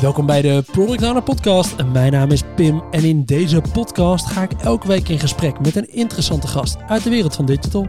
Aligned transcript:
Welkom 0.00 0.26
bij 0.26 0.42
de 0.42 0.64
Product 0.72 1.02
Owner 1.02 1.22
Podcast. 1.22 1.84
Mijn 1.92 2.12
naam 2.12 2.30
is 2.30 2.42
Pim 2.56 2.82
en 2.90 3.04
in 3.04 3.24
deze 3.24 3.60
podcast 3.72 4.26
ga 4.26 4.42
ik 4.42 4.52
elke 4.52 4.86
week 4.86 5.08
in 5.08 5.18
gesprek 5.18 5.60
met 5.60 5.76
een 5.76 5.92
interessante 5.92 6.46
gast 6.46 6.76
uit 6.86 7.02
de 7.02 7.10
wereld 7.10 7.34
van 7.34 7.46
digital. 7.46 7.86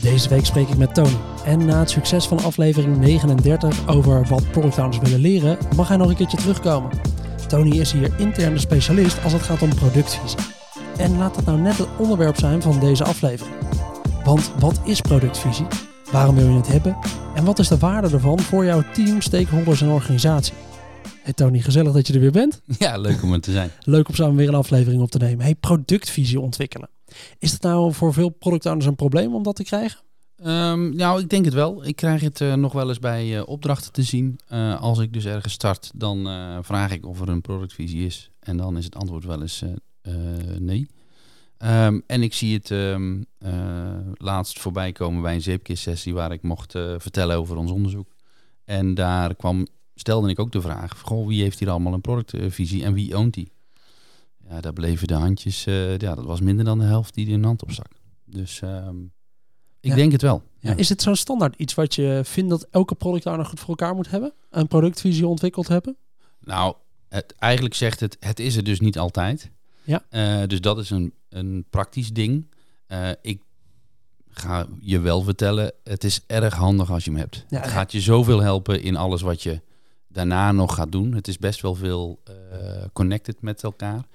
Deze 0.00 0.28
week 0.28 0.46
spreek 0.46 0.68
ik 0.68 0.76
met 0.76 0.94
Tony. 0.94 1.16
En 1.44 1.64
na 1.64 1.78
het 1.78 1.90
succes 1.90 2.26
van 2.26 2.42
aflevering 2.42 2.98
39 2.98 3.88
over 3.88 4.26
wat 4.28 4.50
product 4.50 4.78
owners 4.78 4.98
willen 4.98 5.20
leren, 5.20 5.58
mag 5.76 5.88
hij 5.88 5.96
nog 5.96 6.08
een 6.08 6.16
keertje 6.16 6.36
terugkomen. 6.36 6.90
Tony 7.46 7.78
is 7.78 7.92
hier 7.92 8.14
interne 8.18 8.58
specialist 8.58 9.22
als 9.22 9.32
het 9.32 9.42
gaat 9.42 9.62
om 9.62 9.74
productvisie. 9.74 10.38
En 10.96 11.18
laat 11.18 11.34
dat 11.34 11.44
nou 11.44 11.58
net 11.58 11.78
het 11.78 11.88
onderwerp 11.98 12.38
zijn 12.38 12.62
van 12.62 12.80
deze 12.80 13.04
aflevering. 13.04 13.56
Want 14.24 14.52
wat 14.58 14.80
is 14.84 15.00
productvisie? 15.00 15.66
Waarom 16.12 16.34
wil 16.34 16.48
je 16.48 16.56
het 16.56 16.68
hebben? 16.68 16.96
En 17.34 17.44
wat 17.44 17.58
is 17.58 17.68
de 17.68 17.78
waarde 17.78 18.08
ervan 18.10 18.40
voor 18.40 18.64
jouw 18.64 18.82
team, 18.92 19.20
stakeholders 19.20 19.80
en 19.80 19.88
organisatie? 19.88 20.54
Hey 21.22 21.32
Tony, 21.32 21.58
gezellig 21.60 21.92
dat 21.92 22.06
je 22.06 22.12
er 22.12 22.20
weer 22.20 22.30
bent. 22.30 22.62
Ja, 22.78 22.96
leuk 22.98 23.22
om 23.22 23.32
er 23.32 23.40
te 23.40 23.52
zijn. 23.52 23.70
Leuk 23.80 24.08
om 24.08 24.14
samen 24.14 24.36
weer 24.36 24.48
een 24.48 24.54
aflevering 24.54 25.02
op 25.02 25.10
te 25.10 25.18
nemen. 25.18 25.44
Hey, 25.44 25.54
productvisie 25.54 26.40
ontwikkelen. 26.40 26.90
Is 27.38 27.52
het 27.52 27.62
nou 27.62 27.92
voor 27.92 28.12
veel 28.12 28.28
product 28.28 28.66
owners 28.66 28.86
een 28.86 28.96
probleem 28.96 29.34
om 29.34 29.42
dat 29.42 29.56
te 29.56 29.62
krijgen? 29.62 30.00
Um, 30.44 30.96
nou, 30.96 31.20
ik 31.20 31.28
denk 31.28 31.44
het 31.44 31.54
wel. 31.54 31.86
Ik 31.86 31.96
krijg 31.96 32.20
het 32.20 32.40
uh, 32.40 32.54
nog 32.54 32.72
wel 32.72 32.88
eens 32.88 32.98
bij 32.98 33.36
uh, 33.36 33.42
opdrachten 33.46 33.92
te 33.92 34.02
zien. 34.02 34.38
Uh, 34.52 34.80
als 34.80 34.98
ik 34.98 35.12
dus 35.12 35.24
ergens 35.24 35.52
start, 35.52 35.90
dan 35.94 36.28
vraag 36.62 36.92
ik 36.92 37.06
of 37.06 37.20
er 37.20 37.28
een 37.28 37.40
productvisie 37.40 38.06
is. 38.06 38.30
En 38.40 38.56
dan 38.56 38.76
is 38.76 38.84
het 38.84 38.96
antwoord 38.96 39.24
wel 39.24 39.40
eens 39.40 39.64
nee. 40.58 40.88
Um, 41.62 42.02
en 42.06 42.22
ik 42.22 42.34
zie 42.34 42.54
het 42.56 42.70
um, 42.70 43.26
laatst 44.14 44.58
voorbij 44.60 44.92
komen 44.92 45.22
bij 45.22 45.34
een 45.34 45.42
zeepkist-sessie 45.42 46.14
waar 46.14 46.32
ik 46.32 46.42
mocht 46.42 46.72
vertellen 46.72 47.36
over 47.36 47.56
ons 47.56 47.70
onderzoek. 47.70 48.08
En 48.64 48.94
daar 48.94 49.34
kwam, 49.34 49.66
stelde 49.94 50.28
ik 50.30 50.38
ook 50.38 50.52
de 50.52 50.60
vraag: 50.60 51.00
goh, 51.00 51.26
wie 51.26 51.42
heeft 51.42 51.58
hier 51.58 51.70
allemaal 51.70 51.92
een 51.92 52.00
productvisie 52.00 52.84
en 52.84 52.92
wie 52.92 53.14
oont 53.14 53.34
die? 53.34 53.52
Ja, 54.48 54.60
daar 54.60 54.72
bleven 54.72 55.06
de 55.06 55.14
handjes, 55.14 55.64
ja, 55.64 55.96
dat 55.96 56.24
was 56.24 56.40
minder 56.40 56.64
dan 56.64 56.78
de 56.78 56.84
helft 56.84 57.14
die 57.14 57.26
er 57.26 57.32
een 57.32 57.44
hand 57.44 57.62
op 57.62 57.70
stak. 57.70 57.90
Dus 58.24 58.60
ik 59.80 59.90
Ja. 59.90 59.94
denk 59.94 60.12
het 60.12 60.22
wel. 60.22 60.42
Ja, 60.58 60.74
is 60.76 60.88
het 60.88 61.02
zo'n 61.02 61.16
standaard 61.16 61.56
iets 61.56 61.74
wat 61.74 61.94
je 61.94 62.20
vindt 62.24 62.50
dat 62.50 62.66
elke 62.70 62.94
product 62.94 63.26
owner 63.26 63.44
goed 63.44 63.60
voor 63.60 63.68
elkaar 63.68 63.94
moet 63.94 64.10
hebben? 64.10 64.32
Een 64.50 64.68
productvisie 64.68 65.26
ontwikkeld 65.26 65.68
hebben? 65.68 65.96
Nou, 66.40 66.74
het, 67.08 67.34
eigenlijk 67.38 67.74
zegt 67.74 68.00
het, 68.00 68.16
het 68.20 68.40
is 68.40 68.56
er 68.56 68.64
dus 68.64 68.80
niet 68.80 68.98
altijd. 68.98 69.50
Ja. 69.90 70.04
Eh, 70.10 70.48
dus 70.48 70.60
dat 70.60 70.78
is 70.78 70.90
een, 70.90 71.14
een 71.28 71.64
praktisch 71.70 72.12
ding. 72.12 72.54
Eh, 72.86 73.10
ik 73.22 73.42
ga 74.28 74.66
je 74.80 75.00
wel 75.00 75.22
vertellen, 75.22 75.72
het 75.84 76.04
is 76.04 76.20
erg 76.26 76.54
handig 76.54 76.90
als 76.90 77.04
je 77.04 77.10
hem 77.10 77.20
hebt. 77.20 77.44
Ja, 77.48 77.60
het 77.60 77.70
gaat 77.70 77.92
je 77.92 78.00
zoveel 78.00 78.40
helpen 78.40 78.82
in 78.82 78.96
alles 78.96 79.20
wat 79.20 79.42
je 79.42 79.60
daarna 80.08 80.52
nog 80.52 80.74
gaat 80.74 80.92
doen. 80.92 81.14
Het 81.14 81.28
is 81.28 81.38
best 81.38 81.60
wel 81.60 81.74
veel 81.74 82.22
eh, 82.24 82.84
connected 82.92 83.42
met 83.42 83.62
elkaar. 83.62 84.06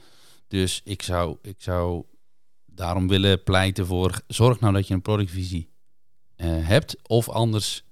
Dus 0.47 0.81
ik 0.83 1.01
zou, 1.01 1.37
ik 1.41 1.55
zou 1.57 2.03
daarom 2.65 3.07
willen 3.07 3.43
pleiten 3.43 3.85
voor... 3.85 4.21
zorg 4.27 4.59
nou 4.59 4.73
dat 4.73 4.87
je 4.87 4.93
een 4.93 5.01
productvisie 5.01 5.69
hebt 6.43 6.95
of 7.07 7.29
anders 7.29 7.84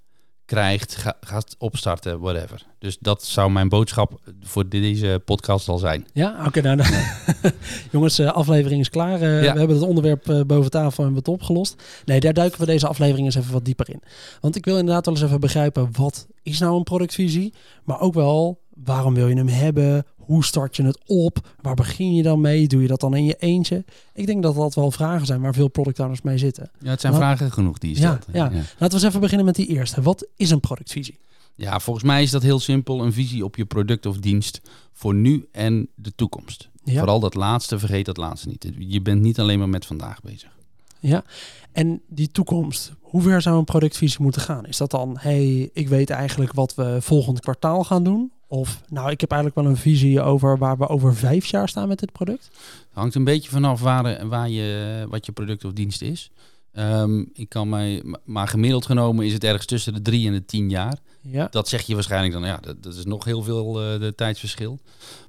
krijgt, 0.45 0.95
ga, 0.95 1.13
gaat 1.22 1.55
opstarten, 1.58 2.19
whatever. 2.19 2.66
Dus 2.80 2.97
dat 2.99 3.23
zou 3.23 3.52
mijn 3.52 3.69
boodschap 3.69 4.19
voor 4.41 4.69
deze 4.69 5.22
podcast 5.25 5.67
al 5.67 5.77
zijn. 5.77 6.08
Ja, 6.13 6.44
oké. 6.45 6.61
nou, 6.61 6.75
dan- 6.77 6.88
Jongens, 7.91 8.16
de 8.16 8.31
aflevering 8.31 8.81
is 8.81 8.89
klaar. 8.89 9.22
Eh, 9.22 9.44
Ja. 9.44 9.53
We 9.53 9.58
hebben 9.59 9.77
het 9.77 9.85
onderwerp 9.88 10.30
eh, 10.30 10.41
boven 10.41 10.72
tafel 10.72 10.88
en 11.03 11.09
we 11.09 11.16
hebben 11.16 11.16
het 11.33 11.41
opgelost. 11.41 11.83
Nee, 12.05 12.19
daar 12.19 12.33
duiken 12.33 12.59
we 12.59 12.66
deze 12.66 12.88
aflevering 12.88 13.25
eens 13.25 13.35
even 13.35 13.53
wat 13.53 13.66
dieper 13.66 13.89
in. 13.89 14.02
Want 14.41 14.55
ik 14.55 14.66
wil 14.66 14.77
inderdaad 14.77 15.05
wel 15.05 15.16
eens 15.16 15.23
even 15.23 15.39
begrijpen, 15.39 15.89
wat 15.91 16.27
is 16.44 16.59
nou 16.59 16.75
een 16.78 16.83
productvisie? 16.83 17.53
Maar 17.83 18.00
ook 18.00 18.13
wel, 18.13 18.61
waarom 18.83 19.13
wil 19.13 19.28
je 19.28 19.35
hem 19.35 19.47
hebben? 19.47 20.05
Hoe 20.25 20.43
start 20.43 20.75
je 20.75 20.83
het 20.83 20.99
op? 21.05 21.47
Waar 21.61 21.75
begin 21.75 22.16
je 22.16 22.23
dan 22.23 22.41
mee? 22.41 22.67
Doe 22.67 22.81
je 22.81 22.88
dat 22.88 23.00
dan 23.00 23.16
in 23.16 23.25
je 23.25 23.35
eentje? 23.39 23.84
Ik 24.13 24.25
denk 24.25 24.44
dat 24.44 24.56
dat 24.56 24.73
wel 24.75 24.91
vragen 24.91 25.25
zijn 25.25 25.41
waar 25.41 25.53
veel 25.53 25.67
product 25.67 26.00
owners 26.00 26.22
mee 26.22 26.38
zitten. 26.38 26.72
Ja, 26.79 26.89
het 26.89 27.01
zijn 27.01 27.13
Nou, 27.13 27.25
vragen 27.25 27.51
genoeg 27.51 27.78
die 27.78 27.95
je 27.95 28.01
ja, 28.01 28.19
stelt. 28.22 28.35
ja. 28.35 28.41
Laten 28.51 28.66
we 28.78 28.94
eens 28.94 29.03
even 29.03 29.19
beginnen 29.19 29.45
met 29.45 29.56
die 29.56 29.67
eerste. 29.67 30.01
Wat 30.01 30.28
is 30.35 30.50
een 30.50 30.59
productvisie? 30.59 31.19
Ja, 31.56 31.79
volgens 31.79 32.06
mij 32.06 32.23
is 32.23 32.31
dat 32.31 32.41
heel 32.41 32.59
simpel. 32.59 33.01
Een 33.03 33.13
visie 33.13 33.44
op 33.44 33.56
je 33.56 33.66
product 33.66 34.06
of 34.06 34.17
dienst 34.17 34.62
voor 34.94 35.13
nu 35.13 35.47
en 35.51 35.88
de 35.95 36.12
toekomst. 36.16 36.69
Ja. 36.83 36.97
Vooral 36.97 37.19
dat 37.19 37.33
laatste, 37.35 37.79
vergeet 37.79 38.06
dat 38.06 38.17
laatste 38.17 38.47
niet. 38.50 38.72
Je 38.78 39.01
bent 39.01 39.22
niet 39.22 39.39
alleen 39.39 39.59
maar 39.59 39.69
met 39.69 39.85
vandaag 39.85 40.22
bezig. 40.22 40.51
Ja, 41.00 41.23
en 41.72 42.01
die 42.07 42.31
toekomst, 42.31 42.91
hoe 43.01 43.22
ver 43.22 43.41
zou 43.41 43.57
een 43.57 43.63
productvisie 43.63 44.22
moeten 44.22 44.41
gaan? 44.41 44.66
Is 44.66 44.78
dat 44.78 44.91
dan, 44.91 45.16
hey, 45.19 45.69
ik 45.73 45.88
weet 45.88 46.09
eigenlijk 46.09 46.53
wat 46.53 46.75
we 46.75 46.97
volgend 47.01 47.39
kwartaal 47.39 47.83
gaan 47.83 48.03
doen? 48.03 48.31
Of, 48.48 48.81
nou, 48.88 49.12
ik 49.12 49.22
heb 49.22 49.31
eigenlijk 49.31 49.62
wel 49.62 49.72
een 49.72 49.80
visie 49.80 50.22
over 50.22 50.58
waar 50.58 50.78
we 50.78 50.88
over 50.88 51.16
vijf 51.16 51.46
jaar 51.46 51.70
staan 51.70 51.88
met 51.88 52.00
dit 52.00 52.12
product? 52.12 52.44
Het 52.54 52.88
hangt 52.94 53.16
een 53.16 53.24
beetje 53.24 53.50
vanaf 53.50 53.81
waar, 53.81 54.28
waar 54.28 54.50
je, 54.50 55.06
wat 55.09 55.26
je 55.26 55.31
product 55.31 55.66
of 55.66 55.74
dienst 55.74 56.02
is. 56.02 56.31
Ehm, 56.74 57.24
ik 57.34 57.50
kan 57.50 57.70
mij, 57.70 58.04
maar 58.24 58.48
gemiddeld 58.48 58.86
genomen 58.86 59.26
is 59.26 59.34
het 59.34 59.44
ergens 59.44 59.66
tussen 59.66 59.94
de 59.94 60.02
drie 60.02 60.28
en 60.28 60.34
de 60.34 60.46
tien 60.46 60.70
jaar. 60.70 60.98
Ja, 61.22 61.48
Dat 61.52 61.70
zeg 61.70 61.81
je 61.81 61.94
waarschijnlijk 61.94 62.34
dan, 62.34 62.44
ja, 62.44 62.58
dat, 62.58 62.84
dat 62.84 62.96
is 62.96 63.06
nog 63.06 63.24
heel 63.26 63.44
veel 63.44 63.81
eh, 63.81 64.00
de 64.00 64.16
tijdsverschil. 64.16 64.80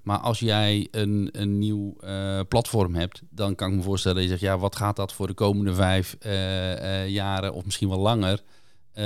Maar 0.03 0.19
als 0.19 0.39
jij 0.39 0.89
een, 0.91 1.29
een 1.33 1.59
nieuw 1.59 1.95
eh, 2.01 2.41
platform 2.49 2.95
hebt, 2.95 3.23
dan 3.31 3.55
kan 3.55 3.71
ik 3.71 3.77
me 3.77 3.83
voorstellen 3.83 4.17
dat 4.17 4.25
je 4.25 4.31
zegt, 4.31 4.43
ja, 4.43 4.59
wat 4.59 4.77
gaat 4.77 4.97
dat 4.97 5.13
voor 5.13 5.27
de 5.27 5.35
komende 5.35 5.75
vijf 5.75 6.17
eh, 6.21 7.09
jaren 7.09 7.53
of 7.53 7.65
misschien 7.65 7.89
wel 7.89 7.99
langer 7.99 8.43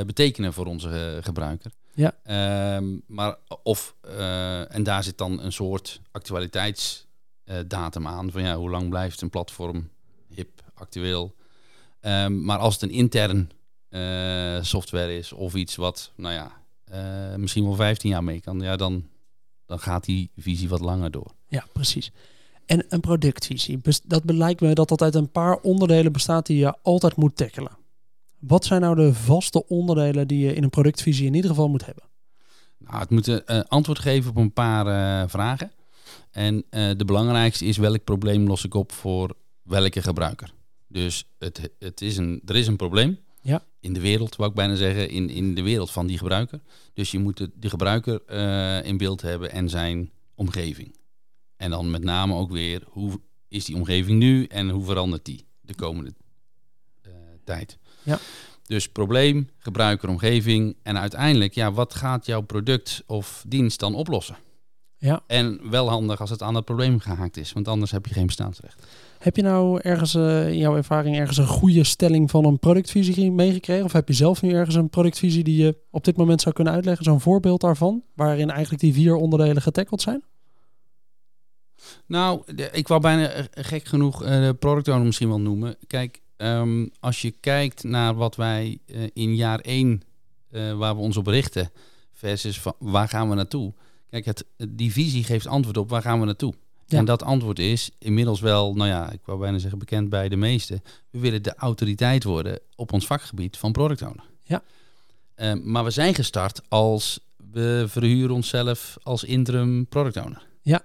betekenen 0.06 0.52
voor 0.52 0.66
onze 0.66 1.18
gebruiker? 1.22 1.70
Ja. 1.98 2.14
Ehm, 2.22 2.96
maar 3.06 3.36
of, 3.62 3.94
eh, 4.00 4.74
en 4.74 4.82
daar 4.82 5.04
zit 5.04 5.18
dan 5.18 5.42
een 5.42 5.52
soort 5.52 6.00
actualiteitsdatum 6.10 8.06
aan 8.06 8.30
van 8.30 8.42
ja, 8.42 8.56
hoe 8.56 8.70
lang 8.70 8.88
blijft 8.88 9.20
een 9.20 9.30
platform 9.30 9.88
hip, 10.28 10.62
actueel? 10.74 11.34
Ehm, 12.00 12.44
maar 12.44 12.58
als 12.58 12.74
het 12.74 12.82
een 12.82 12.90
intern 12.90 13.50
eh, 13.88 14.62
software 14.62 15.16
is 15.16 15.32
of 15.32 15.54
iets 15.54 15.76
wat, 15.76 16.12
nou 16.16 16.34
ja, 16.34 16.52
eh, 16.84 17.34
misschien 17.34 17.64
wel 17.64 17.74
15 17.74 18.10
jaar 18.10 18.24
mee 18.24 18.40
kan, 18.40 18.60
ja, 18.60 18.76
dan, 18.76 19.08
dan 19.66 19.78
gaat 19.78 20.04
die 20.04 20.30
visie 20.36 20.68
wat 20.68 20.80
langer 20.80 21.10
door. 21.10 21.32
ja, 21.48 21.64
precies. 21.72 22.12
En 22.66 22.84
een 22.88 23.00
productvisie, 23.00 23.80
dat 24.04 24.22
lijkt 24.24 24.60
me 24.60 24.74
dat 24.74 24.88
dat 24.88 25.02
uit 25.02 25.14
een 25.14 25.30
paar 25.30 25.56
onderdelen 25.56 26.12
bestaat 26.12 26.46
die 26.46 26.58
je 26.58 26.74
altijd 26.82 27.16
moet 27.16 27.36
tackelen. 27.36 27.77
Wat 28.38 28.64
zijn 28.64 28.80
nou 28.80 28.96
de 28.96 29.14
vaste 29.14 29.66
onderdelen 29.66 30.28
die 30.28 30.46
je 30.46 30.54
in 30.54 30.62
een 30.62 30.70
productvisie 30.70 31.26
in 31.26 31.34
ieder 31.34 31.50
geval 31.50 31.68
moet 31.68 31.86
hebben? 31.86 32.04
Nou, 32.78 32.98
het 32.98 33.10
moet 33.10 33.28
eh, 33.28 33.60
antwoord 33.60 33.98
geven 33.98 34.30
op 34.30 34.36
een 34.36 34.52
paar 34.52 34.86
eh, 34.86 35.28
vragen. 35.28 35.72
En 36.30 36.64
eh, 36.70 36.90
de 36.96 37.04
belangrijkste 37.04 37.64
is 37.64 37.76
welk 37.76 38.04
probleem 38.04 38.46
los 38.46 38.64
ik 38.64 38.74
op 38.74 38.92
voor 38.92 39.36
welke 39.62 40.02
gebruiker. 40.02 40.52
Dus 40.86 41.24
het, 41.38 41.70
het 41.78 42.00
is 42.00 42.16
een, 42.16 42.42
er 42.44 42.56
is 42.56 42.66
een 42.66 42.76
probleem 42.76 43.18
Ja. 43.40 43.62
in 43.80 43.92
de 43.92 44.00
wereld, 44.00 44.36
wou 44.36 44.50
ik 44.50 44.56
bijna 44.56 44.74
zeggen, 44.74 45.10
in, 45.10 45.30
in 45.30 45.54
de 45.54 45.62
wereld 45.62 45.90
van 45.90 46.06
die 46.06 46.18
gebruiker. 46.18 46.60
Dus 46.92 47.10
je 47.10 47.18
moet 47.18 47.36
de, 47.36 47.50
de 47.54 47.70
gebruiker 47.70 48.30
in 48.84 48.96
beeld 48.96 49.22
hebben 49.22 49.50
en 49.52 49.68
zijn 49.68 50.10
omgeving. 50.34 50.96
En 51.56 51.70
dan 51.70 51.90
met 51.90 52.04
name 52.04 52.34
ook 52.34 52.50
weer, 52.50 52.82
hoe 52.86 53.20
is 53.48 53.64
die 53.64 53.76
omgeving 53.76 54.18
nu 54.18 54.44
en 54.44 54.68
hoe 54.68 54.84
verandert 54.84 55.24
die 55.24 55.46
de 55.60 55.74
komende 55.74 56.14
tijd. 57.44 57.78
Ja. 58.08 58.18
Dus 58.66 58.88
probleem, 58.88 59.48
gebruiker, 59.58 60.08
omgeving 60.08 60.76
en 60.82 60.98
uiteindelijk, 60.98 61.54
ja, 61.54 61.72
wat 61.72 61.94
gaat 61.94 62.26
jouw 62.26 62.40
product 62.40 63.02
of 63.06 63.44
dienst 63.46 63.80
dan 63.80 63.94
oplossen? 63.94 64.36
Ja. 64.98 65.22
En 65.26 65.70
wel 65.70 65.88
handig 65.88 66.20
als 66.20 66.30
het 66.30 66.42
aan 66.42 66.54
het 66.54 66.64
probleem 66.64 66.98
gehaakt 66.98 67.36
is, 67.36 67.52
want 67.52 67.68
anders 67.68 67.90
heb 67.90 68.06
je 68.06 68.14
geen 68.14 68.26
bestaansrecht. 68.26 68.86
Heb 69.18 69.36
je 69.36 69.42
nou 69.42 69.80
ergens 69.82 70.14
eh, 70.14 70.48
in 70.48 70.58
jouw 70.58 70.76
ervaring 70.76 71.16
ergens 71.16 71.36
een 71.36 71.46
goede 71.46 71.84
stelling 71.84 72.30
van 72.30 72.44
een 72.44 72.58
productvisie 72.58 73.32
meegekregen? 73.32 73.84
Of 73.84 73.92
heb 73.92 74.08
je 74.08 74.14
zelf 74.14 74.42
nu 74.42 74.52
ergens 74.52 74.74
een 74.74 74.90
productvisie 74.90 75.44
die 75.44 75.62
je 75.62 75.76
op 75.90 76.04
dit 76.04 76.16
moment 76.16 76.40
zou 76.40 76.54
kunnen 76.54 76.72
uitleggen? 76.72 77.04
Zo'n 77.04 77.20
voorbeeld 77.20 77.60
daarvan, 77.60 78.02
waarin 78.14 78.50
eigenlijk 78.50 78.82
die 78.82 78.92
vier 78.92 79.14
onderdelen 79.14 79.62
getackeld 79.62 80.00
zijn? 80.00 80.22
Nou, 82.06 82.42
ik 82.72 82.88
wou 82.88 83.00
bijna 83.00 83.28
eh, 83.28 83.44
gek 83.50 83.84
genoeg 83.84 84.24
eh, 84.24 84.30
de 84.30 84.54
product 84.58 84.88
owner 84.88 85.04
misschien 85.04 85.28
wel 85.28 85.40
noemen. 85.40 85.76
Kijk, 85.86 86.20
ehm, 86.38 86.86
als 87.00 87.22
je 87.22 87.30
kijkt 87.30 87.82
naar 87.82 88.14
wat 88.14 88.36
wij 88.36 88.78
eh, 88.86 89.02
in 89.12 89.34
jaar 89.34 89.60
1, 89.60 90.02
waar 90.50 90.94
we 90.96 91.00
ons 91.00 91.16
op 91.16 91.26
richten, 91.26 91.70
versus 92.12 92.60
van, 92.60 92.74
waar 92.78 93.08
gaan 93.08 93.28
we 93.28 93.34
naartoe? 93.34 93.72
Kijk, 94.10 94.24
het, 94.24 94.44
die 94.68 94.92
visie 94.92 95.24
geeft 95.24 95.46
antwoord 95.46 95.76
op 95.76 95.90
waar 95.90 96.02
gaan 96.02 96.20
we 96.20 96.26
naartoe. 96.26 96.54
Ja. 96.86 96.98
En 96.98 97.04
dat 97.04 97.22
antwoord 97.22 97.58
is 97.58 97.90
inmiddels 97.98 98.40
wel, 98.40 98.74
nou 98.74 98.88
ja, 98.88 99.10
ik 99.10 99.20
wou 99.24 99.38
bijna 99.38 99.58
zeggen 99.58 99.78
bekend 99.78 100.08
bij 100.08 100.28
de 100.28 100.36
meesten. 100.36 100.82
We 101.10 101.18
willen 101.18 101.42
de 101.42 101.54
autoriteit 101.54 102.24
worden 102.24 102.60
op 102.76 102.92
ons 102.92 103.06
vakgebied 103.06 103.56
van 103.56 103.72
product 103.72 104.02
owner. 104.02 104.24
Ja. 104.42 104.62
Eh, 105.34 105.52
maar 105.62 105.84
we 105.84 105.90
zijn 105.90 106.14
gestart 106.14 106.60
als 106.68 107.20
we 107.52 107.84
verhuren 107.88 108.34
onszelf 108.34 108.96
als 109.02 109.24
interim 109.24 109.86
product 109.86 110.16
owner. 110.16 110.46
Ja. 110.62 110.84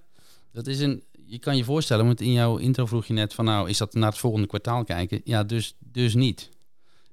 Dat 0.52 0.68
is 0.68 0.80
een, 0.80 1.04
je 1.33 1.39
kan 1.39 1.57
je 1.57 1.63
voorstellen, 1.63 2.06
want 2.06 2.21
in 2.21 2.31
jouw 2.31 2.57
intro 2.57 2.85
vroeg 2.85 3.06
je 3.06 3.13
net 3.13 3.33
van 3.33 3.45
nou, 3.45 3.69
is 3.69 3.77
dat 3.77 3.94
naar 3.94 4.09
het 4.09 4.18
volgende 4.18 4.47
kwartaal 4.47 4.83
kijken? 4.83 5.21
Ja, 5.24 5.44
dus, 5.44 5.75
dus 5.80 6.13
niet. 6.13 6.50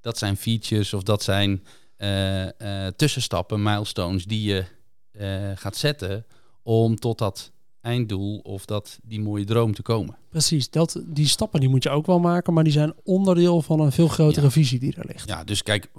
Dat 0.00 0.19
zijn 0.19 0.37
features 0.37 0.94
of 0.94 1.02
dat 1.02 1.22
zijn 1.22 1.64
eh, 1.96 2.87
eh, 2.87 2.93
tussenstappen, 2.96 3.62
milestones 3.62 4.25
die 4.25 4.43
je 4.43 4.64
eh, 5.12 5.50
gaat 5.55 5.76
zetten 5.76 6.26
om 6.62 6.96
tot 6.96 7.19
dat 7.19 7.52
einddoel 7.81 8.38
of 8.38 8.64
dat 8.64 8.99
die 9.02 9.20
mooie 9.20 9.44
droom 9.44 9.75
te 9.75 9.82
komen. 9.82 10.17
Precies, 10.28 10.70
dat, 10.70 11.02
die 11.06 11.26
stappen 11.28 11.61
die 11.61 11.69
moet 11.69 11.82
je 11.82 11.90
ook 11.90 12.06
wel 12.06 12.19
maken, 12.19 12.52
maar 12.52 12.64
die 12.64 12.72
zijn 12.72 12.94
onderdeel 13.05 13.62
van 13.62 13.81
een 13.81 13.93
veel 13.93 14.08
grotere 14.08 14.46
Ja. 14.46 14.52
visie 14.52 14.78
die 14.78 14.94
er 14.96 15.06
ligt. 15.06 15.28
Ja, 15.28 15.44
dus 15.44 15.62
kijk, 15.62 15.90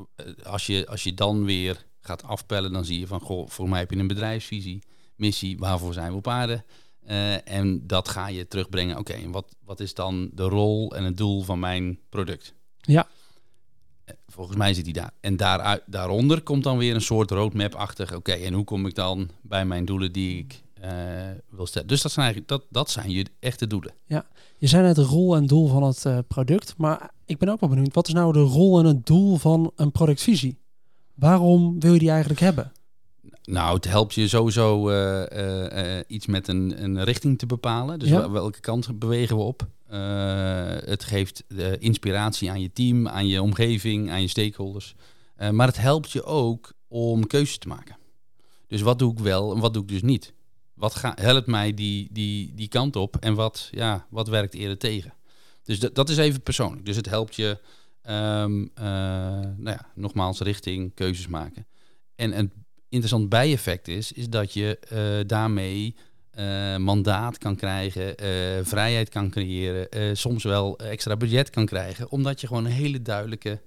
als 0.44 0.66
je, 0.66 0.88
als 0.88 1.04
je 1.04 1.14
dan 1.14 1.46
weer 1.46 1.86
gaat 2.00 2.24
afpellen, 2.24 2.72
dan 2.72 2.86
zie 2.86 3.00
je 3.00 3.08
van, 3.08 3.20
goh, 3.20 3.50
voor 3.50 3.70
mij 3.70 3.80
heb 3.80 3.92
je 3.92 3.98
een 3.98 4.08
bedrijfsvisie, 4.08 4.84
missie, 5.16 5.58
waarvoor 5.58 5.94
zijn 5.94 6.12
we 6.12 6.18
op 6.18 6.28
aarde? 6.28 6.64
Eh, 7.06 7.48
en 7.48 7.88
dat 7.88 8.08
ga 8.10 8.28
je 8.28 8.48
terugbrengen. 8.48 8.98
Oké, 8.98 9.14
en 9.14 9.32
wat, 9.32 9.56
wat 9.66 9.80
is 9.80 9.94
dan 9.94 10.30
de 10.34 10.44
rol 10.44 10.96
en 10.96 11.04
het 11.04 11.18
doel 11.18 11.42
van 11.42 11.60
mijn 11.60 12.00
product? 12.10 12.54
Ja. 12.78 13.08
Eh, 14.06 14.16
Volgens 14.28 14.58
mij 14.58 14.74
zit 14.74 14.86
die 14.86 14.94
daar. 14.94 15.12
En 15.20 15.38
daaruit, 15.38 15.84
daaronder 15.86 16.42
komt 16.42 16.64
dan 16.64 16.78
weer 16.78 16.96
een 16.96 17.02
soort 17.02 17.32
roadmap-achtig. 17.32 18.16
Oké, 18.16 18.32
en 18.32 18.54
hoe 18.54 18.64
kom 18.64 18.86
ik 18.86 18.96
dan 18.96 19.30
bij 19.42 19.66
mijn 19.66 19.86
doelen 19.86 20.12
die 20.12 20.38
ik 20.38 20.62
eh, 20.74 20.92
wil 21.50 21.66
stellen? 21.66 21.88
Dus 21.88 22.02
dat 22.02 22.12
zijn 22.12 22.26
eigenlijk 22.26 22.54
dat, 22.54 22.66
dat 22.70 22.90
zijn 22.90 23.10
je 23.10 23.26
echte 23.40 23.68
doelen. 23.68 23.94
Je 24.58 24.68
zei 24.68 24.84
net 24.84 24.96
de 24.96 25.04
rol 25.04 25.36
en 25.36 25.48
doel 25.48 25.68
van 25.68 25.84
het 25.84 26.28
product, 26.28 26.74
maar 26.78 27.12
ik 27.26 27.38
ben 27.38 27.50
ook 27.50 27.60
wel 27.60 27.70
benieuwd, 27.70 27.94
wat 27.94 28.08
is 28.08 28.14
nou 28.14 28.34
de 28.34 28.40
rol 28.40 28.80
en 28.80 28.86
het 28.86 29.06
doel 29.06 29.38
van 29.38 29.72
een 29.76 29.92
productvisie? 29.92 30.58
Waarom 31.14 31.80
wil 31.80 31.94
je 31.94 32.00
die 32.00 32.10
eigenlijk 32.10 32.40
hebben? 32.40 32.72
Nou, 33.44 33.76
het 33.76 33.86
helpt 33.86 34.14
je 34.14 34.28
sowieso 34.28 34.90
eh, 34.90 35.32
eh, 35.32 35.98
eh, 35.98 36.04
iets 36.08 36.26
met 36.26 36.48
een, 36.48 36.84
een 36.84 37.04
richting 37.04 37.38
te 37.38 37.46
bepalen. 37.46 38.00
Dus 38.00 38.10
Ja. 38.10 38.30
welke 38.32 38.60
kant 38.60 39.00
bewegen 39.00 39.36
we 39.38 39.44
op? 39.44 39.68
Het 40.86 41.04
geeft 41.04 41.44
inspiratie 41.80 42.50
aan 42.50 42.62
je 42.62 42.74
team, 42.74 43.08
aan 43.08 43.28
je 43.28 43.42
omgeving, 43.42 44.12
aan 44.12 44.22
je 44.22 44.28
stakeholders. 44.28 44.96
Eh, 45.36 45.50
maar 45.50 45.68
het 45.68 45.78
helpt 45.78 46.12
je 46.12 46.24
ook 46.24 46.74
om 46.88 47.28
keuzes 47.28 47.58
te 47.58 47.68
maken. 47.68 47.98
Dus 48.68 48.82
wat 48.82 49.00
doe 49.00 49.12
ik 49.12 49.20
wel 49.20 49.54
en 49.54 49.60
wat 49.60 49.74
doe 49.74 49.84
ik 49.84 49.90
dus 49.90 50.02
niet? 50.02 50.34
Wat 50.74 50.96
ga, 50.96 51.14
helpt 51.16 51.48
mij 51.48 51.74
die, 51.74 52.08
die, 52.12 52.54
die 52.56 52.68
kant 52.68 52.96
op 52.96 53.16
en 53.16 53.34
wat, 53.34 53.68
ja, 53.72 54.06
wat 54.10 54.28
werkt 54.28 54.54
eerder 54.54 54.78
tegen? 54.78 55.14
Dus 55.64 55.80
dat, 55.80 55.96
dat 55.96 56.10
is 56.10 56.18
even 56.18 56.42
persoonlijk. 56.42 56.86
Dus 56.86 56.96
het 56.96 57.10
helpt 57.10 57.36
je, 57.36 57.60
ehm, 58.02 58.68
eh, 58.74 58.84
nou 59.58 59.70
ja, 59.70 59.86
nogmaals, 59.96 60.40
richting 60.40 60.94
keuzes 60.94 61.28
maken. 61.28 61.66
En 62.16 62.38
een 62.38 62.52
interessant 62.92 63.30
bijeffect 63.30 63.88
is, 63.88 64.12
is 64.12 64.30
dat 64.30 64.54
je 64.54 64.80
eh, 64.80 65.28
daarmee 65.28 65.96
eh, 66.32 66.78
mandaat 66.78 67.38
kan 67.38 67.56
krijgen, 67.56 68.18
eh, 68.18 68.28
vrijheid 68.64 69.10
kan 69.10 69.30
creëren, 69.30 70.18
soms 70.18 70.44
wel 70.44 70.78
extra 70.78 71.18
budget 71.18 71.50
kan 71.50 71.66
krijgen, 71.66 72.12
omdat 72.12 72.42
je 72.42 72.48
gewoon 72.48 72.66
een 72.66 72.72
hele 72.72 73.02
duidelijke 73.02 73.60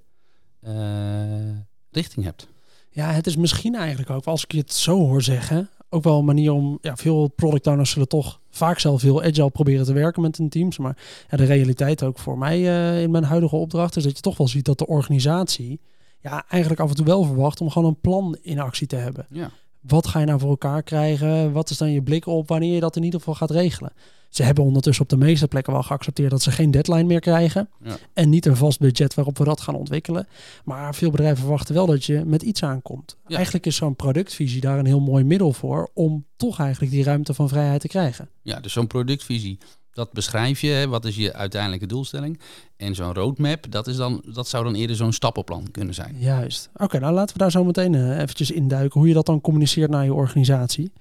richting 1.90 2.24
hebt. 2.24 2.48
Ja, 2.90 3.10
het 3.10 3.26
is 3.26 3.36
misschien 3.36 3.74
eigenlijk 3.74 4.10
ook, 4.10 4.24
als 4.24 4.44
ik 4.44 4.52
je 4.52 4.58
het 4.58 4.72
zo 4.72 4.98
hoor 4.98 5.22
zeggen, 5.22 5.70
ook 5.88 6.04
wel 6.04 6.18
een 6.18 6.24
manier 6.24 6.52
om, 6.52 6.78
ja, 6.80 6.96
veel 6.96 7.28
product 7.28 7.66
owners 7.66 7.90
zullen 7.90 8.08
toch 8.08 8.40
vaak 8.50 8.78
zelf 8.78 9.02
heel 9.02 9.22
agile 9.22 9.50
proberen 9.50 9.84
te 9.84 9.92
werken 9.92 10.22
met 10.22 10.36
hun 10.36 10.48
teams. 10.48 10.78
Maar 10.78 10.96
ja, 11.30 11.36
de 11.36 11.44
realiteit 11.44 12.02
ook 12.02 12.18
voor 12.18 12.38
mij 12.38 12.58
in 13.02 13.10
mijn 13.10 13.24
huidige 13.24 13.56
opdracht 13.56 13.96
is 13.96 14.02
dat 14.02 14.16
je 14.16 14.22
toch 14.22 14.36
wel 14.36 14.48
ziet 14.48 14.64
dat 14.64 14.78
de 14.78 14.86
organisatie 14.86 15.80
ja, 16.24 16.44
eigenlijk 16.48 16.80
af 16.80 16.88
en 16.88 16.96
toe 16.96 17.04
wel 17.04 17.24
verwacht 17.24 17.60
om 17.60 17.70
gewoon 17.70 17.88
een 17.88 18.00
plan 18.00 18.38
in 18.42 18.60
actie 18.60 18.86
te 18.86 18.96
hebben. 18.96 19.26
Ja. 19.30 19.50
Wat 19.80 20.06
ga 20.06 20.20
je 20.20 20.26
nou 20.26 20.40
voor 20.40 20.50
elkaar 20.50 20.82
krijgen? 20.82 21.52
Wat 21.52 21.70
is 21.70 21.78
dan 21.78 21.90
je 21.90 22.02
blik 22.02 22.26
op 22.26 22.48
wanneer 22.48 22.74
je 22.74 22.80
dat 22.80 22.96
in 22.96 23.02
ieder 23.02 23.18
geval 23.18 23.34
gaat 23.34 23.50
regelen? 23.50 23.92
Ze 24.28 24.42
hebben 24.42 24.64
ondertussen 24.64 25.04
op 25.04 25.10
de 25.10 25.16
meeste 25.16 25.48
plekken 25.48 25.72
wel 25.72 25.82
geaccepteerd 25.82 26.30
dat 26.30 26.42
ze 26.42 26.50
geen 26.50 26.70
deadline 26.70 27.04
meer 27.04 27.20
krijgen. 27.20 27.68
Ja. 27.82 27.96
En 28.12 28.28
niet 28.28 28.46
een 28.46 28.56
vast 28.56 28.78
budget 28.78 29.14
waarop 29.14 29.38
we 29.38 29.44
dat 29.44 29.60
gaan 29.60 29.74
ontwikkelen. 29.74 30.26
Maar 30.64 30.94
veel 30.94 31.10
bedrijven 31.10 31.38
verwachten 31.38 31.74
wel 31.74 31.86
dat 31.86 32.04
je 32.04 32.24
met 32.24 32.42
iets 32.42 32.62
aankomt. 32.62 33.16
Ja. 33.26 33.34
Eigenlijk 33.34 33.66
is 33.66 33.76
zo'n 33.76 33.96
productvisie 33.96 34.60
daar 34.60 34.78
een 34.78 34.86
heel 34.86 35.00
mooi 35.00 35.24
middel 35.24 35.52
voor 35.52 35.90
om 35.94 36.24
toch 36.36 36.60
eigenlijk 36.60 36.92
die 36.92 37.04
ruimte 37.04 37.34
van 37.34 37.48
vrijheid 37.48 37.80
te 37.80 37.88
krijgen. 37.88 38.28
Ja, 38.42 38.60
dus 38.60 38.72
zo'n 38.72 38.86
productvisie, 38.86 39.58
dat 39.94 40.12
beschrijf 40.12 40.60
je. 40.60 40.68
Hè, 40.68 40.88
wat 40.88 41.04
is 41.04 41.16
je 41.16 41.32
uiteindelijke 41.32 41.86
doelstelling? 41.86 42.40
En 42.76 42.94
zo'n 42.94 43.14
roadmap, 43.14 43.70
dat, 43.70 43.86
is 43.86 43.96
dan, 43.96 44.22
dat 44.32 44.48
zou 44.48 44.64
dan 44.64 44.74
eerder 44.74 44.96
zo'n 44.96 45.12
stappenplan 45.12 45.70
kunnen 45.70 45.94
zijn. 45.94 46.16
Juist. 46.18 46.70
Oké, 46.76 46.98
nou 46.98 47.14
laten 47.14 47.32
we 47.32 47.40
daar 47.40 47.50
zo 47.50 47.64
meteen 47.64 47.94
eh, 47.94 48.20
eventjes 48.20 48.50
induiken 48.50 49.00
hoe 49.00 49.08
je 49.08 49.14
dat 49.14 49.26
dan 49.26 49.40
communiceert 49.40 49.90
naar 49.90 50.04
je 50.04 50.14
organisatie. 50.14 50.92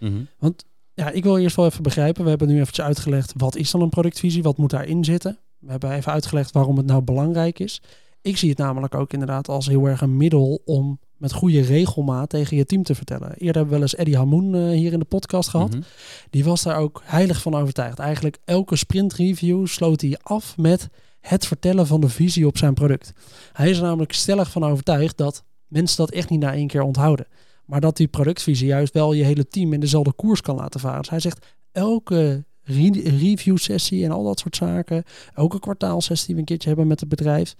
Ja, 0.96 1.10
ik 1.10 1.24
wil 1.24 1.38
eerst 1.38 1.56
wel 1.56 1.66
even 1.66 1.84
begrijpen. 1.84 2.24
We 2.24 2.30
hebben 2.30 2.48
nu 2.48 2.60
eventjes 2.60 2.86
uitgelegd 2.86 3.34
wat 3.38 3.56
is 3.56 3.72
dan 3.72 3.82
een 3.82 3.90
productvisie, 3.90 4.44
wat 4.44 4.58
moet 4.58 4.70
daarin 4.70 5.04
zitten. 5.04 5.40
We 5.60 5.72
hebben 5.72 5.92
even 5.92 6.12
uitgelegd 6.12 6.52
waarom 6.52 6.78
het 6.78 6.86
nou 6.86 7.02
belangrijk 7.02 7.60
is. 7.60 7.82
Ik 8.22 8.38
zie 8.38 8.50
het 8.50 8.58
namelijk 8.58 8.96
ook 8.96 9.14
inderdaad 9.14 9.48
als 9.48 9.68
heel 9.68 9.86
erg 9.86 10.02
een 10.02 10.18
middel 10.18 10.62
om 10.66 11.00
met 11.24 11.34
goede 11.34 11.62
regelmaat 11.62 12.30
tegen 12.30 12.58
je 12.58 12.66
team 12.66 12.84
te 12.84 12.96
vertellen. 12.96 13.30
Eerder 13.30 13.46
hebben 13.46 13.64
we 13.64 13.70
wel 13.70 13.82
eens 13.82 13.96
Eddie 13.96 14.18
Hamoun 14.18 14.56
eh, 14.56 14.70
hier 14.70 14.94
in 14.94 15.00
de 15.00 15.06
podcast 15.06 15.50
gehad. 15.50 15.70
Mhm. 15.70 15.82
Die 16.30 16.44
was 16.44 16.64
daar 16.64 16.78
ook 16.78 17.02
heilig 17.06 17.42
van 17.42 17.56
overtuigd. 17.56 18.00
Eigenlijk 18.00 18.38
elke 18.46 18.76
sprint 18.76 19.14
review 19.14 19.68
sloot 19.68 20.02
hij 20.02 20.18
af 20.22 20.58
met 20.58 20.90
het 21.20 21.46
vertellen 21.48 21.88
van 21.88 22.02
de 22.02 22.10
visie 22.10 22.48
op 22.48 22.58
zijn 22.58 22.74
product. 22.74 23.14
Hij 23.54 23.70
is 23.70 23.78
er 23.78 23.84
namelijk 23.84 24.14
stellig 24.14 24.52
van 24.52 24.64
overtuigd 24.64 25.18
dat 25.18 25.44
mensen 25.68 25.98
dat 25.98 26.12
echt 26.12 26.30
niet 26.30 26.40
na 26.40 26.54
één 26.54 26.68
keer 26.68 26.82
onthouden. 26.82 27.28
Maar 27.66 27.82
dat 27.82 27.98
die 27.98 28.08
productvisie 28.08 28.68
juist 28.68 28.94
wel 28.94 29.14
je 29.14 29.24
hele 29.24 29.48
team 29.48 29.74
in 29.74 29.80
dezelfde 29.80 30.14
koers 30.14 30.42
kan 30.42 30.56
laten 30.56 30.80
varen. 30.80 31.02
Dus 31.02 31.10
hij 31.10 31.20
zegt 31.20 31.46
elke 31.72 32.46
re- 32.64 33.18
review 33.18 33.58
sessie 33.58 34.04
en 34.04 34.12
al 34.12 34.24
dat 34.24 34.40
soort 34.40 34.56
zaken. 34.56 35.04
Elke 35.34 35.60
kwartaalsessie 35.60 36.26
die 36.26 36.36
we 36.36 36.42
een 36.42 36.48
keertje 36.48 36.68
hebben 36.68 36.88
met 36.88 37.00
het 37.00 37.10
bedrijf. 37.10 37.56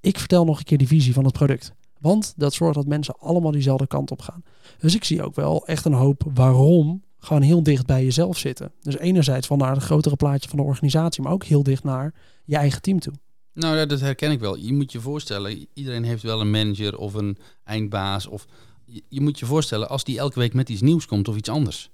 Ik 0.00 0.18
vertel 0.18 0.44
nog 0.44 0.58
een 0.58 0.64
keer 0.64 0.78
die 0.78 0.86
visie 0.86 1.12
van 1.12 1.24
het 1.24 1.32
product. 1.32 1.72
Want 2.04 2.34
dat 2.36 2.54
zorgt 2.54 2.74
dat 2.74 2.86
mensen 2.86 3.14
allemaal 3.18 3.50
diezelfde 3.50 3.86
kant 3.86 4.10
op 4.10 4.20
gaan. 4.22 4.42
Dus 4.78 4.94
ik 4.94 5.04
zie 5.04 5.22
ook 5.22 5.34
wel 5.34 5.66
echt 5.66 5.84
een 5.84 5.92
hoop 5.92 6.22
waarom 6.34 7.02
gewoon 7.18 7.42
heel 7.42 7.62
dicht 7.62 7.86
bij 7.86 8.04
jezelf 8.04 8.38
zitten. 8.38 8.72
Dus 8.80 8.98
enerzijds 8.98 9.46
van 9.46 9.58
naar 9.58 9.74
het 9.74 9.82
grotere 9.82 10.16
plaatje 10.16 10.48
van 10.48 10.58
de 10.58 10.64
organisatie, 10.64 11.22
maar 11.22 11.32
ook 11.32 11.44
heel 11.44 11.62
dicht 11.62 11.84
naar 11.84 12.14
je 12.44 12.56
eigen 12.56 12.82
team 12.82 12.98
toe. 13.00 13.12
Nou, 13.52 13.86
dat 13.86 14.00
herken 14.00 14.30
ik 14.30 14.40
wel. 14.40 14.56
Je 14.56 14.72
moet 14.72 14.92
je 14.92 15.00
voorstellen, 15.00 15.66
iedereen 15.74 16.04
heeft 16.04 16.22
wel 16.22 16.40
een 16.40 16.50
manager 16.50 16.98
of 16.98 17.14
een 17.14 17.38
eindbaas. 17.64 18.26
Of 18.26 18.46
je, 18.84 19.02
je 19.08 19.20
moet 19.20 19.38
je 19.38 19.46
voorstellen, 19.46 19.88
als 19.88 20.04
die 20.04 20.18
elke 20.18 20.38
week 20.38 20.54
met 20.54 20.68
iets 20.68 20.80
nieuws 20.80 21.06
komt 21.06 21.28
of 21.28 21.36
iets 21.36 21.48
anders. 21.48 21.90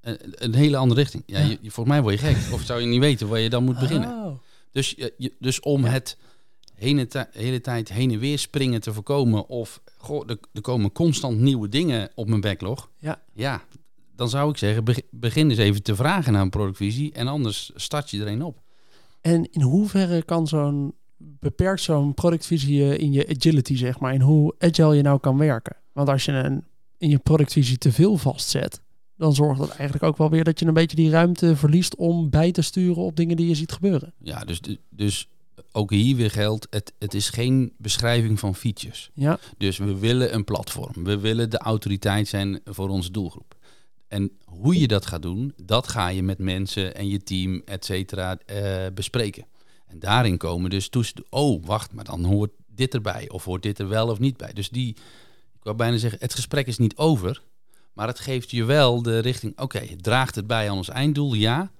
Een, 0.00 0.18
een 0.22 0.54
hele 0.54 0.76
andere 0.76 1.00
richting. 1.00 1.22
Ja, 1.26 1.38
Ja. 1.38 1.44
Je, 1.46 1.58
volgens 1.70 1.86
mij 1.88 2.02
word 2.02 2.20
je 2.20 2.26
gek. 2.26 2.52
Of 2.54 2.60
zou 2.62 2.80
je 2.80 2.86
niet 2.86 3.00
weten 3.00 3.28
waar 3.28 3.38
je 3.40 3.50
dan 3.50 3.64
moet 3.64 3.78
beginnen. 3.78 4.08
Oh. 4.24 4.32
Dus, 4.72 4.94
je- 4.96 5.34
dus 5.38 5.60
om 5.60 5.84
het 5.84 6.16
hele, 6.78 7.06
ti- 7.06 7.24
hele 7.30 7.60
tijd 7.60 7.92
heen 7.92 8.10
en 8.10 8.18
weer 8.18 8.38
springen 8.38 8.80
te 8.80 8.92
voorkomen. 8.92 9.48
Of 9.48 9.80
goh, 9.96 10.30
er, 10.30 10.38
er 10.52 10.60
komen 10.60 10.92
constant 10.92 11.38
nieuwe 11.38 11.68
dingen 11.68 12.10
op 12.14 12.28
mijn 12.28 12.40
backlog. 12.40 12.90
Ja. 12.98 13.22
ja 13.32 13.62
dan 14.16 14.28
zou 14.28 14.50
ik 14.50 14.56
zeggen, 14.56 14.84
beg- 14.84 15.02
begin 15.10 15.50
eens 15.50 15.58
even 15.58 15.82
te 15.82 15.96
vragen 15.96 16.32
naar 16.32 16.42
een 16.42 16.50
productvisie. 16.50 17.12
En 17.12 17.26
anders 17.28 17.70
start 17.74 18.10
je 18.10 18.20
er 18.20 18.26
een 18.26 18.42
op. 18.42 18.62
En 19.20 19.52
in 19.52 19.62
hoeverre 19.62 20.22
kan 20.22 20.46
zo'n 20.46 20.94
beperkt 21.16 21.82
zo'n 21.82 22.14
productvisie 22.14 22.98
in 22.98 23.12
je 23.12 23.28
agility, 23.36 23.76
zeg 23.76 23.98
maar, 24.00 24.14
in 24.14 24.20
hoe 24.20 24.54
agile 24.58 24.96
je 24.96 25.02
nou 25.02 25.20
kan 25.20 25.38
werken? 25.38 25.76
Want 25.92 26.08
als 26.08 26.24
je 26.24 26.32
een, 26.32 26.64
in 26.98 27.10
je 27.10 27.18
productvisie 27.18 27.78
te 27.78 27.92
veel 27.92 28.16
vastzet, 28.16 28.80
dan 29.16 29.34
zorgt 29.34 29.60
dat 29.60 29.70
eigenlijk 29.70 30.02
ook 30.02 30.16
wel 30.16 30.30
weer 30.30 30.44
dat 30.44 30.58
je 30.58 30.66
een 30.66 30.74
beetje 30.74 30.96
die 30.96 31.10
ruimte 31.10 31.56
verliest 31.56 31.96
om 31.96 32.30
bij 32.30 32.52
te 32.52 32.62
sturen 32.62 33.02
op 33.02 33.16
dingen 33.16 33.36
die 33.36 33.48
je 33.48 33.54
ziet 33.54 33.72
gebeuren. 33.72 34.12
Ja, 34.18 34.44
dus, 34.44 34.60
dus 34.90 35.28
ook 35.72 35.90
hier 35.90 36.16
weer 36.16 36.30
geldt, 36.30 36.66
het, 36.70 36.92
het 36.98 37.14
is 37.14 37.28
geen 37.28 37.72
beschrijving 37.76 38.38
van 38.38 38.54
features. 38.54 39.10
Ja, 39.14 39.38
Dus 39.58 39.78
we 39.78 39.98
willen 39.98 40.34
een 40.34 40.44
platform. 40.44 41.04
We 41.04 41.18
willen 41.18 41.50
de 41.50 41.58
autoriteit 41.58 42.28
zijn 42.28 42.60
voor 42.64 42.88
onze 42.88 43.10
doelgroep. 43.10 43.56
En 44.08 44.30
hoe 44.44 44.78
je 44.80 44.88
dat 44.88 45.06
gaat 45.06 45.22
doen, 45.22 45.54
dat 45.62 45.88
ga 45.88 46.08
je 46.08 46.22
met 46.22 46.38
mensen 46.38 46.94
en 46.94 47.08
je 47.08 47.22
team, 47.22 47.62
et 47.64 47.84
cetera, 47.84 48.38
eh, 48.46 48.86
bespreken. 48.94 49.44
En 49.86 49.98
daarin 49.98 50.36
komen 50.36 50.70
dus 50.70 50.88
toes... 50.88 51.12
Oh, 51.30 51.64
wacht, 51.64 51.92
maar 51.92 52.04
dan 52.04 52.24
hoort 52.24 52.50
dit 52.66 52.94
erbij. 52.94 53.28
Of 53.28 53.44
hoort 53.44 53.62
dit 53.62 53.78
er 53.78 53.88
wel 53.88 54.08
of 54.08 54.18
niet 54.18 54.36
bij. 54.36 54.52
Dus 54.52 54.68
die, 54.68 54.90
ik 55.54 55.62
wou 55.62 55.76
bijna 55.76 55.96
zeggen, 55.96 56.18
het 56.20 56.34
gesprek 56.34 56.66
is 56.66 56.78
niet 56.78 56.96
over. 56.96 57.42
Maar 57.92 58.06
het 58.06 58.18
geeft 58.18 58.50
je 58.50 58.64
wel 58.64 59.02
de 59.02 59.18
richting... 59.18 59.58
Oké, 59.58 59.96
draagt 59.96 60.34
het 60.34 60.46
bij 60.46 60.70
aan 60.70 60.76
ons 60.76 60.88
einddoel? 60.88 61.34
Ja. 61.34 61.70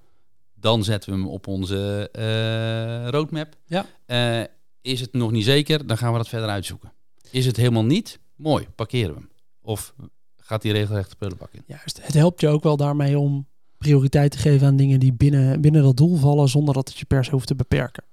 Dan 0.59 0.83
zetten 0.83 1.09
we 1.11 1.17
hem 1.17 1.27
op 1.27 1.47
onze 1.47 2.09
eh, 2.11 3.09
roadmap. 3.09 3.55
Ja. 3.65 3.85
Eh, 4.05 4.47
is 4.81 5.01
het 5.01 5.13
nog 5.13 5.31
niet 5.31 5.43
zeker? 5.43 5.87
Dan 5.87 5.97
gaan 5.97 6.11
we 6.11 6.17
dat 6.17 6.27
verder 6.27 6.49
uitzoeken. 6.49 6.91
Is 7.31 7.45
het 7.45 7.57
helemaal 7.57 7.85
niet? 7.85 8.19
Mooi, 8.35 8.67
parkeren 8.75 9.13
we 9.13 9.19
hem. 9.19 9.29
Of 9.61 9.93
gaat 10.37 10.61
die 10.61 10.71
regelrecht 10.71 11.09
de 11.09 11.15
prullenbak 11.15 11.53
in? 11.53 11.63
juist. 11.65 11.99
Het 12.05 12.13
helpt 12.13 12.41
je 12.41 12.47
ook 12.47 12.63
wel 12.63 12.77
daarmee 12.77 13.19
om 13.19 13.47
prioriteit 13.77 14.31
te 14.31 14.37
geven 14.37 14.67
aan 14.67 14.75
dingen 14.75 14.99
die 14.99 15.13
binnen, 15.13 15.61
binnen 15.61 15.83
dat 15.83 15.97
doel 15.97 16.15
vallen, 16.15 16.49
zonder 16.49 16.73
dat 16.73 16.87
het 16.87 16.97
je 16.97 17.05
per 17.05 17.25
se 17.25 17.31
hoeft 17.31 17.47
te 17.47 17.55
beperken. 17.55 18.03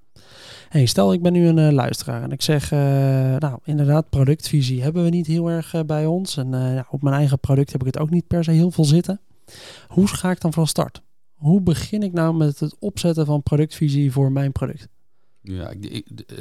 Hey, 0.68 0.86
stel 0.86 1.12
ik 1.12 1.22
ben 1.22 1.32
nu 1.32 1.46
een 1.46 1.58
eh, 1.58 1.72
luisteraar 1.72 2.22
en 2.22 2.32
ik 2.32 2.42
zeg, 2.42 2.70
nou 2.70 3.58
inderdaad, 3.64 4.10
productvisie 4.10 4.82
hebben 4.82 5.04
we 5.04 5.10
niet 5.10 5.26
heel 5.26 5.50
erg 5.50 5.86
bij 5.86 6.06
ons. 6.06 6.36
En 6.36 6.50
ja, 6.50 6.86
op 6.90 7.02
mijn 7.02 7.14
eigen 7.14 7.38
product 7.38 7.72
heb 7.72 7.80
ik 7.80 7.86
het 7.86 7.98
ook 7.98 8.10
niet 8.10 8.26
per 8.26 8.44
se 8.44 8.50
heel 8.50 8.70
veel 8.70 8.84
zitten. 8.84 9.20
Hoe 9.88 10.06
ga 10.06 10.30
ik 10.30 10.40
dan 10.40 10.52
van 10.52 10.66
start? 10.66 11.02
Hoe 11.36 11.60
begin 11.60 12.02
ik 12.02 12.12
nou 12.12 12.34
met 12.34 12.60
het 12.60 12.76
opzetten 12.78 13.26
van 13.26 13.42
productvisie 13.42 14.12
voor 14.12 14.32
mijn 14.32 14.52
product? 14.52 14.88
Ja, 15.40 15.70
ik, 15.70 16.08
eh, 16.10 16.36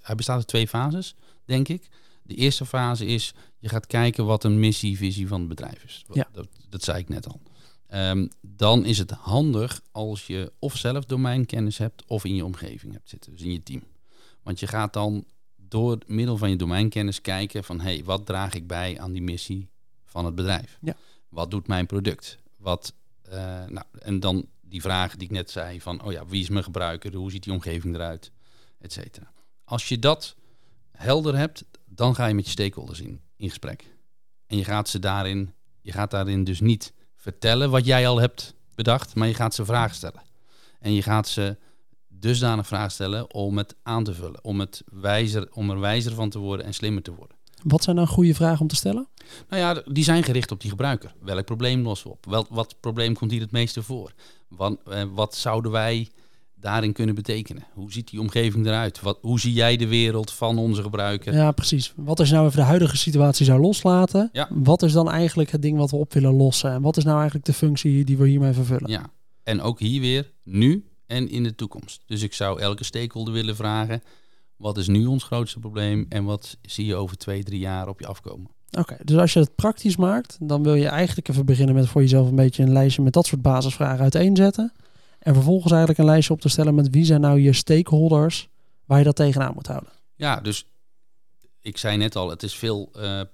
hij 0.00 0.14
bestaat 0.14 0.36
uit 0.36 0.46
twee 0.46 0.68
fases, 0.68 1.14
denk 1.44 1.68
ik. 1.68 1.88
De 2.22 2.34
eerste 2.34 2.66
fase 2.66 3.06
is, 3.06 3.34
je 3.58 3.68
gaat 3.68 3.86
kijken 3.86 4.24
wat 4.24 4.44
een 4.44 4.58
missie, 4.58 4.96
visie 4.96 5.28
van 5.28 5.40
het 5.40 5.48
bedrijf 5.48 5.84
is. 5.84 6.04
Ja. 6.12 6.28
Dat, 6.32 6.48
dat 6.68 6.82
zei 6.82 6.98
ik 6.98 7.08
net 7.08 7.26
al. 7.26 7.40
Ehm, 7.86 8.26
dan 8.40 8.84
is 8.84 8.98
het 8.98 9.10
handig 9.10 9.80
als 9.90 10.26
je 10.26 10.52
of 10.58 10.76
zelf 10.76 11.04
domeinkennis 11.04 11.78
hebt 11.78 12.04
of 12.06 12.24
in 12.24 12.34
je 12.34 12.44
omgeving 12.44 12.92
hebt 12.92 13.08
zitten, 13.08 13.32
dus 13.32 13.42
in 13.42 13.52
je 13.52 13.62
team. 13.62 13.82
Want 14.42 14.60
je 14.60 14.66
gaat 14.66 14.92
dan 14.92 15.24
door 15.56 15.98
middel 16.06 16.36
van 16.36 16.50
je 16.50 16.56
domeinkennis 16.56 17.20
kijken 17.20 17.64
van, 17.64 17.80
hé, 17.80 17.94
hey, 17.94 18.04
wat 18.04 18.26
draag 18.26 18.54
ik 18.54 18.66
bij 18.66 19.00
aan 19.00 19.12
die 19.12 19.22
missie 19.22 19.68
van 20.04 20.24
het 20.24 20.34
bedrijf? 20.34 20.78
Ja. 20.80 20.96
Wat 21.28 21.50
doet 21.50 21.66
mijn 21.66 21.86
product? 21.86 22.38
Wat, 22.56 22.94
nou, 23.68 23.82
en 23.98 24.20
dan 24.20 24.46
die 24.60 24.80
vragen 24.80 25.18
die 25.18 25.28
ik 25.28 25.34
net 25.34 25.50
zei 25.50 25.80
van, 25.80 26.02
oh 26.02 26.12
ja, 26.12 26.26
wie 26.26 26.42
is 26.42 26.48
mijn 26.48 26.64
gebruiker? 26.64 27.14
Hoe 27.14 27.30
ziet 27.30 27.42
die 27.42 27.52
omgeving 27.52 27.94
eruit? 27.94 28.30
Et 28.80 28.92
cetera. 28.92 29.32
Als 29.64 29.88
je 29.88 29.98
dat 29.98 30.36
helder 30.90 31.36
hebt, 31.36 31.64
dan 31.84 32.14
ga 32.14 32.26
je 32.26 32.34
met 32.34 32.44
je 32.44 32.50
stakeholders 32.50 33.00
in, 33.00 33.20
in 33.36 33.48
gesprek. 33.48 33.84
En 34.46 34.56
je 34.56 34.64
gaat 34.64 34.88
ze 34.88 34.98
daarin, 34.98 35.54
je 35.80 35.92
gaat 35.92 36.10
daarin 36.10 36.44
dus 36.44 36.60
niet 36.60 36.92
vertellen 37.16 37.70
wat 37.70 37.84
jij 37.84 38.08
al 38.08 38.20
hebt 38.20 38.54
bedacht, 38.74 39.14
maar 39.14 39.28
je 39.28 39.34
gaat 39.34 39.54
ze 39.54 39.64
vragen 39.64 39.96
stellen. 39.96 40.22
En 40.80 40.92
je 40.92 41.02
gaat 41.02 41.28
ze 41.28 41.56
dusdanig 42.08 42.66
vragen 42.66 42.90
stellen 42.90 43.34
om 43.34 43.58
het 43.58 43.74
aan 43.82 44.04
te 44.04 44.14
vullen, 44.14 44.44
om, 44.44 44.60
het 44.60 44.82
wijzer, 44.86 45.52
om 45.52 45.70
er 45.70 45.80
wijzer 45.80 46.14
van 46.14 46.30
te 46.30 46.38
worden 46.38 46.66
en 46.66 46.74
slimmer 46.74 47.02
te 47.02 47.14
worden. 47.14 47.36
Wat 47.64 47.82
zijn 47.82 47.96
nou 47.96 48.08
goede 48.08 48.34
vragen 48.34 48.60
om 48.60 48.68
te 48.68 48.76
stellen? 48.76 49.08
Nou 49.48 49.62
ja, 49.62 49.82
die 49.92 50.04
zijn 50.04 50.22
gericht 50.22 50.50
op 50.50 50.60
die 50.60 50.70
gebruiker. 50.70 51.14
Welk 51.20 51.44
probleem 51.44 51.82
lossen 51.82 52.08
we 52.08 52.12
op? 52.12 52.26
Wel, 52.26 52.46
wat 52.50 52.76
probleem 52.80 53.14
komt 53.14 53.30
hier 53.30 53.40
het 53.40 53.50
meeste 53.50 53.82
voor? 53.82 54.12
Wat, 54.48 54.78
eh, 54.86 55.02
wat 55.14 55.34
zouden 55.34 55.70
wij 55.70 56.08
daarin 56.54 56.92
kunnen 56.92 57.14
betekenen? 57.14 57.64
Hoe 57.74 57.92
ziet 57.92 58.10
die 58.10 58.20
omgeving 58.20 58.66
eruit? 58.66 59.00
Wat, 59.00 59.18
hoe 59.20 59.40
zie 59.40 59.52
jij 59.52 59.76
de 59.76 59.86
wereld 59.86 60.32
van 60.32 60.58
onze 60.58 60.82
gebruiker? 60.82 61.34
Ja, 61.34 61.52
precies. 61.52 61.92
Wat 61.96 62.18
als 62.18 62.28
je 62.28 62.34
nou 62.34 62.46
even 62.46 62.58
de 62.58 62.66
huidige 62.66 62.96
situatie 62.96 63.46
zou 63.46 63.60
loslaten? 63.60 64.28
Ja. 64.32 64.48
Wat 64.50 64.82
is 64.82 64.92
dan 64.92 65.10
eigenlijk 65.10 65.50
het 65.50 65.62
ding 65.62 65.76
wat 65.78 65.90
we 65.90 65.96
op 65.96 66.12
willen 66.12 66.34
lossen? 66.34 66.72
En 66.72 66.82
wat 66.82 66.96
is 66.96 67.04
nou 67.04 67.16
eigenlijk 67.16 67.46
de 67.46 67.52
functie 67.52 68.04
die 68.04 68.16
we 68.16 68.28
hiermee 68.28 68.52
vervullen? 68.52 68.90
Ja, 68.90 69.10
en 69.42 69.60
ook 69.60 69.80
hier 69.80 70.00
weer 70.00 70.32
nu 70.44 70.84
en 71.06 71.28
in 71.28 71.42
de 71.42 71.54
toekomst. 71.54 72.02
Dus 72.06 72.22
ik 72.22 72.34
zou 72.34 72.60
elke 72.60 72.84
stakeholder 72.84 73.34
willen 73.34 73.56
vragen: 73.56 74.02
wat 74.58 74.78
is 74.78 74.88
nu 74.88 75.06
ons 75.06 75.24
grootste 75.24 75.58
probleem 75.58 76.06
en 76.08 76.24
wat 76.24 76.56
zie 76.62 76.86
je 76.86 76.94
over 76.94 77.16
twee, 77.16 77.42
drie 77.42 77.58
jaar 77.58 77.88
op 77.88 78.00
je 78.00 78.06
afkomen? 78.06 78.50
Oké, 78.78 78.96
dus 79.04 79.16
als 79.16 79.32
je 79.32 79.40
het 79.40 79.54
praktisch 79.54 79.96
maakt, 79.96 80.36
dan 80.40 80.62
wil 80.62 80.74
je 80.74 80.88
eigenlijk 80.88 81.28
even 81.28 81.46
beginnen 81.46 81.74
met 81.74 81.88
voor 81.88 82.00
jezelf 82.00 82.28
een 82.28 82.36
beetje 82.36 82.62
een 82.62 82.72
lijstje 82.72 83.02
met 83.02 83.12
dat 83.12 83.26
soort 83.26 83.42
basisvragen 83.42 84.02
uiteenzetten. 84.02 84.72
En 85.18 85.34
vervolgens 85.34 85.70
eigenlijk 85.70 86.00
een 86.00 86.06
lijstje 86.06 86.34
op 86.34 86.40
te 86.40 86.48
stellen 86.48 86.74
met 86.74 86.90
wie 86.90 87.04
zijn 87.04 87.20
nou 87.20 87.40
je 87.40 87.52
stakeholders 87.52 88.48
waar 88.84 88.98
je 88.98 89.04
dat 89.04 89.16
tegenaan 89.16 89.54
moet 89.54 89.66
houden. 89.66 89.90
Ja, 90.14 90.40
dus 90.40 90.66
ik 91.60 91.78
zei 91.78 91.96
net 91.96 92.16
al, 92.16 92.30
het 92.30 92.42
is 92.42 92.54
veel, 92.54 92.90
uh, 92.96 93.02
uh, 93.02 93.24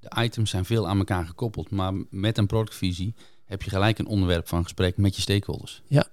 de 0.00 0.10
items 0.16 0.50
zijn 0.50 0.64
veel 0.64 0.88
aan 0.88 0.98
elkaar 0.98 1.26
gekoppeld, 1.26 1.70
maar 1.70 1.92
met 2.10 2.38
een 2.38 2.46
productvisie 2.46 3.14
heb 3.44 3.62
je 3.62 3.70
gelijk 3.70 3.98
een 3.98 4.06
onderwerp 4.06 4.48
van 4.48 4.62
gesprek 4.62 4.96
met 4.96 5.16
je 5.16 5.22
stakeholders. 5.22 5.82
Ja. 5.86 6.06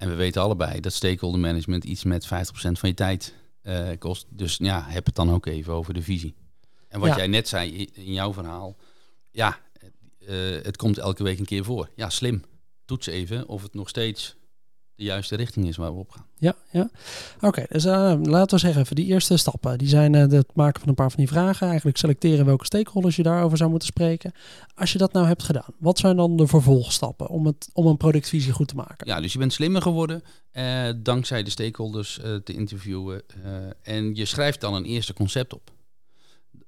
En 0.00 0.08
we 0.08 0.14
weten 0.14 0.42
allebei 0.42 0.80
dat 0.80 0.92
stakeholder 0.92 1.40
management 1.40 1.84
iets 1.84 2.04
met 2.04 2.24
50% 2.24 2.28
van 2.52 2.88
je 2.88 2.94
tijd 2.94 3.34
uh, 3.62 3.88
kost. 3.98 4.26
Dus 4.28 4.56
ja, 4.56 4.84
heb 4.88 5.06
het 5.06 5.14
dan 5.14 5.30
ook 5.30 5.46
even 5.46 5.72
over 5.72 5.94
de 5.94 6.02
visie. 6.02 6.34
En 6.88 7.00
wat 7.00 7.08
Ja. 7.08 7.16
jij 7.16 7.26
net 7.26 7.48
zei 7.48 7.84
in 7.84 8.12
jouw 8.12 8.32
verhaal, 8.32 8.76
ja, 9.30 9.58
uh, 10.28 10.62
het 10.62 10.76
komt 10.76 10.98
elke 10.98 11.22
week 11.22 11.38
een 11.38 11.44
keer 11.44 11.64
voor. 11.64 11.90
Ja, 11.96 12.08
slim. 12.10 12.42
Toets 12.84 13.06
even 13.06 13.48
of 13.48 13.62
het 13.62 13.74
nog 13.74 13.88
steeds 13.88 14.36
de 15.00 15.06
juiste 15.06 15.36
richting 15.36 15.66
is 15.66 15.76
waar 15.76 15.92
we 15.92 15.98
op 15.98 16.10
gaan. 16.10 16.26
Ja, 16.38 16.54
ja. 16.70 16.90
Oké, 17.40 17.64
dus 17.68 17.84
uh, 17.84 18.14
laten 18.22 18.54
we 18.54 18.58
zeggen 18.58 18.82
even 18.82 18.96
die 18.96 19.06
eerste 19.06 19.36
stappen. 19.36 19.78
Die 19.78 19.88
zijn 19.88 20.14
uh, 20.14 20.20
het 20.20 20.54
maken 20.54 20.80
van 20.80 20.88
een 20.88 20.94
paar 20.94 21.10
van 21.10 21.18
die 21.18 21.28
vragen. 21.28 21.66
Eigenlijk 21.66 21.96
selecteren 21.96 22.44
welke 22.44 22.64
stakeholders 22.64 23.16
je 23.16 23.22
daarover 23.22 23.56
zou 23.56 23.70
moeten 23.70 23.88
spreken. 23.88 24.32
Als 24.74 24.92
je 24.92 24.98
dat 24.98 25.12
nou 25.12 25.26
hebt 25.26 25.42
gedaan, 25.42 25.74
wat 25.78 25.98
zijn 25.98 26.16
dan 26.16 26.36
de 26.36 26.46
vervolgstappen 26.46 27.28
om, 27.28 27.46
het, 27.46 27.70
om 27.72 27.86
een 27.86 27.96
productvisie 27.96 28.52
goed 28.52 28.68
te 28.68 28.74
maken? 28.74 29.06
Ja, 29.06 29.20
dus 29.20 29.32
je 29.32 29.38
bent 29.38 29.52
slimmer 29.52 29.82
geworden 29.82 30.22
uh, 30.52 30.88
dankzij 30.96 31.42
de 31.42 31.50
stakeholders 31.50 32.20
te 32.44 32.52
interviewen. 32.52 33.22
en 33.82 34.14
je 34.14 34.24
schrijft 34.24 34.60
dan 34.60 34.74
een 34.74 34.84
eerste 34.84 35.12
concept 35.12 35.54
op. 35.54 35.70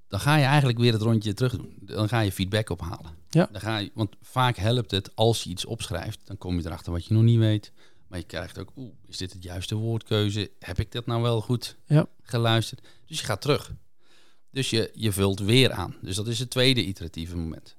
Dan 0.09 0.21
ga 0.21 0.37
je 0.37 0.45
eigenlijk 0.45 0.79
weer 0.79 0.93
het 0.93 1.03
rondje 1.03 1.35
terug 1.35 1.57
doen. 1.57 1.75
Dan 1.81 2.09
ga 2.09 2.21
je 2.21 2.33
feedback 2.33 2.71
ophalen. 2.71 3.11
Ja. 3.31 3.49
Dan 3.53 3.61
ga 3.61 3.79
je, 3.79 3.91
want 3.95 4.17
vaak 4.23 4.57
helpt 4.57 4.91
het 4.91 5.11
als 5.17 5.43
je 5.43 5.51
iets 5.51 5.65
opschrijft. 5.65 6.21
Dan 6.25 6.39
kom 6.39 6.59
je 6.59 6.67
erachter 6.67 6.93
wat 6.93 7.07
je 7.07 7.15
nog 7.15 7.23
niet 7.23 7.39
weet. 7.39 7.73
Maar 8.13 8.21
je 8.21 8.27
krijgt 8.27 8.59
ook, 8.59 8.73
oeh, 8.77 8.93
is 9.07 9.17
dit 9.17 9.33
het 9.33 9.43
juiste 9.43 9.75
woordkeuze? 9.75 10.51
Heb 10.59 10.79
ik 10.79 10.93
dat 10.93 11.07
nou 11.07 11.23
wel 11.23 11.41
goed 11.41 11.77
ja. 11.87 12.07
geluisterd? 12.23 12.81
Dus 13.07 13.19
je 13.19 13.25
gaat 13.25 13.41
terug. 13.41 13.73
Dus 14.51 14.71
je, 14.71 14.91
je 14.95 15.13
vult 15.13 15.41
weer 15.41 15.73
aan. 15.73 15.97
Dus 16.01 16.17
dat 16.17 16.27
is 16.27 16.39
het 16.39 16.51
tweede 16.51 16.85
iteratieve 16.85 17.37
moment. 17.37 17.77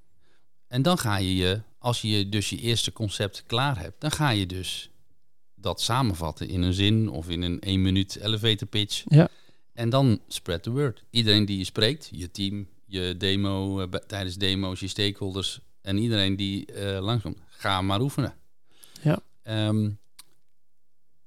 En 0.67 0.81
dan 0.81 0.97
ga 0.97 1.17
je 1.17 1.35
je, 1.35 1.61
als 1.77 2.01
je 2.01 2.29
dus 2.29 2.49
je 2.49 2.59
eerste 2.59 2.91
concept 2.91 3.43
klaar 3.47 3.79
hebt, 3.79 4.01
dan 4.01 4.11
ga 4.11 4.29
je 4.29 4.45
dus 4.45 4.89
dat 5.55 5.81
samenvatten 5.81 6.47
in 6.47 6.61
een 6.61 6.73
zin 6.73 7.09
of 7.09 7.29
in 7.29 7.41
een 7.41 7.59
één 7.59 7.81
minuut 7.81 8.15
elevator 8.15 8.67
pitch. 8.67 9.03
Ja. 9.07 9.29
En 9.73 9.89
dan 9.89 10.21
spread 10.27 10.63
the 10.63 10.71
word. 10.71 11.03
Iedereen 11.09 11.45
die 11.45 11.57
je 11.57 11.63
spreekt, 11.63 12.09
je 12.11 12.31
team, 12.31 12.67
je 12.85 13.15
demo, 13.17 13.81
uh, 13.81 13.87
tijdens 13.87 14.35
demo's, 14.35 14.79
je 14.79 14.87
stakeholders 14.87 15.59
en 15.81 15.97
iedereen 15.97 16.35
die 16.35 16.73
uh, 16.73 16.99
langskomt, 16.99 17.37
ga 17.47 17.81
maar 17.81 18.01
oefenen. 18.01 18.33
Ja. 19.01 19.19
Um, 19.67 20.01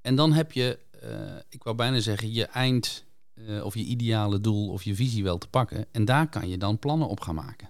en 0.07 0.15
dan 0.15 0.33
heb 0.33 0.53
je, 0.53 0.79
uh, 1.05 1.11
ik 1.49 1.63
wou 1.63 1.77
bijna 1.77 2.01
zeggen, 2.01 2.33
je 2.33 2.45
eind 2.45 3.05
uh, 3.35 3.65
of 3.65 3.75
je 3.75 3.85
ideale 3.85 4.41
doel 4.41 4.69
of 4.69 4.83
je 4.83 4.95
visie 4.95 5.23
wel 5.23 5.39
te 5.39 5.49
pakken. 5.49 5.87
En 5.91 6.05
daar 6.05 6.29
kan 6.29 6.49
je 6.49 6.59
dan 6.59 6.79
plannen 6.79 7.09
op 7.09 7.21
gaan 7.21 7.35
maken. 7.35 7.69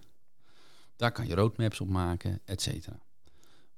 Daar 0.97 1.13
kan 1.13 1.27
je 1.27 1.35
roadmaps 1.35 1.81
op 1.81 1.89
maken, 1.89 2.41
et 2.45 2.63
cetera. 2.63 2.99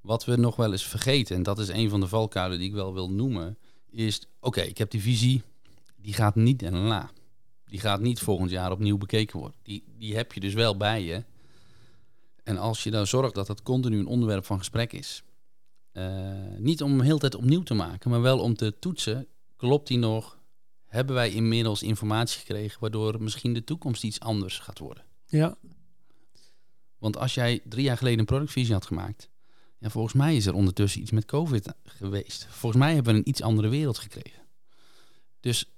Wat 0.00 0.24
we 0.24 0.36
nog 0.36 0.56
wel 0.56 0.72
eens 0.72 0.86
vergeten, 0.86 1.36
en 1.36 1.42
dat 1.42 1.58
is 1.58 1.68
een 1.68 1.90
van 1.90 2.00
de 2.00 2.08
valkuilen 2.08 2.58
die 2.58 2.68
ik 2.68 2.74
wel 2.74 2.94
wil 2.94 3.10
noemen, 3.10 3.58
is: 3.90 4.20
oké, 4.40 4.60
ik 4.60 4.78
heb 4.78 4.90
die 4.90 5.02
visie, 5.02 5.42
die 5.96 6.14
gaat 6.14 6.34
niet 6.34 6.62
een 6.62 6.76
la. 6.76 7.10
Die 7.64 7.80
gaat 7.80 8.00
niet 8.00 8.20
volgend 8.20 8.50
jaar 8.50 8.72
opnieuw 8.72 8.98
bekeken 8.98 9.38
worden. 9.38 9.58
Die, 9.62 9.84
die 9.98 10.16
heb 10.16 10.32
je 10.32 10.40
dus 10.40 10.54
wel 10.54 10.76
bij 10.76 11.02
je. 11.02 11.24
En 12.42 12.58
als 12.58 12.82
je 12.82 12.90
dan 12.90 13.06
zorgt 13.06 13.34
dat 13.34 13.46
dat 13.46 13.62
continu 13.62 13.98
een 13.98 14.06
onderwerp 14.06 14.44
van 14.44 14.58
gesprek 14.58 14.92
is, 14.92 15.22
niet 16.58 16.82
om 16.82 16.90
hem 16.90 17.00
heel 17.00 17.18
tijd 17.18 17.34
opnieuw 17.34 17.62
te 17.62 17.74
maken, 17.74 18.10
maar 18.10 18.20
wel 18.20 18.38
om 18.38 18.54
te 18.54 18.78
toetsen, 18.78 19.26
klopt 19.56 19.88
die 19.88 19.98
nog? 19.98 20.38
Hebben 20.86 21.14
wij 21.14 21.30
inmiddels 21.30 21.82
informatie 21.82 22.38
gekregen 22.38 22.80
waardoor 22.80 23.22
misschien 23.22 23.54
de 23.54 23.64
toekomst 23.64 24.04
iets 24.04 24.20
anders 24.20 24.58
gaat 24.58 24.78
worden? 24.78 25.04
Ja. 25.26 25.56
Want 26.98 27.16
als 27.16 27.34
jij 27.34 27.60
drie 27.64 27.84
jaar 27.84 27.96
geleden 27.96 28.18
een 28.18 28.24
productvisie 28.24 28.74
had 28.74 28.86
gemaakt, 28.86 29.28
ja, 29.78 29.90
volgens 29.90 30.14
mij 30.14 30.36
is 30.36 30.46
er 30.46 30.54
ondertussen 30.54 31.00
iets 31.00 31.10
met 31.10 31.24
COVID 31.24 31.72
geweest. 31.84 32.46
Volgens 32.50 32.82
mij 32.82 32.94
hebben 32.94 33.12
we 33.12 33.18
een 33.18 33.28
iets 33.28 33.42
andere 33.42 33.68
wereld 33.68 33.98
gekregen. 33.98 34.42
Dus 35.40 35.72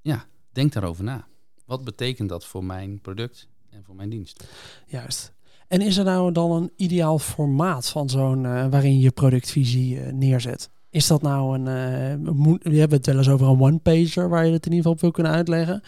ja, 0.00 0.26
denk 0.50 0.72
daarover 0.72 1.04
na. 1.04 1.28
Wat 1.64 1.84
betekent 1.84 2.28
dat 2.28 2.44
voor 2.44 2.64
mijn 2.64 3.00
product 3.00 3.48
en 3.70 3.84
voor 3.84 3.94
mijn 3.94 4.08
dienst? 4.08 4.44
Juist. 4.86 5.32
En 5.72 5.80
is 5.80 5.96
er 5.96 6.04
nou 6.04 6.32
dan 6.32 6.50
een 6.50 6.70
ideaal 6.76 7.18
formaat 7.18 7.88
van 7.88 8.10
zo'n 8.10 8.44
uh, 8.44 8.66
waarin 8.70 9.00
je 9.00 9.10
productvisie 9.10 9.96
uh, 9.96 10.12
neerzet? 10.12 10.70
Is 10.90 11.06
dat 11.06 11.22
nou 11.22 11.58
een. 11.58 11.66
Uh, 12.24 12.32
moet, 12.32 12.62
we 12.62 12.76
hebben 12.76 12.96
het 12.96 13.06
wel 13.06 13.16
eens 13.16 13.28
over 13.28 13.46
een 13.46 13.60
one-pager 13.60 14.28
waar 14.28 14.46
je 14.46 14.52
het 14.52 14.66
in 14.66 14.72
ieder 14.72 14.76
geval 14.76 14.92
op 14.92 15.00
wil 15.00 15.10
kunnen 15.10 15.32
uitleggen. 15.32 15.82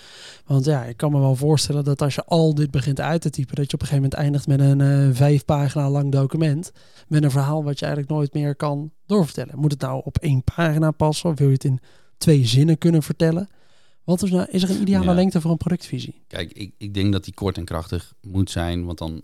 Want 0.46 0.64
ja, 0.64 0.84
ik 0.84 0.96
kan 0.96 1.12
me 1.12 1.18
wel 1.18 1.36
voorstellen 1.36 1.84
dat 1.84 2.02
als 2.02 2.14
je 2.14 2.24
al 2.24 2.54
dit 2.54 2.70
begint 2.70 3.00
uit 3.00 3.20
te 3.20 3.30
typen, 3.30 3.54
dat 3.54 3.70
je 3.70 3.74
op 3.74 3.80
een 3.80 3.86
gegeven 3.86 4.10
moment 4.10 4.20
eindigt 4.20 4.46
met 4.46 4.60
een 4.60 5.08
uh, 5.08 5.14
vijf 5.14 5.44
pagina 5.44 5.90
lang 5.90 6.12
document. 6.12 6.72
Met 7.08 7.24
een 7.24 7.30
verhaal 7.30 7.64
wat 7.64 7.78
je 7.78 7.84
eigenlijk 7.84 8.14
nooit 8.14 8.34
meer 8.34 8.56
kan 8.56 8.90
doorvertellen. 9.06 9.58
Moet 9.58 9.72
het 9.72 9.80
nou 9.80 10.00
op 10.04 10.18
één 10.18 10.44
pagina 10.54 10.90
passen 10.90 11.30
of 11.30 11.38
wil 11.38 11.46
je 11.46 11.52
het 11.54 11.64
in 11.64 11.80
twee 12.18 12.46
zinnen 12.46 12.78
kunnen 12.78 13.02
vertellen? 13.02 13.48
Wat 14.04 14.22
is, 14.22 14.30
nou, 14.30 14.46
is 14.50 14.62
er 14.62 14.70
een 14.70 14.80
ideale 14.80 15.04
ja. 15.04 15.14
lengte 15.14 15.40
voor 15.40 15.50
een 15.50 15.56
productvisie? 15.56 16.24
Kijk, 16.26 16.52
ik, 16.52 16.74
ik 16.78 16.94
denk 16.94 17.12
dat 17.12 17.24
die 17.24 17.34
kort 17.34 17.56
en 17.56 17.64
krachtig 17.64 18.14
moet 18.20 18.50
zijn, 18.50 18.84
want 18.84 18.98
dan 18.98 19.22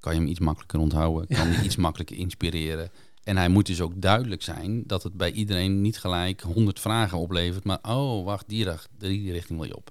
kan 0.00 0.14
je 0.14 0.20
hem 0.20 0.28
iets 0.28 0.40
makkelijker 0.40 0.78
onthouden, 0.78 1.26
kan 1.26 1.52
je 1.52 1.62
iets 1.68 1.76
makkelijker 1.76 2.16
inspireren. 2.16 2.90
En 3.22 3.36
hij 3.36 3.48
moet 3.48 3.66
dus 3.66 3.80
ook 3.80 3.92
duidelijk 3.96 4.42
zijn 4.42 4.82
dat 4.86 5.02
het 5.02 5.16
bij 5.16 5.32
iedereen 5.32 5.80
niet 5.80 5.98
gelijk 5.98 6.40
honderd 6.40 6.80
vragen 6.80 7.18
oplevert, 7.18 7.64
maar 7.64 7.78
oh, 7.82 8.24
wacht, 8.24 8.48
die, 8.48 8.66
die 8.98 9.32
richting 9.32 9.58
wil 9.58 9.68
je 9.68 9.76
op. 9.76 9.90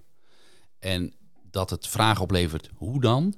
En 0.80 1.14
dat 1.52 1.70
het 1.70 1.88
vragen 1.88 2.22
oplevert, 2.22 2.70
hoe 2.76 3.02
dan? 3.02 3.34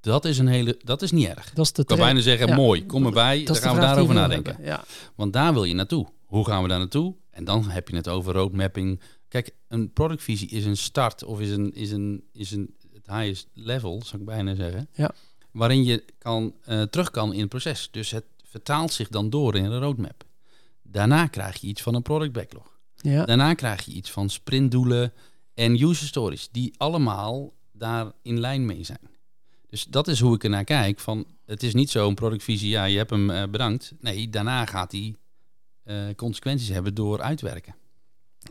Dat 0.00 0.24
is 0.24 0.38
een 0.38 0.46
hele, 0.46 0.80
dat 0.84 1.02
is 1.02 1.10
niet 1.10 1.26
erg. 1.26 1.52
Dat 1.52 1.64
is 1.64 1.72
de 1.72 1.82
ik 1.82 1.88
kan 1.88 1.96
bijna 1.98 2.20
zeggen, 2.20 2.48
ja. 2.48 2.54
mooi, 2.54 2.86
kom 2.86 3.06
erbij, 3.06 3.44
dan 3.44 3.56
gaan 3.56 3.74
we 3.74 3.80
daarover 3.80 4.14
nadenken. 4.14 4.56
Ja. 4.60 4.84
Want 5.14 5.32
daar 5.32 5.52
wil 5.52 5.64
je 5.64 5.74
naartoe. 5.74 6.06
Hoe 6.24 6.44
gaan 6.44 6.62
we 6.62 6.68
daar 6.68 6.78
naartoe? 6.78 7.14
En 7.30 7.44
dan 7.44 7.70
heb 7.70 7.88
je 7.88 7.96
het 7.96 8.08
over 8.08 8.32
roadmapping. 8.32 9.00
Kijk, 9.28 9.54
een 9.68 9.92
productvisie 9.92 10.48
is 10.48 10.64
een 10.64 10.76
start 10.76 11.24
of 11.24 11.40
is 11.40 11.50
een, 11.50 11.74
is 11.74 11.90
een, 11.90 12.24
is 12.32 12.50
een 12.50 12.74
het 12.92 13.06
highest 13.06 13.48
level, 13.52 14.02
zou 14.04 14.20
ik 14.22 14.28
bijna 14.28 14.54
zeggen. 14.54 14.88
Ja 14.92 15.14
waarin 15.56 15.84
je 15.84 16.04
kan, 16.18 16.54
uh, 16.68 16.82
terug 16.82 17.10
kan 17.10 17.32
in 17.32 17.40
het 17.40 17.48
proces. 17.48 17.88
Dus 17.90 18.10
het 18.10 18.24
vertaalt 18.44 18.92
zich 18.92 19.08
dan 19.08 19.30
door 19.30 19.56
in 19.56 19.64
een 19.64 19.80
roadmap. 19.80 20.24
Daarna 20.82 21.26
krijg 21.26 21.56
je 21.56 21.66
iets 21.66 21.82
van 21.82 21.94
een 21.94 22.02
product 22.02 22.32
backlog. 22.32 22.78
Ja. 22.96 23.24
Daarna 23.24 23.54
krijg 23.54 23.84
je 23.84 23.92
iets 23.92 24.10
van 24.10 24.30
sprintdoelen 24.30 25.12
en 25.54 25.82
user 25.82 26.06
stories, 26.06 26.48
die 26.52 26.74
allemaal 26.76 27.52
daar 27.72 28.12
in 28.22 28.40
lijn 28.40 28.66
mee 28.66 28.84
zijn. 28.84 29.10
Dus 29.66 29.84
dat 29.84 30.08
is 30.08 30.20
hoe 30.20 30.34
ik 30.34 30.44
er 30.44 30.50
naar 30.50 30.64
kijk. 30.64 31.00
Van, 31.00 31.26
het 31.44 31.62
is 31.62 31.74
niet 31.74 31.90
zo 31.90 32.08
een 32.08 32.14
productvisie, 32.14 32.68
ja, 32.68 32.84
je 32.84 32.96
hebt 32.96 33.10
hem 33.10 33.30
eh, 33.30 33.48
bedankt. 33.48 33.92
Nee, 34.00 34.30
daarna 34.30 34.66
gaat 34.66 34.92
hij 34.92 35.14
eh, 35.82 35.96
consequenties 36.16 36.68
hebben 36.68 36.94
door 36.94 37.20
uitwerken. 37.22 37.74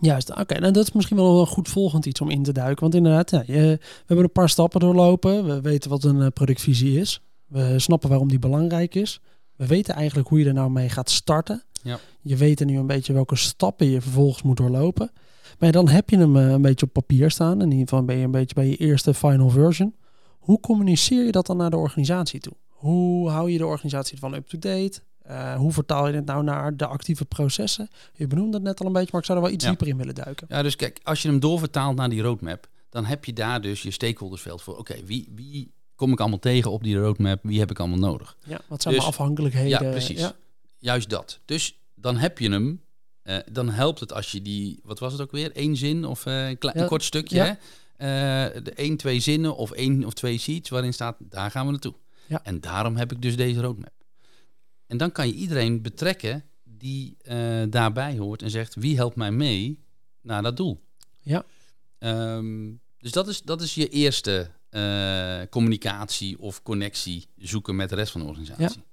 Juist, 0.02 0.36
oké. 0.36 0.60
nou, 0.60 0.74
dat 0.74 0.84
is 0.84 0.92
misschien 0.92 1.18
wel 1.18 1.40
een 1.40 1.48
goed 1.48 1.70
volgend 1.70 2.06
iets 2.06 2.22
om 2.22 2.30
in 2.30 2.44
te 2.44 2.54
duiken. 2.54 2.82
Want 2.82 2.96
inderdaad, 2.96 3.30
ja, 3.30 3.44
we 3.46 3.80
hebben 4.06 4.26
een 4.26 4.32
paar 4.32 4.50
stappen 4.50 4.80
doorlopen. 4.80 5.46
We 5.46 5.62
weten 5.62 5.90
wat 5.90 6.04
een 6.04 6.20
uh, 6.20 6.28
productvisie 6.34 7.00
is. 7.00 7.22
We 7.46 7.80
snappen 7.80 8.10
waarom 8.10 8.28
die 8.28 8.40
belangrijk 8.40 8.96
is. 8.96 9.22
We 9.56 9.66
weten 9.68 9.96
eigenlijk 9.96 10.28
hoe 10.28 10.40
je 10.40 10.46
er 10.46 10.54
nou 10.54 10.72
mee 10.72 10.90
gaat 10.90 11.10
starten. 11.10 11.64
Ja. 11.84 12.00
Je 12.22 12.36
weet 12.36 12.60
er 12.60 12.66
nu 12.66 12.78
een 12.78 12.88
beetje 12.88 13.14
welke 13.14 13.36
stappen 13.36 13.90
je 13.90 14.02
vervolgens 14.02 14.44
moet 14.44 14.58
doorlopen. 14.58 15.12
Maar 15.60 15.72
dan 15.72 15.90
heb 15.90 16.10
je 16.10 16.18
hem 16.18 16.36
een 16.36 16.62
beetje 16.62 16.86
op 16.86 16.94
papier 16.94 17.32
staan. 17.32 17.62
In 17.62 17.72
ieder 17.72 17.88
geval 17.88 18.06
ben 18.06 18.18
je 18.18 18.24
een 18.24 18.32
beetje 18.32 18.56
bij 18.56 18.68
je 18.68 18.78
eerste 18.78 19.14
final 19.14 19.50
version. 19.50 19.96
Hoe 20.40 20.60
communiceer 20.60 21.26
je 21.26 21.32
dat 21.32 21.46
dan 21.46 21.58
naar 21.58 21.70
de 21.70 21.78
organisatie 21.78 22.40
toe? 22.40 22.54
Hoe 22.68 23.30
hou 23.30 23.52
je 23.52 23.58
de 23.58 23.66
organisatie 23.66 24.20
van 24.20 24.34
up-to-date? 24.34 25.02
Uh, 25.30 25.56
hoe 25.56 25.72
vertaal 25.72 26.08
je 26.08 26.14
dit 26.14 26.26
nou 26.26 26.44
naar 26.44 26.78
de 26.78 26.86
actieve 26.86 27.26
processen? 27.26 27.90
Je 28.14 28.28
benoemde 28.28 28.54
het 28.58 28.66
net 28.66 28.80
al 28.80 28.86
een 28.86 28.94
beetje, 28.94 29.10
maar 29.12 29.20
ik 29.22 29.26
zou 29.28 29.38
er 29.38 29.44
wel 29.44 29.54
iets 29.54 29.64
Ja. 29.64 29.70
dieper 29.70 29.88
in 29.88 29.98
willen 29.98 30.16
duiken. 30.16 30.48
Ja, 30.50 30.62
dus 30.62 30.76
kijk, 30.76 31.00
als 31.04 31.22
je 31.22 31.28
hem 31.28 31.40
doorvertaalt 31.40 31.96
naar 31.96 32.10
die 32.10 32.22
roadmap, 32.22 32.68
dan 32.90 33.06
heb 33.06 33.26
je 33.26 33.34
daar 33.34 33.62
dus 33.62 33.82
je 33.82 33.92
stakeholdersveld 33.92 34.62
voor. 34.62 34.78
Oké, 34.78 35.04
wie, 35.06 35.32
wie 35.36 35.72
kom 35.96 36.12
ik 36.12 36.20
allemaal 36.20 36.40
tegen 36.40 36.72
op 36.72 36.84
die 36.84 36.98
roadmap? 36.98 37.40
Wie 37.44 37.60
heb 37.60 37.72
ik 37.72 37.80
allemaal 37.80 37.98
nodig? 37.98 38.36
Ja, 38.44 38.60
wat 38.68 38.82
zijn 38.82 38.94
Dus- 38.94 39.04
mijn 39.04 39.16
afhankelijkheden? 39.16 39.70
Ja, 39.70 39.90
precies. 39.92 40.20
Ja, 40.20 40.34
Juist 40.80 41.10
dat. 41.10 41.40
Dus 41.46 41.80
dan 41.96 42.18
heb 42.18 42.40
je 42.40 42.50
hem. 42.50 42.82
eh, 43.22 43.38
dan 43.52 43.70
helpt 43.70 44.00
het 44.00 44.14
als 44.14 44.32
je 44.32 44.42
die, 44.42 44.80
wat 44.84 45.00
was 45.00 45.12
het 45.12 45.22
ook 45.22 45.32
weer? 45.32 45.50
Eén 45.54 45.78
zin 45.78 46.06
of 46.06 46.26
eh, 46.26 46.48
een, 46.48 46.58
klein, 46.58 46.76
Ja, 46.78 46.82
een 46.84 46.88
kort 46.90 47.04
stukje. 47.04 47.40
Hè? 47.40 47.50
Eh, 47.98 48.64
de 48.64 48.72
één, 48.76 48.98
twee 48.98 49.20
zinnen 49.20 49.56
of 49.56 49.72
één 49.72 50.06
of 50.06 50.14
twee 50.14 50.38
sheets 50.38 50.70
waarin 50.70 50.94
staat, 50.94 51.16
daar 51.20 51.52
gaan 51.52 51.66
we 51.66 51.72
naartoe. 51.72 51.94
Ja. 52.26 52.40
En 52.44 52.62
daarom 52.62 52.96
heb 52.96 53.12
ik 53.12 53.22
dus 53.22 53.36
deze 53.36 53.62
roadmap. 53.62 53.94
En 54.88 54.98
dan 54.98 55.12
kan 55.12 55.28
je 55.28 55.34
iedereen 55.34 55.82
betrekken 55.82 56.44
die 56.64 57.18
eh, 57.22 57.64
daarbij 57.70 58.18
hoort 58.18 58.42
en 58.42 58.50
zegt, 58.50 58.76
wie 58.76 58.96
helpt 58.96 59.16
mij 59.16 59.32
mee 59.32 59.84
naar 60.22 60.42
dat 60.42 60.58
doel? 60.58 60.82
Ja. 61.22 61.46
Ehm, 61.98 62.72
dus 62.98 63.12
dat 63.12 63.28
is, 63.28 63.42
dat 63.42 63.62
is 63.62 63.76
je 63.76 63.90
eerste 63.90 64.52
eh, 64.70 65.42
communicatie 65.50 66.40
of 66.40 66.64
connectie 66.64 67.28
zoeken 67.38 67.76
met 67.76 67.90
de 67.90 67.96
rest 67.96 68.12
van 68.12 68.22
de 68.22 68.28
organisatie. 68.28 68.84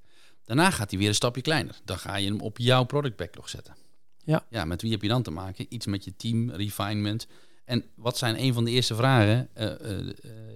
Daarna 0.45 0.71
gaat 0.71 0.91
hij 0.91 0.99
weer 0.99 1.09
een 1.09 1.15
stapje 1.15 1.43
kleiner. 1.43 1.81
Dan 1.85 1.99
ga 1.99 2.17
je 2.17 2.27
hem 2.27 2.41
op 2.41 2.59
jouw 2.59 2.85
product 2.85 3.17
backlog 3.17 3.49
zetten. 3.49 3.77
Ja. 4.25 4.47
ja, 4.51 4.65
met 4.65 4.83
wie 4.83 4.91
heb 4.91 5.03
je 5.03 5.09
dan 5.09 5.23
te 5.23 5.31
maken? 5.31 5.67
Iets 5.69 5.87
met 5.87 6.05
je 6.05 6.17
team, 6.17 6.51
refinement. 6.51 7.27
En 7.65 7.85
wat 7.95 8.19
zijn 8.19 8.43
een 8.43 8.55
van 8.55 8.65
de 8.65 8.71
eerste 8.71 8.95
vragen? 8.95 9.49
Eh, 9.55 9.71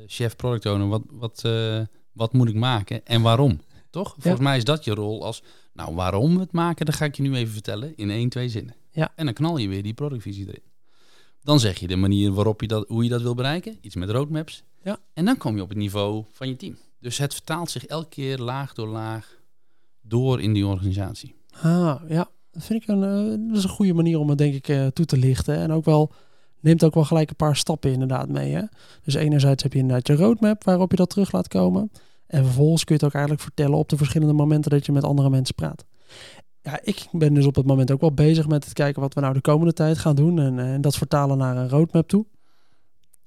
chef 0.06 0.36
product 0.36 0.66
owner, 0.66 0.88
wat, 0.88 1.02
wat, 1.10 1.42
wat 2.12 2.32
moet 2.32 2.48
ik 2.48 2.54
maken 2.54 3.06
en 3.06 3.22
waarom? 3.22 3.60
Toch? 3.96 4.14
Volgens 4.18 4.42
mij 4.42 4.56
is 4.56 4.64
dat 4.64 4.84
je 4.84 4.94
rol 4.94 5.24
als, 5.24 5.42
nou 5.72 5.94
waarom 5.94 6.34
we 6.34 6.40
het 6.40 6.52
maken, 6.52 6.86
dat 6.86 6.94
ga 6.94 7.04
ik 7.04 7.16
je 7.16 7.22
nu 7.22 7.34
even 7.34 7.52
vertellen 7.52 7.96
in 7.96 8.10
één, 8.10 8.28
twee 8.28 8.48
zinnen. 8.48 8.74
Ja. 8.90 9.12
En 9.14 9.24
dan 9.24 9.34
knal 9.34 9.56
je 9.56 9.68
weer 9.68 9.82
die 9.82 9.94
productvisie 9.94 10.46
erin. 10.46 10.62
Dan 11.42 11.60
zeg 11.60 11.78
je 11.78 11.86
de 11.86 11.96
manier 11.96 12.32
waarop 12.32 12.60
je 12.60 12.66
dat, 12.66 12.88
hoe 12.88 13.02
je 13.04 13.08
dat 13.08 13.22
wil 13.22 13.34
bereiken. 13.34 13.78
Iets 13.80 13.94
met 13.94 14.10
roadmaps. 14.10 14.62
Ja. 14.82 14.98
En 15.12 15.24
dan 15.24 15.36
kom 15.36 15.56
je 15.56 15.62
op 15.62 15.68
het 15.68 15.78
niveau 15.78 16.24
van 16.32 16.48
je 16.48 16.56
team. 16.56 16.76
Dus 17.00 17.18
het 17.18 17.34
vertaalt 17.34 17.70
zich 17.70 17.86
elke 17.86 18.08
keer 18.08 18.38
laag 18.38 18.74
door 18.74 18.88
laag 18.88 19.36
door 20.00 20.40
in 20.40 20.52
die 20.52 20.66
organisatie. 20.66 21.34
Ah, 21.62 22.00
ja. 22.08 22.28
Dat 22.50 22.64
vind 22.64 22.82
ik 22.82 22.88
een, 22.88 23.02
eh, 23.02 23.48
dat 23.48 23.56
is 23.56 23.64
een 23.64 23.70
goede 23.70 23.94
manier 23.94 24.18
om 24.18 24.28
het 24.28 24.38
denk 24.38 24.54
ik 24.54 24.68
eh, 24.68 24.86
toe 24.86 25.06
te 25.06 25.16
lichten. 25.16 25.56
En 25.56 25.72
ook 25.72 25.84
wel, 25.84 26.12
neemt 26.60 26.84
ook 26.84 26.94
wel 26.94 27.04
gelijk 27.04 27.30
een 27.30 27.36
paar 27.36 27.56
stappen 27.56 27.92
inderdaad 27.92 28.28
mee. 28.28 28.52
Hè? 28.52 28.62
Dus 29.02 29.14
enerzijds 29.14 29.62
heb 29.62 29.72
je 29.72 29.78
inderdaad 29.78 30.06
je 30.06 30.14
roadmap 30.14 30.64
waarop 30.64 30.90
je 30.90 30.96
dat 30.96 31.10
terug 31.10 31.32
laat 31.32 31.48
komen. 31.48 31.90
En 32.26 32.44
vervolgens 32.44 32.84
kun 32.84 32.94
je 32.94 33.00
het 33.00 33.10
ook 33.10 33.16
eigenlijk 33.20 33.44
vertellen 33.44 33.78
op 33.78 33.88
de 33.88 33.96
verschillende 33.96 34.32
momenten 34.32 34.70
dat 34.70 34.86
je 34.86 34.92
met 34.92 35.04
andere 35.04 35.30
mensen 35.30 35.54
praat. 35.54 35.84
Ja, 36.62 36.80
ik 36.82 37.06
ben 37.12 37.34
dus 37.34 37.46
op 37.46 37.54
het 37.54 37.66
moment 37.66 37.90
ook 37.90 38.00
wel 38.00 38.12
bezig 38.12 38.46
met 38.46 38.64
het 38.64 38.72
kijken 38.72 39.02
wat 39.02 39.14
we 39.14 39.20
nou 39.20 39.34
de 39.34 39.40
komende 39.40 39.72
tijd 39.72 39.98
gaan 39.98 40.16
doen. 40.16 40.38
En, 40.38 40.58
eh, 40.58 40.72
en 40.72 40.80
dat 40.80 40.96
vertalen 40.96 41.38
naar 41.38 41.56
een 41.56 41.68
roadmap 41.68 42.08
toe. 42.08 42.26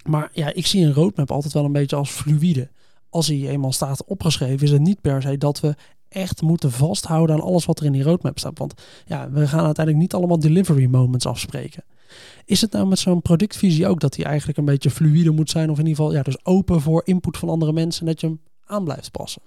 Maar 0.05 0.29
ja, 0.33 0.53
ik 0.53 0.65
zie 0.65 0.85
een 0.85 0.93
roadmap 0.93 1.31
altijd 1.31 1.53
wel 1.53 1.65
een 1.65 1.71
beetje 1.71 1.95
als 1.95 2.09
fluïde. 2.09 2.69
Als 3.09 3.27
hij 3.27 3.47
eenmaal 3.47 3.71
staat 3.71 4.05
opgeschreven, 4.05 4.65
is 4.65 4.71
het 4.71 4.81
niet 4.81 5.01
per 5.01 5.21
se 5.21 5.38
dat 5.38 5.59
we 5.59 5.75
echt 6.09 6.41
moeten 6.41 6.71
vasthouden 6.71 7.35
aan 7.35 7.41
alles 7.41 7.65
wat 7.65 7.79
er 7.79 7.85
in 7.85 7.91
die 7.91 8.03
roadmap 8.03 8.39
staat. 8.39 8.57
Want 8.57 8.73
ja, 9.05 9.31
we 9.31 9.47
gaan 9.47 9.65
uiteindelijk 9.65 9.97
niet 9.97 10.13
allemaal 10.13 10.39
delivery 10.39 10.85
moments 10.85 11.25
afspreken. 11.25 11.83
Is 12.45 12.62
het 12.62 12.71
nou 12.71 12.88
met 12.88 12.99
zo'n 12.99 13.21
productvisie 13.21 13.88
ook 13.88 13.99
dat 13.99 14.13
die 14.13 14.25
eigenlijk 14.25 14.57
een 14.57 14.65
beetje 14.65 14.89
fluïde 14.89 15.31
moet 15.31 15.49
zijn? 15.49 15.69
Of 15.69 15.79
in 15.79 15.85
ieder 15.85 15.95
geval 15.95 16.17
ja, 16.17 16.23
dus 16.23 16.45
open 16.45 16.81
voor 16.81 17.01
input 17.05 17.38
van 17.38 17.49
andere 17.49 17.73
mensen 17.73 18.01
en 18.01 18.07
dat 18.07 18.21
je 18.21 18.27
hem 18.27 18.39
aan 18.69 18.84
blijft 18.84 19.12
passen? 19.12 19.41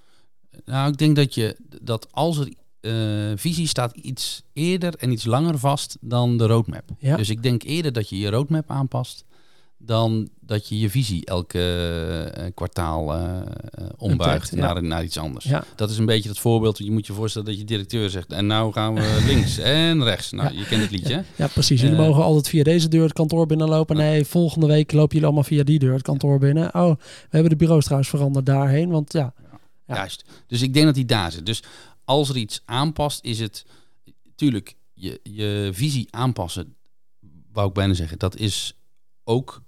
Nou, 0.64 0.90
ik 0.90 0.98
denk 0.98 1.16
dat 1.16 1.34
je 1.34 1.56
dat 1.82 2.12
als 2.12 2.38
er 2.38 2.52
eh, 2.80 3.32
visie 3.36 3.66
staat 3.66 3.96
iets 3.96 4.42
eerder 4.52 4.94
en 4.94 5.10
iets 5.10 5.24
langer 5.24 5.58
vast 5.58 5.96
dan 6.00 6.36
de 6.36 6.46
roadmap. 6.46 6.90
Ja. 6.98 7.16
Dus 7.16 7.30
ik 7.30 7.42
denk 7.42 7.62
eerder 7.62 7.92
dat 7.92 8.08
je 8.08 8.18
je 8.18 8.30
roadmap 8.30 8.70
aanpast 8.70 9.24
dan 9.84 10.28
dat 10.40 10.68
je 10.68 10.78
je 10.78 10.90
visie 10.90 11.24
elke 11.24 11.60
eh, 12.34 12.46
kwartaal 12.54 13.14
eh, 13.14 13.40
eh, 13.40 13.86
ombuigt 13.96 14.50
ja. 14.50 14.56
naar, 14.56 14.82
naar 14.82 15.04
iets 15.04 15.18
anders. 15.18 15.44
Ja, 15.44 15.64
Dat 15.76 15.90
is 15.90 15.98
een 15.98 16.06
beetje 16.06 16.28
het 16.28 16.38
voorbeeld. 16.38 16.78
Je 16.78 16.90
moet 16.90 17.06
je 17.06 17.12
voorstellen 17.12 17.48
dat 17.48 17.58
je 17.58 17.64
directeur 17.64 18.10
zegt 18.10 18.32
en 18.32 18.46
nou 18.46 18.72
gaan 18.72 18.94
we 18.94 19.22
links 19.32 19.58
en 19.58 20.04
rechts. 20.04 20.30
Nou, 20.30 20.58
je 20.58 20.66
kent 20.66 20.82
het 20.82 20.90
liedje. 20.90 21.24
ja 21.36 21.46
precies. 21.46 21.80
Jullie 21.80 21.96
mogen 21.96 22.22
altijd 22.22 22.48
via 22.48 22.62
deze 22.62 22.88
deur 22.88 23.02
het 23.02 23.12
kantoor 23.12 23.46
binnenlopen. 23.46 23.96
Nee, 23.96 24.24
volgende 24.24 24.66
week 24.66 24.92
lopen 24.92 25.10
jullie 25.10 25.24
allemaal 25.24 25.44
via 25.44 25.62
die 25.62 25.78
deur 25.78 25.92
het 25.92 26.02
kantoor 26.02 26.38
binnen. 26.38 26.74
Oh, 26.74 26.90
we 26.90 27.28
hebben 27.30 27.50
de 27.50 27.56
bureaus 27.56 27.84
trouwens 27.84 28.10
veranderd 28.10 28.46
daarheen. 28.46 28.90
Want 28.90 29.12
ja. 29.12 29.34
Juist. 29.86 30.24
Dus 30.46 30.62
ik 30.62 30.74
denk 30.74 30.86
dat 30.86 30.94
hij 30.94 31.04
daar 31.04 31.32
zit. 31.32 31.46
Dus 31.46 31.62
als 32.04 32.28
er 32.28 32.36
iets 32.36 32.62
aanpast, 32.64 33.24
is 33.24 33.38
het... 33.40 33.64
Tuurlijk, 34.34 34.76
je, 34.94 35.20
je 35.22 35.70
visie 35.72 36.08
aanpassen, 36.10 36.74
wou 37.52 37.68
ik 37.68 37.74
bijna 37.74 37.94
zeggen, 37.94 38.18
dat 38.18 38.36
is 38.36 38.76
ook 39.24 39.62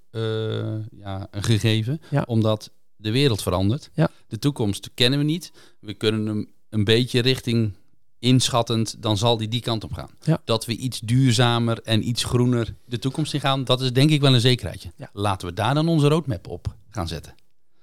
ja, 0.91 1.27
een 1.31 1.43
gegeven. 1.43 2.01
Ja. 2.11 2.25
Omdat 2.27 2.71
de 2.97 3.11
wereld 3.11 3.43
verandert. 3.43 3.91
Ja. 3.95 4.09
De 4.29 4.39
toekomst 4.39 4.91
kennen 4.95 5.19
we 5.19 5.25
niet. 5.25 5.53
We 5.81 5.95
kunnen 5.95 6.27
hem 6.27 6.49
een 6.69 6.85
beetje 6.85 7.21
richting 7.21 7.73
inschattend, 8.19 9.03
dan 9.03 9.17
zal 9.17 9.37
die 9.37 9.49
die 9.49 9.61
kant 9.61 9.85
op 9.85 9.93
gaan. 9.93 10.11
Ja. 10.23 10.41
Dat 10.45 10.65
we 10.65 10.77
iets 10.77 11.01
duurzamer 11.01 11.83
en 11.83 12.09
iets 12.09 12.25
groener 12.25 12.75
de 12.85 12.99
toekomst 12.99 13.35
in 13.35 13.41
gaan, 13.41 13.65
dat 13.65 13.81
is 13.81 13.93
denk 13.93 14.11
ik 14.11 14.21
wel 14.21 14.35
een 14.35 14.41
zekerheidje. 14.41 14.93
Ja. 14.97 15.11
Laten 15.13 15.49
we 15.49 15.55
daar 15.55 15.75
dan 15.75 15.89
onze 15.89 16.09
roadmap 16.09 16.49
op 16.49 16.75
gaan 16.91 17.09
zetten. 17.09 17.35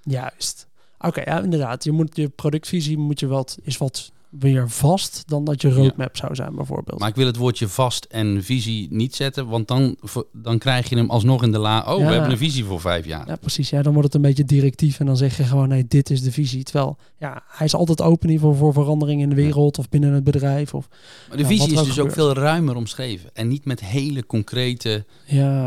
Juist. 0.02 0.68
Oké, 1.00 1.22
ja, 1.22 1.42
inderdaad. 1.42 1.84
Je, 1.84 1.92
moet, 1.92 2.16
je 2.16 2.30
productvisie 2.30 2.98
moet 2.98 3.20
je 3.20 3.28
wat, 3.28 3.58
is 3.62 3.78
wat 3.78 4.12
weer 4.40 4.70
vast 4.70 5.24
dan 5.26 5.44
dat 5.44 5.62
je 5.62 5.72
roadmap 5.74 6.18
zou 6.18 6.36
zijn, 6.36 6.56
bijvoorbeeld. 6.56 7.00
Maar 7.00 7.10
ik 7.10 7.16
wil 7.16 7.26
het 7.26 7.36
woordje 7.36 7.68
vast 7.68 8.06
en 8.06 8.44
visie 8.44 8.88
niet 8.90 9.16
zetten, 9.16 9.48
want 9.48 9.68
dan, 9.68 9.96
dan 10.34 10.58
krijg 10.58 10.90
je 10.90 10.96
hem 10.96 11.10
alsnog 11.10 11.44
in 11.44 11.52
de 11.52 11.58
la. 11.58 11.80
Oh, 11.94 12.00
Ja. 12.00 12.06
we 12.06 12.12
hebben 12.12 12.32
een 12.32 12.38
visie 12.38 12.64
voor 12.66 12.80
vijf 12.82 13.06
jaar. 13.06 13.28
Ja, 13.28 13.36
precies. 13.36 13.70
Ja, 13.70 13.82
dan 13.82 13.92
wordt 13.94 14.08
het 14.08 14.16
een 14.16 14.30
beetje 14.30 14.46
directief 14.46 15.00
en 15.00 15.06
dan 15.06 15.18
zeg 15.18 15.38
je 15.38 15.44
gewoon, 15.44 15.68
nee, 15.68 15.86
dit 15.88 16.10
is 16.10 16.22
de 16.22 16.32
visie. 16.32 16.64
Terwijl, 16.64 16.98
ja, 17.18 17.44
hij 17.48 17.66
is 17.66 17.76
altijd 17.76 18.02
open 18.02 18.28
in 18.30 18.34
ieder 18.34 18.48
geval 18.50 18.64
voor 18.64 18.74
verandering 18.84 19.22
in 19.22 19.30
de 19.30 19.36
wereld 19.36 19.78
of 19.78 19.90
binnen 19.90 20.14
het 20.14 20.24
bedrijf. 20.24 20.74
Of, 20.74 20.88
Maar 21.28 21.38
de 21.38 21.44
Ja, 21.44 21.50
visie 21.50 21.74
is 21.74 21.84
dus 21.84 22.00
ook 22.00 22.06
ook 22.06 22.14
veel 22.14 22.34
ruimer 22.34 22.76
omschreven 22.76 23.30
en 23.34 23.48
niet 23.48 23.66
met 23.66 23.80
hele 23.86 24.26
concrete, 24.26 25.06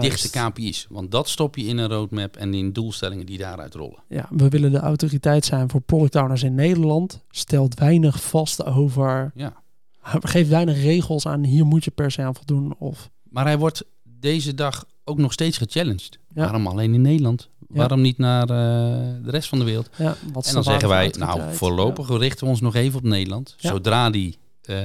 dichte 0.00 0.31
KPI's. 0.31 0.87
Want 0.88 1.11
dat 1.11 1.29
stop 1.29 1.57
je 1.57 1.64
in 1.64 1.79
een 1.79 1.88
roadmap 1.88 2.37
en 2.37 2.55
in 2.55 2.72
doelstellingen 2.72 3.27
die 3.27 3.38
daaruit 3.38 3.74
rollen. 3.74 4.03
ja, 4.09 4.29
we 4.31 4.48
willen 4.48 4.70
de 4.72 4.79
autoriteit 4.79 5.44
zijn 5.44 5.70
voor 5.70 5.81
product 5.81 6.14
owners 6.16 6.42
in 6.42 6.55
Nederland. 6.55 7.22
Stelt 7.31 7.79
weinig 7.79 8.22
vast 8.22 8.54
over, 8.62 9.31
Ja. 9.35 9.62
geeft 10.21 10.49
weinig 10.49 10.83
regels 10.83 11.27
aan, 11.27 11.45
hier 11.45 11.67
moet 11.67 11.85
je 11.85 11.90
per 11.90 12.11
se 12.11 12.23
aan 12.23 12.35
voldoen. 12.35 12.75
Of, 12.79 13.11
Maar 13.23 13.45
hij 13.45 13.59
wordt 13.59 13.85
deze 14.03 14.55
dag 14.55 14.85
ook 15.05 15.19
nog 15.19 15.33
steeds 15.33 15.59
gechallenged. 15.59 16.19
Ja. 16.35 16.43
Waarom 16.43 16.67
alleen 16.67 16.95
in 16.95 17.01
Nederland? 17.01 17.49
Waarom 17.69 18.01
niet 18.01 18.19
naar 18.19 18.43
eh, 18.43 18.49
de 19.23 19.31
rest 19.31 19.49
van 19.49 19.59
de 19.59 19.64
wereld? 19.64 19.90
ja, 19.97 20.17
wat 20.33 20.47
En 20.47 20.55
dan 20.55 20.64
zeggen 20.64 20.88
wij, 20.88 21.14
nou 21.19 21.55
voorlopig 21.55 22.09
richten 22.19 22.45
we 22.45 22.51
ons 22.51 22.61
nog 22.61 22.75
even 22.75 22.99
op 22.99 23.05
Nederland. 23.05 23.55
Zodra 23.59 24.11
die 24.11 24.38
eh, 24.62 24.77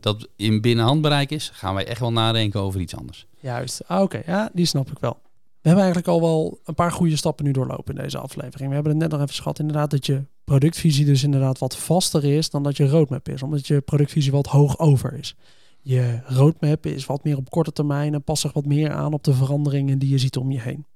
dat 0.00 0.28
in 0.36 0.60
binnen 0.60 0.84
handbereik 0.84 1.30
is, 1.30 1.50
gaan 1.52 1.74
wij 1.74 1.86
echt 1.86 2.00
wel 2.00 2.12
nadenken 2.12 2.60
over 2.60 2.80
iets 2.80 2.96
anders. 2.96 3.26
Juist. 3.40 3.82
Ah, 3.86 4.02
Oké, 4.02 4.22
ja, 4.26 4.50
die 4.52 4.66
snap 4.66 4.90
ik 4.90 4.98
wel. 4.98 5.18
We 5.66 5.72
hebben 5.72 5.92
eigenlijk 5.92 6.22
al 6.22 6.28
wel 6.28 6.60
een 6.64 6.74
paar 6.74 6.92
goede 6.92 7.16
stappen 7.16 7.44
nu 7.44 7.50
doorlopen 7.50 7.94
in 7.94 8.02
deze 8.02 8.18
aflevering. 8.18 8.68
We 8.68 8.74
hebben 8.74 8.92
het 8.92 9.00
net 9.00 9.10
nog 9.10 9.20
even 9.20 9.34
schat 9.34 9.58
inderdaad 9.58 9.90
dat 9.90 10.06
je 10.06 10.24
productvisie 10.44 11.04
dus 11.04 11.22
inderdaad 11.22 11.58
wat 11.58 11.76
vaster 11.76 12.24
is 12.24 12.50
dan 12.50 12.62
dat 12.62 12.76
je 12.76 12.88
roadmap 12.88 13.28
is. 13.28 13.42
Omdat 13.42 13.66
je 13.66 13.80
productvisie 13.80 14.32
wat 14.32 14.46
hoog 14.46 14.78
over 14.78 15.12
is. 15.12 15.36
Je 15.80 16.20
roadmap 16.24 16.86
is 16.86 17.06
wat 17.06 17.24
meer 17.24 17.36
op 17.36 17.50
korte 17.50 17.72
termijn 17.72 18.14
en 18.14 18.22
past 18.22 18.42
zich 18.42 18.52
wat 18.52 18.66
meer 18.66 18.92
aan 18.92 19.12
op 19.12 19.24
de 19.24 19.34
veranderingen 19.34 19.98
die 19.98 20.08
je 20.08 20.18
ziet 20.18 20.36
om 20.36 20.50
je 20.50 20.60
heen. 20.60 20.86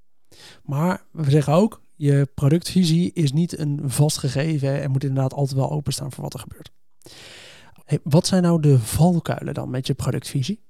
Maar 0.62 1.04
we 1.12 1.30
zeggen 1.30 1.52
ook, 1.52 1.83
je 1.96 2.28
productvisie 2.35 3.12
is 3.12 3.33
niet 3.33 3.59
een 3.59 3.80
vast 3.85 4.18
gegeven 4.18 4.83
en 4.83 4.90
moet 4.90 5.04
inderdaad 5.04 5.35
altijd 5.35 5.59
wel 5.59 5.70
openstaan 5.70 6.12
voor 6.12 6.22
wat 6.22 6.35
er 6.35 6.40
gebeurt. 6.40 6.70
Hey, 7.85 7.98
wat 8.02 8.26
zijn 8.26 8.42
nou 8.42 8.61
de 8.61 8.78
valkuilen 8.78 9.54
dan 9.54 9.70
met 9.70 9.87
je 9.87 9.94
productvisie? 9.94 10.61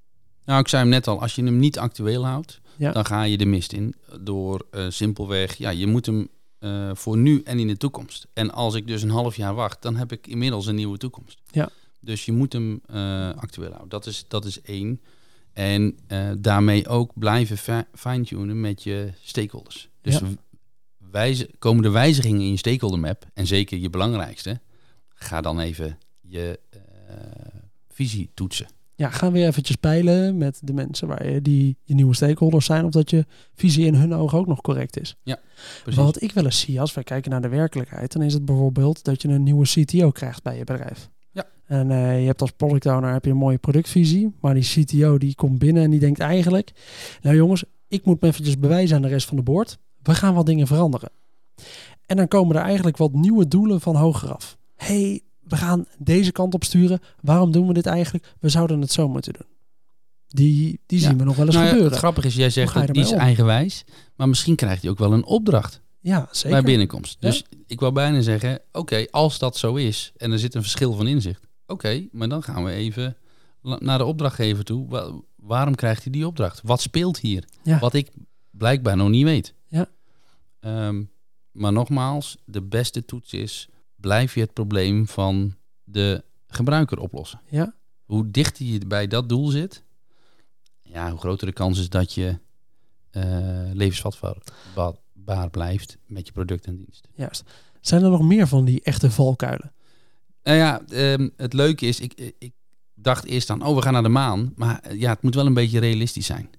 Nou, 0.45 0.61
ik 0.61 0.69
zei 0.69 0.83
hem 0.83 0.91
net 0.91 1.07
al, 1.07 1.21
als 1.21 1.35
je 1.35 1.45
hem 1.45 1.59
niet 1.59 1.79
actueel 1.79 2.27
houdt, 2.27 2.60
Ja. 2.81 2.93
dan 2.93 3.05
ga 3.07 3.23
je 3.23 3.37
de 3.37 3.45
mist 3.47 3.73
in. 3.73 3.95
Door 4.21 4.67
eh, 4.71 4.87
simpelweg, 4.89 5.55
ja, 5.55 5.71
je 5.71 5.87
moet 5.87 6.07
hem 6.07 6.29
eh, 6.59 6.91
voor 6.95 7.17
nu 7.17 7.43
en 7.45 7.59
in 7.59 7.67
de 7.67 7.77
toekomst. 7.77 8.27
En 8.33 8.51
als 8.53 8.75
ik 8.75 8.87
dus 8.87 9.03
een 9.03 9.11
half 9.11 9.37
jaar 9.37 9.55
wacht, 9.55 9.83
dan 9.83 9.97
heb 9.97 10.13
ik 10.13 10.27
inmiddels 10.27 10.67
een 10.67 10.75
nieuwe 10.75 10.99
toekomst. 10.99 11.41
Ja. 11.51 11.69
Dus 12.01 12.25
je 12.25 12.33
moet 12.33 12.53
hem 12.53 12.81
eh, 12.87 13.31
actueel 13.37 13.69
houden. 13.69 13.89
Dat 13.89 14.07
is, 14.07 14.25
dat 14.29 14.45
is 14.45 14.61
één. 14.63 15.01
En 15.53 15.97
daarmee 16.39 16.89
ook 16.89 17.13
blijven 17.15 17.57
fi- 17.59 17.85
fine-tunen 17.95 18.61
met 18.61 18.83
je 18.83 19.13
stakeholders. 19.23 19.89
Dus 20.01 20.19
Ja. 20.19 20.27
wijze, 21.11 21.51
komen 21.59 21.85
er 21.85 21.93
wijzigingen 21.93 22.41
in 22.41 22.51
je 22.51 22.57
stakeholder 22.57 23.01
map, 23.01 23.27
en 23.35 23.47
zeker 23.47 23.79
je 23.79 23.91
belangrijkste, 23.91 24.61
ga 25.15 25.41
dan 25.41 25.61
even 25.61 25.99
je 26.21 26.59
visie 27.89 28.31
toetsen. 28.35 28.67
Ja, 29.01 29.11
gaan 29.11 29.33
weer 29.33 29.47
eventjes 29.47 29.77
peilen 29.77 30.37
met 30.37 30.61
de 30.63 30.73
mensen 30.73 31.09
waar 31.09 31.31
je 31.31 31.43
die 31.43 31.77
je 31.83 31.95
nieuwe 31.95 32.15
stakeholders 32.15 32.67
zijn, 32.67 32.85
of 32.85 32.91
dat 32.91 33.11
je 33.11 33.27
visie 33.55 33.87
in 33.87 33.95
hun 33.95 34.15
ogen 34.15 34.39
ook 34.39 34.47
nog 34.47 34.61
correct 34.61 35.01
is. 35.01 35.17
Precies. 35.83 36.03
Wat 36.03 36.23
ik 36.23 36.33
wel 36.33 36.45
eens 36.45 36.61
zie 36.61 36.81
als 36.81 36.95
we 36.95 37.05
kijken 37.05 37.31
naar 37.31 37.41
de 37.41 37.49
werkelijkheid, 37.49 38.13
dan 38.13 38.23
is 38.23 38.33
het 38.33 38.45
bijvoorbeeld 38.45 39.05
dat 39.05 39.23
je 39.23 39.29
een 39.29 39.43
nieuwe 39.43 39.67
CTO 39.67 40.11
krijgt 40.11 40.43
bij 40.43 40.57
je 40.57 40.65
bedrijf. 40.65 41.11
Ja. 41.31 41.47
En 41.67 41.91
eh, 41.91 42.21
je 42.21 42.27
hebt 42.27 42.41
als 42.41 42.51
product 42.51 42.87
owner 42.87 43.13
heb 43.13 43.25
je 43.25 43.31
een 43.31 43.37
mooie 43.37 43.59
productvisie, 43.59 44.35
maar 44.41 44.55
die 44.55 44.85
CTO 44.85 45.19
die 45.19 45.35
komt 45.35 45.59
binnen 45.59 45.83
en 45.83 45.91
die 45.91 46.01
denkt 46.01 46.21
eigenlijk, 46.21 46.73
nou 47.23 47.37
jongens, 47.37 47.65
ik 47.89 48.05
moet 48.05 48.21
me 48.21 48.29
eventjes 48.29 48.59
bewijzen 48.59 48.97
aan 48.97 49.03
de 49.03 49.09
rest 49.09 49.27
van 49.27 49.37
de 49.37 49.43
boord, 49.43 49.79
we 50.03 50.15
gaan 50.15 50.35
wat 50.35 50.47
dingen 50.47 50.67
veranderen. 50.67 51.11
En 52.07 52.17
dan 52.17 52.29
komen 52.29 52.57
er 52.57 52.63
eigenlijk 52.63 52.97
wat 52.97 53.13
nieuwe 53.13 53.49
doelen 53.49 53.81
van 53.81 53.97
hoger 53.97 54.35
af. 54.35 54.59
hey, 54.77 55.23
we 55.51 55.57
gaan 55.57 55.87
deze 55.99 56.33
kant 56.33 56.55
op 56.55 56.65
sturen. 56.65 57.01
Waarom 57.21 57.53
doen 57.53 57.67
we 57.67 57.73
dit 57.73 57.87
eigenlijk? 57.87 58.35
We 58.41 58.49
zouden 58.49 58.81
het 58.81 58.93
zo 58.93 59.09
moeten 59.09 59.33
doen. 59.33 59.47
Die, 60.27 60.81
die 60.87 61.01
Ja. 61.01 61.09
zien 61.09 61.19
we 61.19 61.25
nog 61.25 61.37
wel 61.37 61.47
eens 61.47 61.55
Nou 61.55 61.67
ja, 61.67 61.71
gebeuren. 61.71 61.93
het 61.93 62.03
grappige 62.03 62.27
is, 62.27 62.35
jij 62.35 62.51
zegt 62.51 62.75
dat 62.75 62.87
die 62.87 63.03
is 63.03 63.13
om? 63.13 63.19
eigenwijs, 63.19 63.85
maar 64.17 64.29
misschien 64.29 64.57
krijgt 64.57 64.83
hij 64.83 64.91
ook 64.91 64.99
wel 64.99 65.13
een 65.13 65.25
opdracht 65.25 65.81
ja, 66.01 66.29
zeker. 66.31 66.51
bij 66.51 66.63
binnenkomst. 66.63 67.17
Ja. 67.21 67.29
Dus 67.29 67.45
ik 67.67 67.81
wou 67.81 67.93
bijna 67.93 68.21
zeggen, 68.21 68.61
oké, 68.73 69.07
als 69.11 69.39
dat 69.39 69.57
zo 69.57 69.75
is 69.75 70.13
en 70.17 70.33
er 70.33 70.39
zit 70.39 70.55
een 70.55 70.63
verschil 70.63 70.93
van 70.93 71.07
inzicht, 71.07 71.47
oké, 71.67 72.07
maar 72.13 72.29
dan 72.29 72.43
gaan 72.43 72.65
we 72.65 72.71
even 72.71 73.17
naar 73.79 73.99
de 73.99 74.05
opdrachtgever 74.05 74.65
toe. 74.65 74.89
Wa- 74.89 75.13
waarom 75.37 75.75
krijgt 75.75 76.03
hij 76.03 76.13
die 76.13 76.27
opdracht? 76.27 76.61
Wat 76.65 76.81
speelt 76.81 77.19
hier? 77.19 77.45
Wat 77.81 77.95
ik 77.95 78.11
blijkbaar 78.51 78.97
nog 78.97 79.09
niet 79.09 79.25
weet. 79.25 79.55
Ja. 79.69 79.89
Ehm, 80.61 81.03
maar 81.53 81.73
nogmaals, 81.73 82.37
de 82.45 82.63
beste 82.63 83.05
toets 83.05 83.33
is, 83.33 83.69
blijf 84.01 84.35
je 84.35 84.41
het 84.41 84.53
probleem 84.53 85.09
van 85.09 85.55
de 85.85 86.25
gebruiker 86.47 86.99
oplossen. 86.99 87.41
Ja, 87.49 87.75
Hoe 88.05 88.31
dichter 88.31 88.65
je 88.67 88.87
bij 88.87 89.07
dat 89.07 89.29
doel 89.29 89.47
zit, 89.49 89.83
ja, 90.81 91.11
hoe 91.11 91.19
groter 91.19 91.47
de 91.47 91.53
kans 91.53 91.79
is 91.79 91.89
dat 91.89 92.13
je 92.13 92.39
eh 93.11 93.71
levensvatbaar 93.73 94.37
ba- 94.75 94.95
baar 95.13 95.51
blijft 95.51 95.97
met 96.07 96.27
je 96.27 96.33
product 96.33 96.67
en 96.67 96.77
dienst. 96.77 97.09
juist. 97.15 97.43
Zijn 97.81 98.03
er 98.03 98.11
nog 98.11 98.23
meer 98.23 98.47
van 98.47 98.65
die 98.65 98.81
echte 98.83 99.11
valkuilen? 99.11 99.73
Nou 100.43 100.57
ja, 100.57 100.81
ehm, 100.89 101.29
het 101.37 101.53
leuke 101.53 101.87
is, 101.87 102.01
ik, 102.01 102.33
ik 102.39 102.53
dacht 102.95 103.25
eerst 103.25 103.51
aan, 103.51 103.67
oh, 103.67 103.77
we 103.77 103.83
gaan 103.83 103.93
naar 103.93 104.03
de 104.03 104.09
maan. 104.09 104.53
Maar 104.57 104.81
eh, 104.81 105.01
ja, 105.01 105.11
het 105.11 105.23
moet 105.23 105.35
wel 105.35 105.47
een 105.47 105.55
beetje 105.55 105.79
realistisch 105.81 106.27
zijn. 106.27 106.51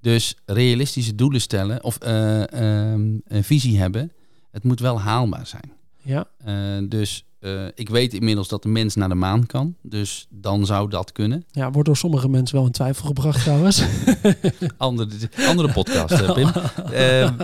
Dus 0.00 0.36
realistische 0.44 1.14
doelen 1.14 1.40
stellen 1.40 1.84
of 1.84 1.98
eh, 1.98 2.52
ehm, 2.92 3.18
een 3.24 3.44
visie 3.44 3.78
hebben, 3.78 4.12
het 4.50 4.64
moet 4.64 4.80
wel 4.80 5.00
haalbaar 5.00 5.46
zijn. 5.46 5.72
Ja, 6.02 6.26
Eh, 6.44 6.54
dus 6.88 7.24
eh, 7.40 7.64
ik 7.74 7.88
weet 7.88 8.14
inmiddels 8.14 8.48
dat 8.48 8.62
de 8.62 8.68
mens 8.68 8.94
naar 8.94 9.08
de 9.08 9.14
maan 9.14 9.46
kan. 9.46 9.74
Dus 9.82 10.26
dan 10.30 10.66
zou 10.66 10.88
dat 10.90 11.12
kunnen. 11.12 11.44
ja 11.50 11.70
wordt 11.70 11.86
door 11.88 11.96
sommige 11.96 12.28
mensen 12.28 12.56
wel 12.56 12.66
in 12.66 12.72
twijfel 12.72 13.06
gebracht 13.06 13.40
trouwens. 13.42 13.84
Andere, 14.76 15.08
andere 15.46 15.72
podcast, 15.72 16.10
eh, 16.20 16.32
Pim. 16.32 16.48
Ehm, 16.92 17.34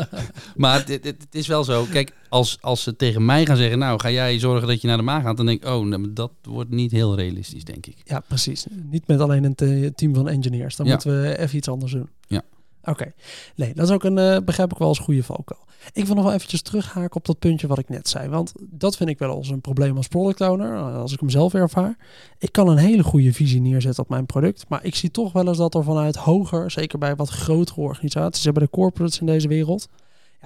maar 0.57 0.79
het, 0.79 0.89
het, 0.89 1.05
het 1.05 1.35
is 1.35 1.47
wel 1.47 1.65
zo. 1.65 1.85
Kijk, 1.91 2.13
als, 2.29 2.59
als 2.61 2.83
ze 2.83 2.97
tegen 2.97 3.25
mij 3.25 3.47
gaan 3.47 3.57
zeggen... 3.57 3.79
nou, 3.79 4.01
ga 4.01 4.11
jij 4.11 4.39
zorgen 4.39 4.69
dat 4.69 4.81
je 4.81 4.87
naar 4.89 4.97
de 4.97 5.03
maan 5.03 5.23
gaat... 5.23 5.37
dan 5.37 5.47
denk 5.47 5.63
ik, 5.63 5.69
oh, 5.69 5.85
nou, 5.87 6.13
dat 6.13 6.33
wordt 6.43 6.71
niet 6.71 6.91
heel 6.91 7.17
realistisch, 7.17 7.65
denk 7.65 7.87
ik. 7.87 7.97
ja, 8.05 8.21
precies. 8.21 8.67
Niet 8.91 9.07
met 9.07 9.21
alleen 9.21 9.45
een 9.45 9.55
te- 9.55 9.93
team 9.95 10.15
van 10.15 10.29
engineers. 10.29 10.77
Dan 10.77 10.87
Ja. 10.87 10.93
moeten 10.93 11.21
we 11.23 11.39
even 11.39 11.57
iets 11.57 11.69
anders 11.69 11.93
doen. 11.93 12.09
Ja. 12.27 12.43
Oké. 12.87 13.13
Nee, 13.57 13.75
dat 13.75 13.89
is 13.89 13.95
ook 13.95 14.05
een, 14.05 14.19
eh, 14.19 14.39
begrijp 14.45 14.73
ik 14.73 14.79
wel 14.79 14.89
als 14.89 14.99
goede 14.99 15.23
valkuil. 15.23 15.65
Ik 15.93 16.07
wil 16.07 16.15
nog 16.15 16.25
wel 16.25 16.33
eventjes 16.33 16.63
terughaken 16.63 17.17
op 17.17 17.25
dat 17.25 17.39
puntje 17.39 17.67
wat 17.67 17.79
ik 17.79 17.89
net 17.89 18.09
zei. 18.09 18.29
Want 18.29 18.53
dat 18.71 18.97
vind 18.97 19.11
ik 19.11 19.19
wel 19.19 19.35
als 19.37 19.49
een 19.49 19.61
probleem 19.61 19.97
als 19.97 20.09
product 20.09 20.41
owner, 20.41 20.75
eh, 20.77 20.97
als 21.01 21.13
ik 21.13 21.21
hem 21.21 21.31
zelf 21.31 21.55
ervaar. 21.55 21.97
Ik 22.39 22.53
kan 22.53 22.69
een 22.69 22.77
hele 22.77 23.03
goede 23.03 23.33
visie 23.33 23.61
neerzetten 23.61 24.03
op 24.03 24.09
mijn 24.09 24.27
product. 24.27 24.65
Maar 24.69 24.85
ik 24.85 24.95
zie 24.95 25.11
toch 25.11 25.33
wel 25.33 25.49
eens 25.49 25.59
dat 25.59 25.75
er 25.75 25.85
vanuit 25.85 26.17
hoger, 26.17 26.71
zeker 26.71 26.99
bij 26.99 27.17
wat 27.17 27.29
grotere 27.29 27.81
organisaties, 27.81 28.45
hebben 28.45 28.63
de 28.63 28.71
corporates 28.71 29.21
in 29.21 29.27
deze 29.27 29.49
wereld. 29.49 29.89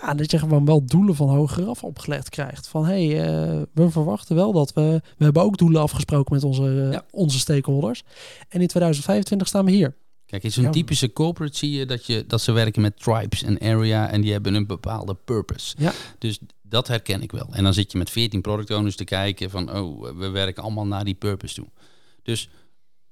Ja, 0.00 0.14
dat 0.14 0.30
je 0.30 0.38
gewoon 0.38 0.64
wel 0.64 0.84
doelen 0.84 1.14
van 1.14 1.28
hoger 1.28 1.66
af 1.66 1.84
opgelegd 1.84 2.28
krijgt. 2.28 2.68
Van 2.68 2.84
hé, 2.86 3.06
hey, 3.06 3.26
eh, 3.26 3.62
we 3.74 3.90
verwachten 3.90 4.36
wel 4.36 4.52
dat 4.52 4.72
we. 4.72 5.00
We 5.16 5.24
hebben 5.24 5.42
ook 5.42 5.56
doelen 5.56 5.82
afgesproken 5.82 6.34
met 6.34 6.44
onze, 6.44 6.88
Ja. 6.92 7.02
onze 7.10 7.38
stakeholders. 7.38 8.02
En 8.48 8.60
in 8.60 8.66
2025 8.66 9.46
staan 9.48 9.64
we 9.64 9.70
hier. 9.70 9.94
Kijk, 10.30 10.42
in 10.42 10.52
zo'n 10.52 10.64
Ja. 10.64 10.70
typische 10.70 11.12
corporate 11.12 11.56
zie 11.56 11.70
je 11.70 11.86
dat, 11.86 12.06
je 12.06 12.24
dat 12.26 12.40
ze 12.40 12.52
werken 12.52 12.82
met 12.82 13.00
tribes 13.00 13.42
en 13.42 13.60
area... 13.60 14.08
en 14.10 14.20
die 14.20 14.32
hebben 14.32 14.54
een 14.54 14.66
bepaalde 14.66 15.14
purpose. 15.14 15.74
Ja. 15.78 15.92
Dus 16.18 16.38
dat 16.62 16.88
herken 16.88 17.22
ik 17.22 17.32
wel. 17.32 17.48
En 17.52 17.64
dan 17.64 17.74
zit 17.74 17.92
je 17.92 17.98
met 17.98 18.10
14 18.10 18.40
product 18.40 18.70
owners 18.70 18.96
te 18.96 19.04
kijken 19.04 19.50
van... 19.50 19.76
oh, 19.76 20.18
we 20.18 20.28
werken 20.28 20.62
allemaal 20.62 20.86
naar 20.86 21.04
die 21.04 21.14
purpose 21.14 21.54
toe. 21.54 21.66
Dus 22.22 22.48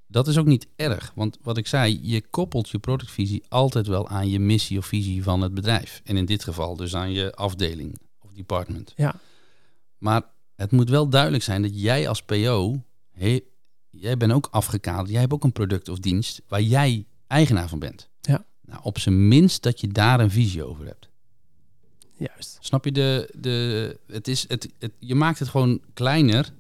dat 0.07 0.29
is 0.29 0.39
ook 0.39 0.47
niet 0.47 0.67
erg. 0.77 1.13
Want 1.15 1.39
wat 1.43 1.57
ik 1.57 1.67
zei, 1.67 2.01
je 2.03 2.23
koppelt 2.31 2.69
je 2.69 2.79
productvisie 2.79 3.43
altijd 3.49 3.87
wel 3.87 4.09
aan 4.09 4.29
je 4.29 4.39
missie 4.39 4.79
of 4.79 4.87
visie 4.87 5.23
van 5.23 5.41
het 5.41 5.55
bedrijf. 5.55 6.01
En 6.05 6.17
in 6.17 6.25
dit 6.25 6.45
geval 6.45 6.77
dus 6.77 6.95
aan 6.95 7.13
je 7.13 7.35
afdeling 7.35 7.99
of 8.19 8.33
department. 8.33 8.93
Ja. 8.97 9.15
Maar 9.99 10.23
het 10.57 10.71
moet 10.73 10.91
wel 10.91 11.09
duidelijk 11.09 11.43
zijn 11.43 11.63
dat 11.63 11.81
jij 11.81 12.09
als 12.09 12.23
PO, 12.23 12.83
he, 13.13 13.41
jij 13.91 14.17
bent 14.17 14.33
ook 14.33 14.49
afgekaderd. 14.51 15.09
Jij 15.11 15.21
hebt 15.21 15.33
ook 15.33 15.45
een 15.45 15.53
product 15.53 15.89
of 15.89 15.99
dienst 15.99 16.43
waar 16.49 16.63
jij 16.63 17.07
eigenaar 17.29 17.69
van 17.69 17.79
bent. 17.79 18.09
Ja. 18.21 18.45
Nou, 18.61 18.81
op 18.83 18.99
zijn 18.99 19.29
minst 19.29 19.63
dat 19.63 19.81
je 19.81 19.89
daar 19.89 20.21
een 20.21 20.31
visie 20.31 20.65
over 20.65 20.87
hebt. 20.87 21.09
Juist. 22.17 22.59
Snap 22.61 22.85
je 22.85 22.93
de, 22.93 23.31
de 23.35 23.99
het 24.07 24.29
is 24.29 24.45
het, 24.49 24.69
het 24.79 24.93
je 24.99 25.15
maakt 25.15 25.39
het 25.39 25.49
gewoon 25.49 25.81
kleiner 25.95 26.53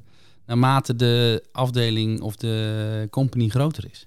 naarmate 0.46 0.96
de 0.96 1.44
afdeling 1.52 2.20
of 2.20 2.36
de 2.36 3.06
company 3.10 3.48
groter 3.48 3.84
is. 3.90 4.06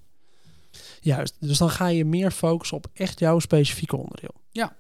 Juist. 1.02 1.36
Dus 1.40 1.58
dan 1.58 1.70
ga 1.70 1.88
je 1.88 2.06
meer 2.06 2.32
focussen 2.32 2.78
op 2.78 2.88
echt 2.94 3.20
jouw 3.20 3.40
specifieke 3.40 3.96
onderdeel. 3.98 4.34
Ja. 4.52 4.76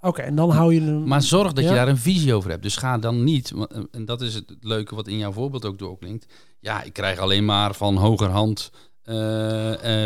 Oké, 0.00 0.20
en 0.22 0.34
dan 0.34 0.50
hou 0.50 0.74
je 0.74 0.80
hem. 0.80 1.04
Maar 1.06 1.22
zorg 1.22 1.52
dat 1.52 1.64
Ja. 1.64 1.70
je 1.70 1.76
daar 1.76 1.88
een 1.88 1.98
visie 1.98 2.34
over 2.34 2.50
hebt. 2.50 2.62
Dus 2.62 2.76
ga 2.76 2.98
dan 2.98 3.24
niet, 3.24 3.52
en 3.92 4.04
dat 4.04 4.20
is 4.20 4.34
het 4.34 4.56
leuke 4.60 4.94
wat 4.94 5.08
in 5.08 5.18
jouw 5.18 5.32
voorbeeld 5.32 5.64
ook 5.64 5.78
doorklinkt. 5.78 6.26
Ja, 6.60 6.82
ik 6.82 6.92
krijg 6.92 7.18
alleen 7.18 7.44
maar 7.44 7.74
van 7.74 7.96
hogerhand 7.96 8.70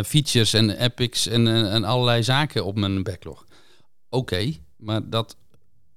features 0.04 0.52
en 0.52 0.70
epics 0.70 1.26
en, 1.26 1.46
en, 1.46 1.70
en 1.70 1.84
allerlei 1.84 2.22
zaken 2.22 2.64
op 2.64 2.76
mijn 2.78 3.02
backlog. 3.02 3.44
Oké, 4.08 4.52
maar 4.76 5.10
dat, 5.10 5.36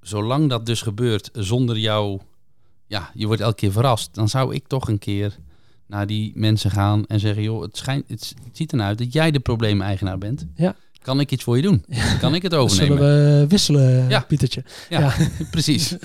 zolang 0.01 0.49
dat 0.49 0.65
dus 0.65 0.81
gebeurt 0.81 1.29
zonder 1.33 1.77
jou, 1.77 2.19
ja, 2.87 3.11
je 3.13 3.25
wordt 3.25 3.41
elke 3.41 3.55
keer 3.55 3.71
verrast, 3.71 4.15
dan 4.15 4.29
zou 4.29 4.55
ik 4.55 4.67
toch 4.67 4.87
een 4.87 4.99
keer 4.99 5.37
naar 5.87 6.07
die 6.07 6.31
mensen 6.35 6.71
gaan 6.71 7.05
en 7.05 7.19
zeggen, 7.19 7.43
joh, 7.43 7.61
het, 7.61 7.77
schijnt, 7.77 8.09
het, 8.09 8.33
ziet 8.51 8.71
ernaar 8.71 8.87
uit 8.87 8.97
dat 8.97 9.13
jij 9.13 9.31
de 9.31 9.39
probleemeigenaar 9.39 10.17
bent. 10.17 10.45
Ja. 10.55 10.75
Kan 11.01 11.19
ik 11.19 11.31
iets 11.31 11.43
voor 11.43 11.55
je 11.55 11.61
doen? 11.61 11.85
Kan 12.19 12.35
ik 12.35 12.41
het 12.41 12.53
overnemen? 12.53 12.97
zullen 12.97 13.39
we 13.39 13.47
wisselen, 13.47 14.09
Ja. 14.09 14.19
Pietertje. 14.19 14.63
Ja, 14.89 14.99
Ja. 14.99 15.13
precies. 15.51 15.95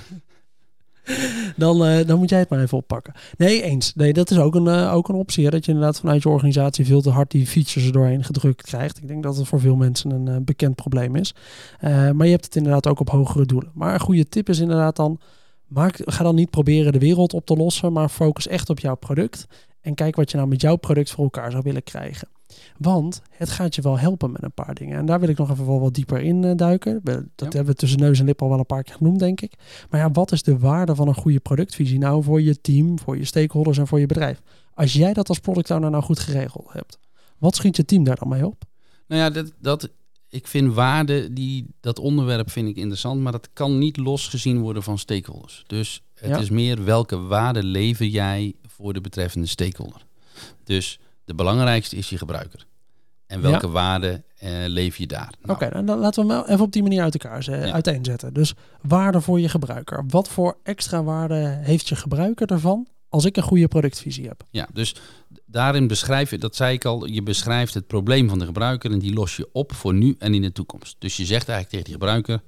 Dan, 1.56 1.84
eh, 1.84 2.06
dan 2.06 2.18
moet 2.18 2.30
jij 2.30 2.38
het 2.38 2.48
maar 2.48 2.60
even 2.60 2.78
oppakken. 2.78 3.12
Nee, 3.36 3.62
eens. 3.62 3.94
Nee, 3.94 4.12
dat 4.12 4.30
is 4.30 4.38
ook 4.38 4.54
een, 4.54 4.66
eh, 4.66 4.94
ook 4.94 5.08
een 5.08 5.14
optie. 5.14 5.50
Dat 5.50 5.64
je 5.64 5.72
inderdaad 5.72 6.00
vanuit 6.00 6.22
je 6.22 6.28
organisatie 6.28 6.86
veel 6.86 7.00
te 7.00 7.10
hard 7.10 7.30
die 7.30 7.46
features 7.46 7.86
er 7.86 7.92
doorheen 7.92 8.24
gedrukt 8.24 8.62
krijgt. 8.62 8.98
Ik 8.98 9.08
denk 9.08 9.22
dat 9.22 9.36
het 9.36 9.48
voor 9.48 9.60
veel 9.60 9.76
mensen 9.76 10.10
een 10.10 10.28
eh, 10.28 10.36
bekend 10.40 10.74
probleem 10.74 11.16
is. 11.16 11.34
Maar 11.80 12.24
je 12.24 12.30
hebt 12.30 12.44
het 12.44 12.56
inderdaad 12.56 12.86
ook 12.86 13.00
op 13.00 13.10
hogere 13.10 13.46
doelen. 13.46 13.70
Maar 13.74 13.94
een 13.94 14.00
goede 14.00 14.28
tip 14.28 14.48
is 14.48 14.58
inderdaad 14.58 14.96
dan... 14.96 15.20
Maak, 15.66 16.00
ga 16.04 16.22
dan 16.24 16.34
niet 16.34 16.50
proberen 16.50 16.92
de 16.92 16.98
wereld 16.98 17.34
op 17.34 17.46
te 17.46 17.54
lossen, 17.54 17.92
maar 17.92 18.08
focus 18.08 18.46
echt 18.48 18.70
op 18.70 18.78
jouw 18.78 18.94
product. 18.94 19.46
En 19.80 19.94
kijk 19.94 20.16
wat 20.16 20.30
je 20.30 20.36
nou 20.36 20.48
met 20.48 20.60
jouw 20.60 20.76
product 20.76 21.10
voor 21.10 21.24
elkaar 21.24 21.50
zou 21.50 21.62
willen 21.62 21.82
krijgen. 21.82 22.28
Want 22.78 23.22
het 23.30 23.50
gaat 23.50 23.74
je 23.74 23.82
wel 23.82 23.98
helpen 23.98 24.32
met 24.32 24.42
een 24.42 24.52
paar 24.52 24.74
dingen. 24.74 24.98
En 24.98 25.06
daar 25.06 25.20
wil 25.20 25.28
ik 25.28 25.38
nog 25.38 25.50
even 25.50 25.66
wel 25.66 25.80
wat 25.80 25.94
dieper 25.94 26.20
in 26.20 26.44
eh, 26.44 26.52
duiken. 26.56 27.00
Dat 27.02 27.22
Ja. 27.36 27.44
hebben 27.44 27.64
we 27.66 27.74
tussen 27.74 27.98
neus 27.98 28.18
en 28.18 28.24
lip 28.24 28.42
al 28.42 28.48
wel 28.48 28.58
een 28.58 28.66
paar 28.66 28.82
keer 28.82 28.94
genoemd, 28.94 29.18
denk 29.18 29.40
ik. 29.40 29.52
Maar 29.90 30.00
ja, 30.00 30.10
wat 30.10 30.32
is 30.32 30.42
de 30.42 30.58
waarde 30.58 30.94
van 30.94 31.08
een 31.08 31.14
goede 31.14 31.40
productvisie 31.40 31.98
nou 31.98 32.22
voor 32.22 32.40
je 32.42 32.60
team, 32.60 32.98
voor 32.98 33.16
je 33.18 33.24
stakeholders 33.24 33.78
en 33.78 33.86
voor 33.86 34.00
je 34.00 34.06
bedrijf? 34.06 34.40
Als 34.74 34.92
jij 34.92 35.12
dat 35.12 35.28
als 35.28 35.38
product 35.38 35.70
owner 35.70 35.90
nou 35.90 36.02
goed 36.02 36.18
geregeld 36.18 36.66
hebt, 36.72 36.98
wat 37.38 37.54
schiet 37.56 37.76
je 37.76 37.84
team 37.84 38.04
daar 38.04 38.16
dan 38.16 38.28
mee 38.28 38.46
op? 38.46 38.62
Nou 39.06 39.20
ja, 39.22 39.30
dat, 39.30 39.52
dat, 39.60 39.88
ik 40.28 40.46
vind 40.46 40.74
waarde, 40.74 41.32
die, 41.32 41.66
dat 41.80 41.98
onderwerp 41.98 42.50
vind 42.50 42.68
ik 42.68 42.76
interessant, 42.76 43.20
maar 43.20 43.32
dat 43.32 43.48
kan 43.52 43.78
niet 43.78 43.96
losgezien 43.96 44.60
worden 44.60 44.82
van 44.82 44.98
stakeholders. 44.98 45.64
Dus 45.66 46.02
het 46.14 46.30
Ja. 46.30 46.38
is 46.38 46.50
meer 46.50 46.84
welke 46.84 47.16
waarde 47.18 47.62
lever 47.64 48.06
jij 48.06 48.54
voor 48.66 48.92
de 48.92 49.00
betreffende 49.00 49.46
stakeholder. 49.46 50.06
Dus 50.64 50.98
de 51.24 51.34
belangrijkste 51.34 51.96
is 51.96 52.08
je 52.08 52.18
gebruiker. 52.18 52.66
En 53.26 53.40
welke 53.40 53.68
waarde 53.68 54.22
uh, 54.42 54.50
leef 54.66 54.96
je 54.96 55.06
daar? 55.06 55.32
Nou. 55.42 55.54
Oké, 55.54 55.84
dan 55.84 55.98
laten 55.98 56.26
we 56.26 56.32
hem 56.32 56.42
even 56.46 56.64
op 56.64 56.72
die 56.72 56.82
manier 56.82 57.02
uit 57.02 57.14
elkaar 57.14 57.50
ja. 57.50 57.72
uiteenzetten. 57.72 58.32
Dus 58.32 58.54
waarde 58.82 59.20
voor 59.20 59.40
je 59.40 59.48
gebruiker. 59.48 60.04
Wat 60.08 60.28
voor 60.28 60.56
extra 60.62 61.02
waarde 61.02 61.58
heeft 61.62 61.88
je 61.88 61.96
gebruiker 61.96 62.50
ervan 62.50 62.86
als 63.08 63.24
ik 63.24 63.36
een 63.36 63.42
goede 63.42 63.68
productvisie 63.68 64.28
heb? 64.28 64.46
Ja, 64.50 64.68
dus 64.72 64.94
daarin 65.46 65.86
beschrijf 65.86 66.30
je, 66.30 66.38
dat 66.38 66.56
zei 66.56 66.74
ik 66.74 66.84
al, 66.84 67.06
je 67.06 67.22
beschrijft 67.22 67.74
het 67.74 67.86
probleem 67.86 68.28
van 68.28 68.38
de 68.38 68.44
gebruiker 68.44 68.90
en 68.90 68.98
die 68.98 69.12
los 69.12 69.36
je 69.36 69.48
op 69.52 69.72
voor 69.72 69.94
nu 69.94 70.14
en 70.18 70.34
in 70.34 70.42
de 70.42 70.52
toekomst. 70.52 70.96
Dus 70.98 71.16
je 71.16 71.24
zegt 71.24 71.48
eigenlijk 71.48 71.68
tegen 71.68 71.84
die 71.84 71.94
gebruiker, 71.94 72.42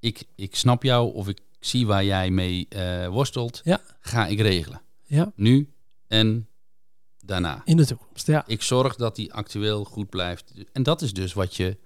ik, 0.00 0.24
ik 0.34 0.56
snap 0.56 0.82
jou 0.82 1.14
of 1.14 1.28
ik 1.28 1.38
zie 1.60 1.86
waar 1.86 2.04
jij 2.04 2.30
mee 2.30 2.66
uh, 2.76 3.06
worstelt, 3.08 3.60
ja. 3.64 3.80
ga 4.00 4.26
ik 4.26 4.40
regelen. 4.40 4.80
Ja. 5.06 5.32
Nu 5.36 5.68
en 6.08 6.48
daarna. 7.26 7.62
In 7.64 7.76
de 7.76 7.86
toekomst, 7.86 8.26
ja. 8.26 8.44
Ik 8.46 8.62
zorg 8.62 8.96
dat 8.96 9.16
die 9.16 9.32
actueel 9.32 9.84
goed 9.84 10.08
blijft. 10.08 10.52
En 10.72 10.82
dat 10.82 11.02
is 11.02 11.12
dus 11.12 11.32
wat 11.32 11.56
je 11.56 11.76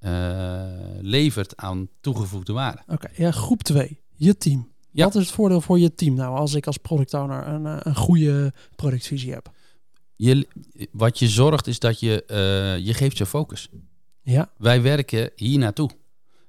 uh, 0.00 0.64
levert 1.00 1.56
aan 1.56 1.88
toegevoegde 2.00 2.52
waarde. 2.52 2.82
Oké, 2.86 3.08
ja, 3.14 3.30
groep 3.30 3.62
2, 3.62 4.00
je 4.14 4.36
team. 4.36 4.74
Ja. 4.90 5.04
Wat 5.04 5.14
is 5.14 5.26
het 5.26 5.34
voordeel 5.34 5.60
voor 5.60 5.78
je 5.78 5.94
team 5.94 6.14
nou 6.14 6.36
als 6.36 6.54
ik 6.54 6.66
als 6.66 6.76
product 6.76 7.14
owner 7.14 7.46
een, 7.46 7.66
eh, 7.66 7.76
een 7.78 7.96
goede 7.96 8.52
productvisie 8.76 9.32
heb? 9.32 9.52
Je, 10.16 10.46
wat 10.92 11.18
je 11.18 11.28
zorgt 11.28 11.66
is 11.66 11.78
dat 11.78 12.00
je, 12.00 12.24
uh, 12.30 12.86
je 12.86 12.94
geeft 12.94 13.18
je 13.18 13.26
focus. 13.26 13.68
Ja. 14.22 14.50
Wij 14.58 14.82
werken 14.82 15.30
hier 15.34 15.58
naartoe. 15.58 15.90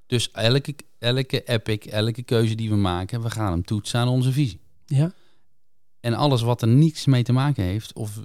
Dus 0.06 0.32
elke, 0.32 0.76
elke 1.00 1.44
epic, 1.44 1.86
elke 1.86 2.24
keuze 2.24 2.56
die 2.56 2.70
we 2.70 2.76
maken, 2.76 3.22
we 3.22 3.30
gaan 3.30 3.52
hem 3.52 3.64
toetsen 3.64 4.00
aan 4.00 4.08
onze 4.08 4.32
visie. 4.32 4.60
Ja. 4.86 5.12
En 6.00 6.14
alles 6.14 6.42
wat 6.42 6.62
er 6.62 6.68
niets 6.68 7.06
mee 7.06 7.24
te 7.24 7.34
maken 7.34 7.64
heeft, 7.64 7.94
of 7.94 8.20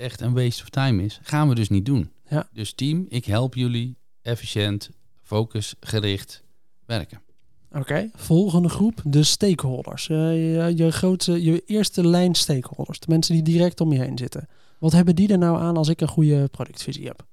echt 0.00 0.20
een 0.20 0.34
waste 0.34 0.62
of 0.62 0.68
time 0.68 1.02
is, 1.02 1.20
gaan 1.22 1.48
we 1.48 1.54
dus 1.54 1.68
niet 1.68 1.86
doen. 1.86 2.10
Ja. 2.28 2.48
Dus 2.52 2.72
team, 2.72 3.06
ik 3.08 3.24
help 3.24 3.54
jullie 3.54 3.96
efficiënt, 4.22 4.90
focusgericht 5.22 6.42
werken. 6.86 7.20
Oké, 7.72 8.10
volgende 8.14 8.68
groep, 8.68 9.00
de 9.04 9.22
stakeholders. 9.22 10.08
Uh, 10.08 10.16
je, 10.16 10.76
je, 10.76 10.90
grootste, 10.90 11.42
je 11.42 11.62
eerste 11.66 12.06
lijn 12.06 12.34
stakeholders, 12.34 13.00
de 13.00 13.06
mensen 13.08 13.34
die 13.34 13.42
direct 13.42 13.80
om 13.80 13.92
je 13.92 13.98
heen 13.98 14.18
zitten. 14.18 14.48
Wat 14.78 14.92
hebben 14.92 15.14
die 15.14 15.28
er 15.28 15.38
nou 15.38 15.58
aan 15.58 15.76
als 15.76 15.88
ik 15.88 16.00
een 16.00 16.08
goede 16.08 16.48
productvisie 16.48 17.06
heb? 17.06 17.26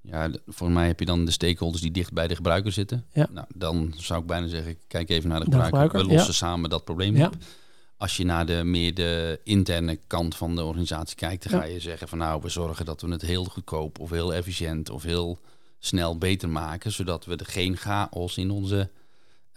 Ja, 0.00 0.30
voor 0.46 0.70
mij 0.70 0.86
heb 0.86 0.98
je 0.98 1.06
dan 1.06 1.24
de 1.24 1.30
stakeholders 1.30 1.82
die 1.82 1.90
dicht 1.90 2.12
bij 2.12 2.28
de 2.28 2.34
gebruiker 2.34 2.72
zitten. 2.72 3.04
Ja. 3.12 3.26
Nou, 3.30 3.46
dan 3.54 3.94
zou 3.96 4.20
ik 4.20 4.26
bijna 4.26 4.46
zeggen, 4.46 4.76
kijk 4.86 5.10
even 5.10 5.28
naar 5.28 5.38
de 5.38 5.44
gebruiker. 5.44 5.78
De 5.78 5.84
gebruiker 5.84 6.10
We 6.10 6.16
lossen 6.16 6.34
samen 6.34 6.70
dat 6.70 6.84
probleem 6.84 7.16
ja. 7.16 7.26
op. 7.26 7.36
Als 7.96 8.16
je 8.16 8.24
naar 8.24 8.46
de 8.46 8.64
meer 8.64 8.94
de 8.94 9.40
interne 9.44 9.98
kant 10.06 10.36
van 10.36 10.56
de 10.56 10.64
organisatie 10.64 11.16
kijkt, 11.16 11.50
dan 11.50 11.60
ga 11.60 11.66
je 11.66 11.80
zeggen 11.80 12.08
van 12.08 12.18
nou, 12.18 12.42
we 12.42 12.48
zorgen 12.48 12.84
dat 12.84 13.00
we 13.00 13.10
het 13.10 13.22
heel 13.22 13.44
goedkoop 13.44 13.98
of 13.98 14.10
heel 14.10 14.34
efficiënt 14.34 14.90
of 14.90 15.02
heel 15.02 15.38
snel 15.78 16.18
beter 16.18 16.48
maken, 16.48 16.92
zodat 16.92 17.24
we 17.24 17.36
er 17.36 17.46
geen 17.46 17.76
chaos 17.76 18.36
in 18.36 18.50
onze 18.50 18.90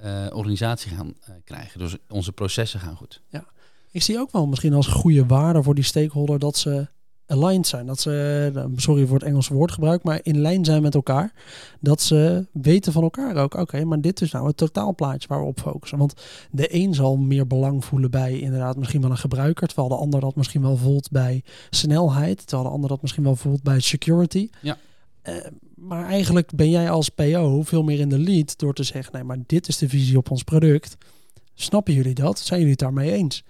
uh, 0.04 0.26
organisatie 0.32 0.92
gaan 0.92 1.08
uh, 1.30 1.36
krijgen. 1.44 1.80
Dus 1.80 1.96
onze 2.10 2.32
processen 2.32 2.80
gaan 2.80 2.96
goed. 2.96 3.22
Ja, 3.30 3.46
ik 3.92 4.02
zie 4.02 4.20
ook 4.20 4.32
wel 4.32 4.48
misschien 4.48 4.74
als 4.74 4.88
goede 4.88 5.26
waarde 5.26 5.64
voor 5.64 5.76
die 5.76 5.84
stakeholder 5.84 6.40
dat 6.40 6.58
ze 6.58 6.88
aligned 7.28 7.68
zijn. 7.68 7.86
Dat 7.86 8.00
ze, 8.00 8.50
nou, 8.54 8.72
sorry 8.76 9.06
voor 9.06 9.18
het 9.18 9.28
Engelse 9.28 9.54
woordgebruik, 9.54 10.04
maar 10.04 10.20
in 10.24 10.42
lijn 10.42 10.66
zijn 10.66 10.82
met 10.82 10.96
elkaar. 10.96 11.34
Dat 11.80 12.02
ze 12.02 12.46
weten 12.52 12.92
van 12.92 13.04
elkaar 13.04 13.36
ook, 13.36 13.54
oké, 13.54 13.86
maar 13.86 14.02
dit 14.02 14.22
is 14.22 14.32
nou 14.32 14.48
het 14.48 14.58
totaalplaatje 14.58 15.28
waar 15.28 15.40
we 15.40 15.46
op 15.46 15.60
focussen. 15.60 15.98
Want 15.98 16.14
de 16.52 16.76
een 16.76 16.94
zal 16.94 17.18
meer 17.18 17.48
belang 17.48 17.86
voelen 17.86 18.12
bij 18.12 18.40
inderdaad 18.40 18.78
misschien 18.78 19.02
wel 19.02 19.12
een 19.12 19.18
gebruiker, 19.18 19.68
terwijl 19.68 19.90
de 19.90 19.96
ander 19.96 20.20
dat 20.20 20.36
misschien 20.36 20.62
wel 20.62 20.78
voelt 20.78 21.12
bij 21.12 21.44
snelheid, 21.70 22.48
terwijl 22.48 22.70
de 22.70 22.74
ander 22.74 22.90
dat 22.90 23.02
misschien 23.02 23.24
wel 23.24 23.36
voelt 23.36 23.64
bij 23.64 23.80
security. 23.80 24.50
Ja. 24.62 24.78
Uh, 25.24 25.36
maar 25.76 26.06
eigenlijk 26.06 26.52
ben 26.56 26.70
jij 26.70 26.90
als 26.90 27.10
PO 27.10 27.62
veel 27.64 27.84
meer 27.84 28.00
in 28.00 28.10
de 28.10 28.20
lead 28.20 28.58
door 28.60 28.74
te 28.74 28.84
zeggen, 28.84 29.14
nee, 29.14 29.24
maar 29.24 29.38
dit 29.46 29.68
is 29.68 29.78
de 29.78 29.90
visie 29.90 30.18
op 30.18 30.32
ons 30.32 30.44
product. 30.44 30.98
Snappen 31.54 31.94
jullie 31.94 32.14
dat? 32.14 32.40
Zijn 32.40 32.60
jullie 32.60 32.76
het 32.76 32.84
daarmee 32.84 33.12
eens? 33.12 33.44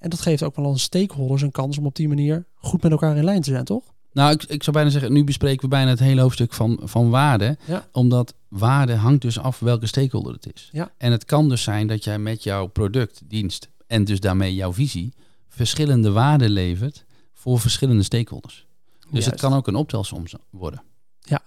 En 0.00 0.10
dat 0.10 0.20
geeft 0.20 0.42
ook 0.42 0.56
wel 0.56 0.66
aan 0.66 0.78
stakeholders 0.78 1.42
een 1.42 1.50
kans 1.50 1.78
om 1.78 1.86
op 1.86 1.94
die 1.94 2.08
manier 2.08 2.44
goed 2.54 2.82
met 2.82 2.92
elkaar 2.92 3.16
in 3.16 3.24
lijn 3.24 3.42
te 3.42 3.50
zijn, 3.50 3.64
toch? 3.64 3.82
Nou, 4.12 4.32
ik, 4.32 4.42
ik 4.42 4.62
zou 4.62 4.76
bijna 4.76 4.90
zeggen, 4.90 5.12
nu 5.12 5.24
bespreken 5.24 5.62
we 5.62 5.68
bijna 5.68 5.90
het 5.90 5.98
hele 5.98 6.20
hoofdstuk 6.20 6.52
van, 6.52 6.80
van 6.82 7.10
waarde. 7.10 7.58
Ja. 7.66 7.86
Omdat 7.92 8.34
waarde 8.48 8.94
hangt 8.94 9.22
dus 9.22 9.38
af 9.38 9.58
welke 9.58 9.86
stakeholder 9.86 10.32
het 10.32 10.54
is. 10.54 10.68
Ja. 10.72 10.92
En 10.96 11.12
het 11.12 11.24
kan 11.24 11.48
dus 11.48 11.62
zijn 11.62 11.86
dat 11.86 12.04
jij 12.04 12.18
met 12.18 12.42
jouw 12.42 12.66
product, 12.66 13.22
dienst 13.24 13.68
en 13.86 14.04
dus 14.04 14.20
daarmee 14.20 14.54
jouw 14.54 14.72
visie 14.72 15.14
verschillende 15.48 16.10
waarden 16.10 16.50
levert 16.50 17.04
voor 17.34 17.60
verschillende 17.60 18.02
stakeholders. 18.02 18.66
Dus 19.00 19.08
Juist. 19.10 19.30
het 19.30 19.40
kan 19.40 19.54
ook 19.54 19.66
een 19.66 19.74
optelsom 19.74 20.24
worden. 20.50 20.82
Ja. 21.20 21.42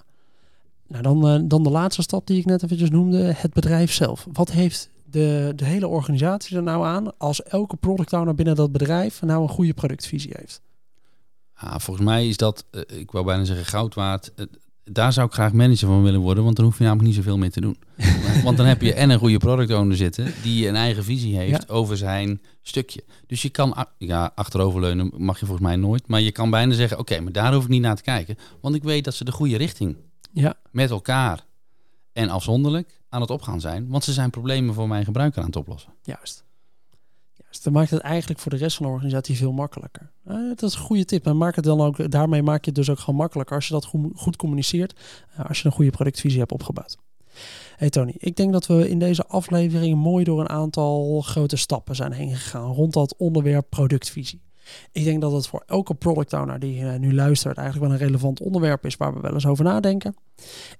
Nou, 0.88 1.04
dan, 1.04 1.34
uh, 1.34 1.42
dan 1.50 1.64
de 1.64 1.70
laatste 1.70 2.02
stap 2.02 2.28
die 2.28 2.38
ik 2.38 2.46
net 2.46 2.64
eventjes 2.64 2.90
noemde, 2.90 3.34
het 3.36 3.54
bedrijf 3.54 3.94
zelf. 3.94 4.28
Wat 4.32 4.52
heeft 4.52 4.90
de, 5.14 5.54
de 5.56 5.66
hele 5.66 5.88
organisatie 5.88 6.58
er 6.58 6.64
nou 6.64 6.86
aan 6.86 7.18
als 7.18 7.44
elke 7.44 7.76
product 7.76 8.14
owner 8.14 8.36
binnen 8.36 8.56
dat 8.56 8.72
bedrijf 8.72 9.22
nou 9.22 9.42
een 9.42 9.50
goede 9.50 9.74
productvisie 9.74 10.32
heeft? 10.36 10.62
Ja, 11.62 11.80
volgens 11.80 12.06
mij 12.06 12.28
is 12.28 12.38
dat, 12.38 12.66
uh, 12.72 12.82
ik 13.00 13.12
wou 13.12 13.26
bijna 13.26 13.44
zeggen, 13.44 13.66
goud 13.66 13.94
waard. 13.94 14.32
Uh, 14.36 14.46
daar 14.84 15.14
zou 15.14 15.28
ik 15.28 15.34
graag 15.34 15.54
manager 15.54 15.88
van 15.88 16.04
willen 16.04 16.20
worden, 16.20 16.44
want 16.44 16.56
dan 16.56 16.66
hoef 16.66 16.78
je 16.78 16.84
namelijk 16.84 17.08
niet 17.08 17.16
zoveel 17.16 17.38
mee 17.38 17.50
te 17.50 17.62
doen. 17.62 17.78
want 18.44 18.58
dan 18.58 18.66
heb 18.66 18.82
je 18.82 18.94
en 18.94 19.10
een 19.10 19.20
goede 19.20 19.38
product 19.38 19.72
owner 19.72 19.98
zitten 19.98 20.34
die 20.42 20.68
een 20.68 20.76
eigen 20.76 21.04
visie 21.04 21.38
heeft 21.38 21.66
ja. 21.68 21.74
over 21.74 21.98
zijn 21.98 22.42
stukje. 22.62 23.04
Dus 23.28 23.42
je 23.42 23.50
kan, 23.50 23.86
ja, 23.98 24.32
achteroverleunen 24.36 25.12
mag 25.18 25.40
je 25.40 25.46
volgens 25.46 25.68
mij 25.68 25.76
nooit, 25.76 26.08
maar 26.08 26.22
je 26.22 26.32
kan 26.32 26.50
bijna 26.50 26.74
zeggen, 26.74 27.00
oké, 27.00 27.12
okay, 27.12 27.24
maar 27.24 27.34
daar 27.34 27.54
hoef 27.54 27.64
ik 27.64 27.70
niet 27.70 27.82
naar 27.82 27.96
te 27.96 28.04
kijken, 28.04 28.38
want 28.62 28.76
ik 28.76 28.84
weet 28.84 29.04
dat 29.04 29.14
ze 29.14 29.24
de 29.24 29.32
goede 29.32 29.58
richting 29.58 29.96
ja. 30.32 30.54
met 30.72 30.90
elkaar 30.90 31.46
en 32.14 32.30
afzonderlijk 32.30 33.02
aan 33.10 33.22
het 33.22 33.30
opgaan 33.30 33.62
zijn. 33.62 33.88
Want 33.88 34.04
ze 34.04 34.14
zijn 34.14 34.30
problemen 34.30 34.74
voor 34.74 34.88
mijn 34.88 35.06
gebruiker 35.06 35.42
aan 35.42 35.48
het 35.48 35.56
oplossen. 35.56 35.94
Juist. 36.02 36.44
Juist. 37.34 37.64
Dan 37.64 37.74
maakt 37.74 37.90
het 37.90 38.02
eigenlijk 38.02 38.40
voor 38.40 38.52
de 38.52 38.58
rest 38.58 38.78
van 38.78 38.86
de 38.86 38.92
organisatie 38.92 39.38
veel 39.38 39.52
makkelijker. 39.52 40.12
Uh, 40.28 40.36
dat 40.50 40.64
is 40.64 40.76
een 40.76 40.82
goede 40.82 41.06
tip. 41.06 41.26
En 41.26 41.38
maak 41.38 41.56
het 41.56 41.66
dan 41.66 41.82
ook, 41.82 42.12
daarmee 42.12 42.44
maak 42.44 42.60
je 42.66 42.72
het 42.72 42.76
dus 42.76 42.90
ook 42.90 43.00
gewoon 43.00 43.16
makkelijker 43.16 43.56
als 43.56 43.68
je 43.68 43.74
dat 43.74 43.86
goed, 43.86 44.12
goed 44.16 44.36
communiceert. 44.36 45.00
Uh, 45.40 45.46
als 45.46 45.60
je 45.60 45.66
een 45.66 45.72
goede 45.72 45.92
productvisie 45.92 46.40
hebt 46.40 46.52
opgebouwd. 46.52 46.98
Hey 47.76 47.90
Tony, 47.90 48.14
ik 48.18 48.36
denk 48.36 48.52
dat 48.52 48.66
we 48.66 48.90
in 48.90 49.00
deze 49.00 49.26
aflevering 49.26 49.98
mooi 49.98 50.24
door 50.24 50.40
een 50.40 50.50
aantal 50.50 51.22
grote 51.22 51.56
stappen 51.56 51.96
zijn 51.96 52.12
heen 52.12 52.36
gegaan 52.36 52.72
rond 52.74 52.94
dat 52.94 53.16
onderwerp 53.18 53.70
productvisie. 53.70 54.42
Ik 54.92 55.04
denk 55.04 55.22
dat 55.22 55.32
het 55.32 55.48
voor 55.48 55.64
elke 55.66 55.94
product 55.94 56.34
owner 56.34 56.60
die 56.60 56.82
uh, 56.82 56.96
nu 56.96 57.14
luistert 57.14 57.58
eigenlijk 57.58 57.88
wel 57.88 58.00
een 58.00 58.06
relevant 58.06 58.40
onderwerp 58.40 58.86
is 58.86 58.98
waar 58.98 59.14
we 59.14 59.20
wel 59.20 59.34
eens 59.34 59.46
over 59.46 59.64
nadenken. 59.64 60.16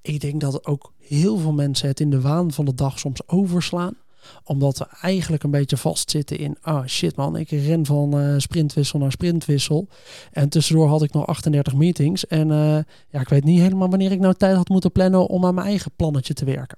Ik 0.02 0.20
denk 0.20 0.42
dat 0.42 0.66
ook 0.66 0.94
heel 1.00 1.38
veel 1.38 1.54
mensen 1.54 1.88
het 1.88 2.00
in 2.00 2.10
de 2.10 2.22
waan 2.22 2.52
van 2.52 2.66
de 2.66 2.74
dag 2.74 3.00
soms 3.00 3.28
overslaan 3.28 3.96
omdat 4.44 4.78
we 4.78 4.86
eigenlijk 5.02 5.44
een 5.44 5.52
beetje 5.52 5.78
vastzitten 5.78 6.38
in, 6.38 6.58
ah 6.62 6.86
shit 6.86 7.16
man, 7.16 7.38
ik 7.38 7.50
ren 7.50 7.86
van 7.86 8.20
uh, 8.20 8.34
sprintwissel 8.38 9.00
naar 9.00 9.12
sprintwissel. 9.12 9.88
En 10.32 10.50
tussendoor 10.50 10.88
had 10.88 11.04
ik 11.04 11.14
nog 11.14 11.28
38 11.28 11.74
meetings. 11.74 12.28
En 12.28 12.50
uh, 12.50 12.78
ja, 13.10 13.20
ik 13.20 13.30
weet 13.30 13.44
niet 13.44 13.60
helemaal 13.60 13.90
wanneer 13.90 14.12
ik 14.12 14.20
nou 14.20 14.34
tijd 14.34 14.56
had 14.56 14.70
moeten 14.70 14.92
plannen 14.92 15.28
om 15.28 15.46
aan 15.46 15.56
mijn 15.56 15.68
eigen 15.68 15.92
plannetje 15.96 16.34
te 16.34 16.46
werken. 16.46 16.78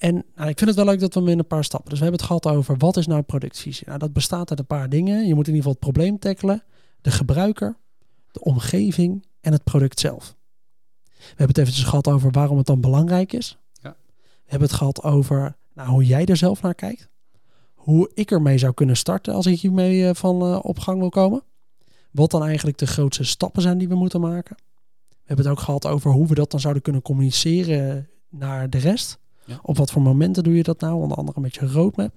En 0.00 0.14
nou, 0.14 0.48
ik 0.48 0.58
vind 0.58 0.70
het 0.70 0.74
wel 0.74 0.84
leuk 0.84 1.00
dat 1.00 1.14
we 1.14 1.20
hem 1.20 1.28
in 1.28 1.38
een 1.38 1.46
paar 1.46 1.64
stappen. 1.64 1.90
Dus 1.90 1.98
we 1.98 2.04
hebben 2.04 2.26
het 2.26 2.30
gehad 2.30 2.56
over 2.56 2.76
wat 2.76 2.96
is 2.96 3.06
nou 3.06 3.22
productvisie. 3.22 3.86
Nou, 3.86 3.98
dat 3.98 4.12
bestaat 4.12 4.50
uit 4.50 4.58
een 4.58 4.66
paar 4.66 4.88
dingen. 4.88 5.26
Je 5.26 5.34
moet 5.34 5.48
in 5.48 5.54
ieder 5.54 5.70
geval 5.70 5.70
het 5.70 5.80
probleem 5.80 6.18
tackelen, 6.18 6.62
de 7.00 7.10
gebruiker, 7.10 7.76
de 8.30 8.40
omgeving 8.40 9.26
en 9.40 9.52
het 9.52 9.64
product 9.64 10.00
zelf. 10.00 10.34
We 11.04 11.26
hebben 11.26 11.46
het 11.46 11.58
eventjes 11.58 11.84
gehad 11.84 12.08
over 12.08 12.30
waarom 12.30 12.56
het 12.56 12.66
dan 12.66 12.80
belangrijk 12.80 13.32
is. 13.32 13.58
Ja. 13.72 13.96
We 14.20 14.46
hebben 14.46 14.68
het 14.68 14.76
gehad 14.76 15.02
over 15.02 15.56
nou, 15.74 15.88
hoe 15.88 16.04
jij 16.04 16.24
er 16.26 16.36
zelf 16.36 16.62
naar 16.62 16.74
kijkt. 16.74 17.08
Hoe 17.74 18.10
ik 18.14 18.30
ermee 18.30 18.58
zou 18.58 18.74
kunnen 18.74 18.96
starten 18.96 19.34
als 19.34 19.46
ik 19.46 19.60
hiermee 19.60 20.00
uh, 20.00 20.10
van 20.14 20.42
uh, 20.42 20.58
op 20.62 20.78
gang 20.78 20.98
wil 20.98 21.08
komen. 21.08 21.42
Wat 22.10 22.30
dan 22.30 22.44
eigenlijk 22.44 22.78
de 22.78 22.86
grootste 22.86 23.24
stappen 23.24 23.62
zijn 23.62 23.78
die 23.78 23.88
we 23.88 23.94
moeten 23.94 24.20
maken. 24.20 24.56
We 25.08 25.16
hebben 25.24 25.44
het 25.44 25.54
ook 25.54 25.64
gehad 25.64 25.86
over 25.86 26.10
hoe 26.10 26.26
we 26.26 26.34
dat 26.34 26.50
dan 26.50 26.60
zouden 26.60 26.82
kunnen 26.82 27.02
communiceren 27.02 28.08
naar 28.28 28.70
de 28.70 28.78
rest. 28.78 29.18
Ja. 29.44 29.58
Op 29.62 29.76
wat 29.76 29.90
voor 29.90 30.02
momenten 30.02 30.44
doe 30.44 30.56
je 30.56 30.62
dat 30.62 30.80
nou? 30.80 31.02
Onder 31.02 31.16
andere 31.16 31.40
met 31.40 31.54
je 31.54 31.66
roadmap. 31.66 32.12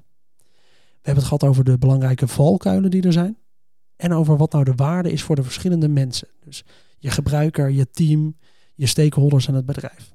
We 1.03 1.09
hebben 1.09 1.23
het 1.23 1.33
gehad 1.33 1.43
over 1.43 1.63
de 1.63 1.77
belangrijke 1.77 2.27
valkuilen 2.27 2.91
die 2.91 3.03
er 3.03 3.13
zijn. 3.13 3.37
En 3.95 4.13
over 4.13 4.37
wat 4.37 4.51
nou 4.51 4.63
de 4.63 4.75
waarde 4.75 5.11
is 5.11 5.23
voor 5.23 5.35
de 5.35 5.43
verschillende 5.43 5.87
mensen. 5.87 6.27
Dus 6.45 6.63
je 6.97 7.09
gebruiker, 7.09 7.69
je 7.69 7.89
team, 7.89 8.37
je 8.75 8.85
stakeholders 8.85 9.47
en 9.47 9.53
het 9.53 9.65
bedrijf. 9.65 10.13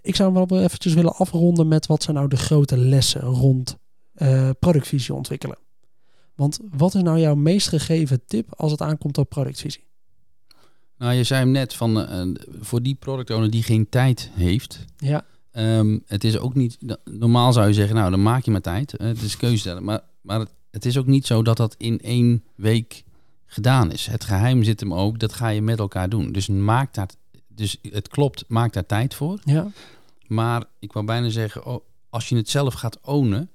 Ik 0.00 0.16
zou 0.16 0.32
wel 0.32 0.62
eventjes 0.62 0.94
willen 0.94 1.14
afronden 1.14 1.68
met 1.68 1.86
wat 1.86 2.02
zijn 2.02 2.16
nou 2.16 2.28
de 2.28 2.36
grote 2.36 2.76
lessen 2.76 3.20
rond 3.20 3.76
uh, 4.14 4.50
productvisie 4.58 5.14
ontwikkelen. 5.14 5.58
Want 6.34 6.58
wat 6.70 6.94
is 6.94 7.02
nou 7.02 7.18
jouw 7.18 7.34
meest 7.34 7.68
gegeven 7.68 8.22
tip 8.26 8.54
als 8.54 8.70
het 8.70 8.80
aankomt 8.80 9.18
op 9.18 9.28
productvisie? 9.28 9.84
Nou, 10.98 11.14
je 11.14 11.24
zei 11.24 11.40
hem 11.40 11.50
net 11.50 11.74
van 11.74 11.98
uh, 11.98 12.34
voor 12.60 12.82
die 12.82 12.94
product 12.94 13.30
owner 13.30 13.50
die 13.50 13.62
geen 13.62 13.88
tijd 13.88 14.30
heeft. 14.34 14.84
Ja. 14.96 15.24
Um, 15.52 16.02
het 16.06 16.24
is 16.24 16.38
ook 16.38 16.54
niet. 16.54 16.78
Normaal 17.04 17.52
zou 17.52 17.66
je 17.66 17.72
zeggen, 17.72 17.96
nou 17.96 18.10
dan 18.10 18.22
maak 18.22 18.44
je 18.44 18.50
maar 18.50 18.60
tijd. 18.60 19.00
Uh, 19.00 19.06
het 19.06 19.22
is 19.22 19.36
keuze 19.36 19.58
stellen. 19.58 19.84
Maar, 19.84 20.00
maar 20.20 20.38
het, 20.38 20.52
het 20.70 20.84
is 20.84 20.98
ook 20.98 21.06
niet 21.06 21.26
zo 21.26 21.42
dat 21.42 21.56
dat 21.56 21.74
in 21.78 22.00
één 22.00 22.44
week 22.54 23.04
gedaan 23.46 23.92
is. 23.92 24.06
Het 24.06 24.24
geheim 24.24 24.62
zit 24.62 24.80
hem 24.80 24.94
ook, 24.94 25.18
dat 25.18 25.32
ga 25.32 25.48
je 25.48 25.62
met 25.62 25.78
elkaar 25.78 26.08
doen. 26.08 26.32
Dus 26.32 26.48
maak 26.48 26.94
daar 26.94 27.08
dus 27.48 27.78
het 27.82 28.08
klopt, 28.08 28.44
maak 28.48 28.72
daar 28.72 28.86
tijd 28.86 29.14
voor. 29.14 29.38
Ja. 29.44 29.70
Maar 30.26 30.64
ik 30.78 30.92
wou 30.92 31.06
bijna 31.06 31.28
zeggen, 31.28 31.66
oh, 31.66 31.84
als 32.10 32.28
je 32.28 32.36
het 32.36 32.48
zelf 32.48 32.74
gaat 32.74 32.98
ownen, 33.00 33.50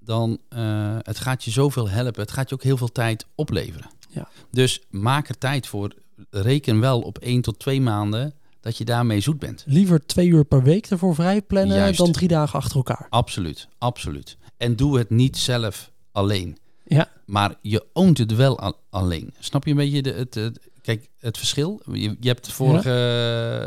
dan 0.00 0.38
uh, 0.48 0.96
het 0.98 1.18
gaat 1.18 1.44
je 1.44 1.50
zoveel 1.50 1.88
helpen. 1.88 2.20
Het 2.20 2.30
gaat 2.30 2.48
je 2.48 2.54
ook 2.54 2.62
heel 2.62 2.76
veel 2.76 2.92
tijd 2.92 3.26
opleveren. 3.34 3.90
Ja. 4.08 4.28
Dus 4.50 4.82
maak 4.90 5.28
er 5.28 5.38
tijd 5.38 5.66
voor. 5.66 5.94
Reken 6.30 6.80
wel 6.80 7.00
op 7.00 7.18
één 7.18 7.40
tot 7.40 7.58
twee 7.58 7.80
maanden 7.80 8.34
dat 8.66 8.76
je 8.78 8.84
daarmee 8.84 9.20
zoet 9.20 9.38
bent. 9.38 9.62
Liever 9.66 10.06
twee 10.06 10.26
uur 10.28 10.44
per 10.44 10.62
week 10.62 10.86
ervoor 10.86 11.14
vrij 11.14 11.42
plannen 11.42 11.76
Juist. 11.76 11.98
dan 11.98 12.12
drie 12.12 12.28
dagen 12.28 12.58
achter 12.58 12.76
elkaar. 12.76 13.06
Absoluut, 13.10 13.68
absoluut. 13.78 14.36
En 14.56 14.76
doe 14.76 14.98
het 14.98 15.10
niet 15.10 15.36
zelf 15.36 15.90
alleen. 16.12 16.58
Ja. 16.84 17.10
Maar 17.26 17.54
je 17.62 17.86
oont 17.92 18.18
het 18.18 18.34
wel 18.34 18.58
al- 18.60 18.80
alleen. 18.90 19.34
Snap 19.38 19.64
je 19.64 19.70
een 19.70 19.76
beetje 19.76 20.02
de, 20.02 20.12
het, 20.12 20.34
het- 20.34 20.68
kijk, 20.80 21.08
het 21.18 21.38
verschil? 21.38 21.82
Je, 21.92 22.16
je 22.20 22.28
hebt 22.28 22.52
vorige 22.52 22.90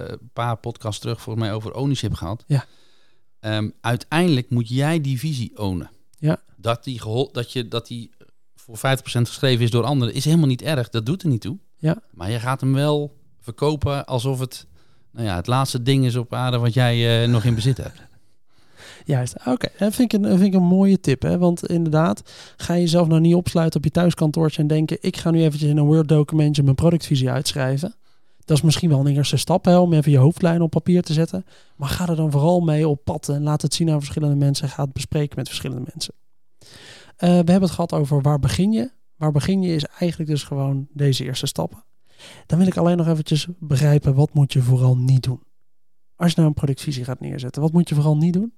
eh, 0.10 0.28
paar 0.34 0.58
podcasts 0.58 1.00
terug 1.02 1.22
voor 1.22 1.38
mij 1.38 1.54
over 1.54 1.74
ownership 1.74 2.14
gehad. 2.14 2.44
Ja. 2.48 2.66
Ehm, 3.40 3.70
uiteindelijk 3.82 4.50
moet 4.50 4.70
jij 4.70 5.02
die 5.02 5.20
visie 5.20 5.58
ownen. 5.58 5.90
Ja. 6.18 6.42
Dat 6.58 6.84
die, 6.84 7.00
gehol, 7.02 7.32
dat, 7.32 7.52
je, 7.52 7.68
dat 7.68 7.88
die 7.88 8.12
voor 8.56 8.78
50% 8.78 8.82
geschreven 9.02 9.64
is 9.64 9.72
door 9.72 9.84
anderen 9.84 10.14
is 10.14 10.26
helemaal 10.26 10.48
niet 10.48 10.62
erg. 10.62 10.90
Dat 10.90 11.06
doet 11.06 11.22
er 11.24 11.30
niet 11.30 11.42
toe. 11.42 11.58
Ja. 11.78 12.02
Maar 12.12 12.32
je 12.32 12.40
gaat 12.40 12.62
hem 12.62 12.74
wel 12.74 13.18
verkopen 13.40 14.06
alsof 14.06 14.40
het 14.40 14.68
nou 15.12 15.26
ja, 15.26 15.36
het 15.36 15.48
laatste 15.48 15.82
ding 15.82 16.06
is 16.06 16.16
op 16.16 16.34
aarde 16.34 16.58
wat 16.58 16.74
jij 16.74 17.24
eh, 17.24 17.30
nog 17.30 17.44
in 17.44 17.56
bezit 17.56 17.78
hebt. 17.78 18.02
Juist, 19.06 19.36
oké. 19.46 19.68
Dat 19.78 19.96
vind, 19.96 20.14
ik 20.14 20.20
een- 20.24 20.30
vind 20.38 20.42
ik 20.42 20.54
een 20.54 20.64
mooie 20.68 21.00
tip. 21.00 21.22
Hè? 21.22 21.38
Want 21.38 21.68
inderdaad, 21.68 22.32
ga 22.58 22.74
je 22.74 22.82
jezelf 22.82 23.08
nou 23.08 23.22
niet 23.22 23.36
opsluiten 23.36 23.80
op 23.80 23.86
je 23.86 23.92
thuiskantoortje 23.92 24.62
en 24.62 24.68
denken... 24.68 24.98
ik 25.02 25.18
ga 25.18 25.32
nu 25.32 25.40
eventjes 25.44 25.70
in 25.70 25.78
een 25.78 25.86
Word-documentje 25.86 26.64
mijn 26.64 26.76
productvisie 26.76 27.30
uitschrijven. 27.30 27.96
Dat 28.46 28.58
is 28.58 28.64
misschien 28.64 28.90
wel 28.90 29.00
een 29.00 29.16
eerste 29.16 29.38
stap 29.38 29.68
om 29.68 29.94
even 29.94 30.12
je 30.12 30.18
hoofdlijn 30.18 30.62
op 30.62 30.70
papier 30.70 31.02
te 31.02 31.14
zetten. 31.14 31.46
Maar 31.76 31.90
ga 31.90 32.08
er 32.08 32.16
dan 32.16 32.32
vooral 32.32 32.60
mee 32.60 32.88
op 32.88 33.04
pad 33.04 33.30
en 33.30 33.44
laat 33.44 33.62
het 33.62 33.74
zien 33.74 33.90
aan 33.90 34.00
verschillende 34.00 34.36
mensen. 34.36 34.66
en 34.66 34.72
Ga 34.72 34.84
het 34.84 34.94
bespreken 34.94 35.36
met 35.38 35.48
verschillende 35.48 35.84
mensen. 35.94 36.14
Eh, 37.16 37.30
we 37.30 37.36
hebben 37.36 37.62
het 37.62 37.72
gehad 37.72 37.94
over 37.94 38.22
waar 38.22 38.40
begin 38.40 38.72
je. 38.72 38.92
Waar 39.16 39.32
begin 39.32 39.62
je 39.62 39.76
is 39.76 39.86
eigenlijk 39.86 40.30
dus 40.30 40.44
gewoon 40.44 40.88
deze 40.94 41.24
eerste 41.24 41.46
stappen. 41.46 41.84
Dan 42.46 42.58
wil 42.58 42.68
ik 42.68 42.78
alleen 42.78 42.98
nog 42.98 43.08
eventjes 43.08 43.48
begrijpen, 43.60 44.14
wat 44.16 44.34
moet 44.34 44.54
je 44.54 44.62
vooral 44.62 44.98
niet 44.98 45.24
doen? 45.24 45.40
Als 46.16 46.30
je 46.30 46.36
nou 46.36 46.48
een 46.48 46.54
productvisie 46.56 47.04
gaat 47.04 47.20
neerzetten, 47.20 47.62
wat 47.62 47.72
moet 47.72 47.90
je 47.90 47.96
vooral 47.96 48.18
niet 48.18 48.34
doen? 48.34 48.54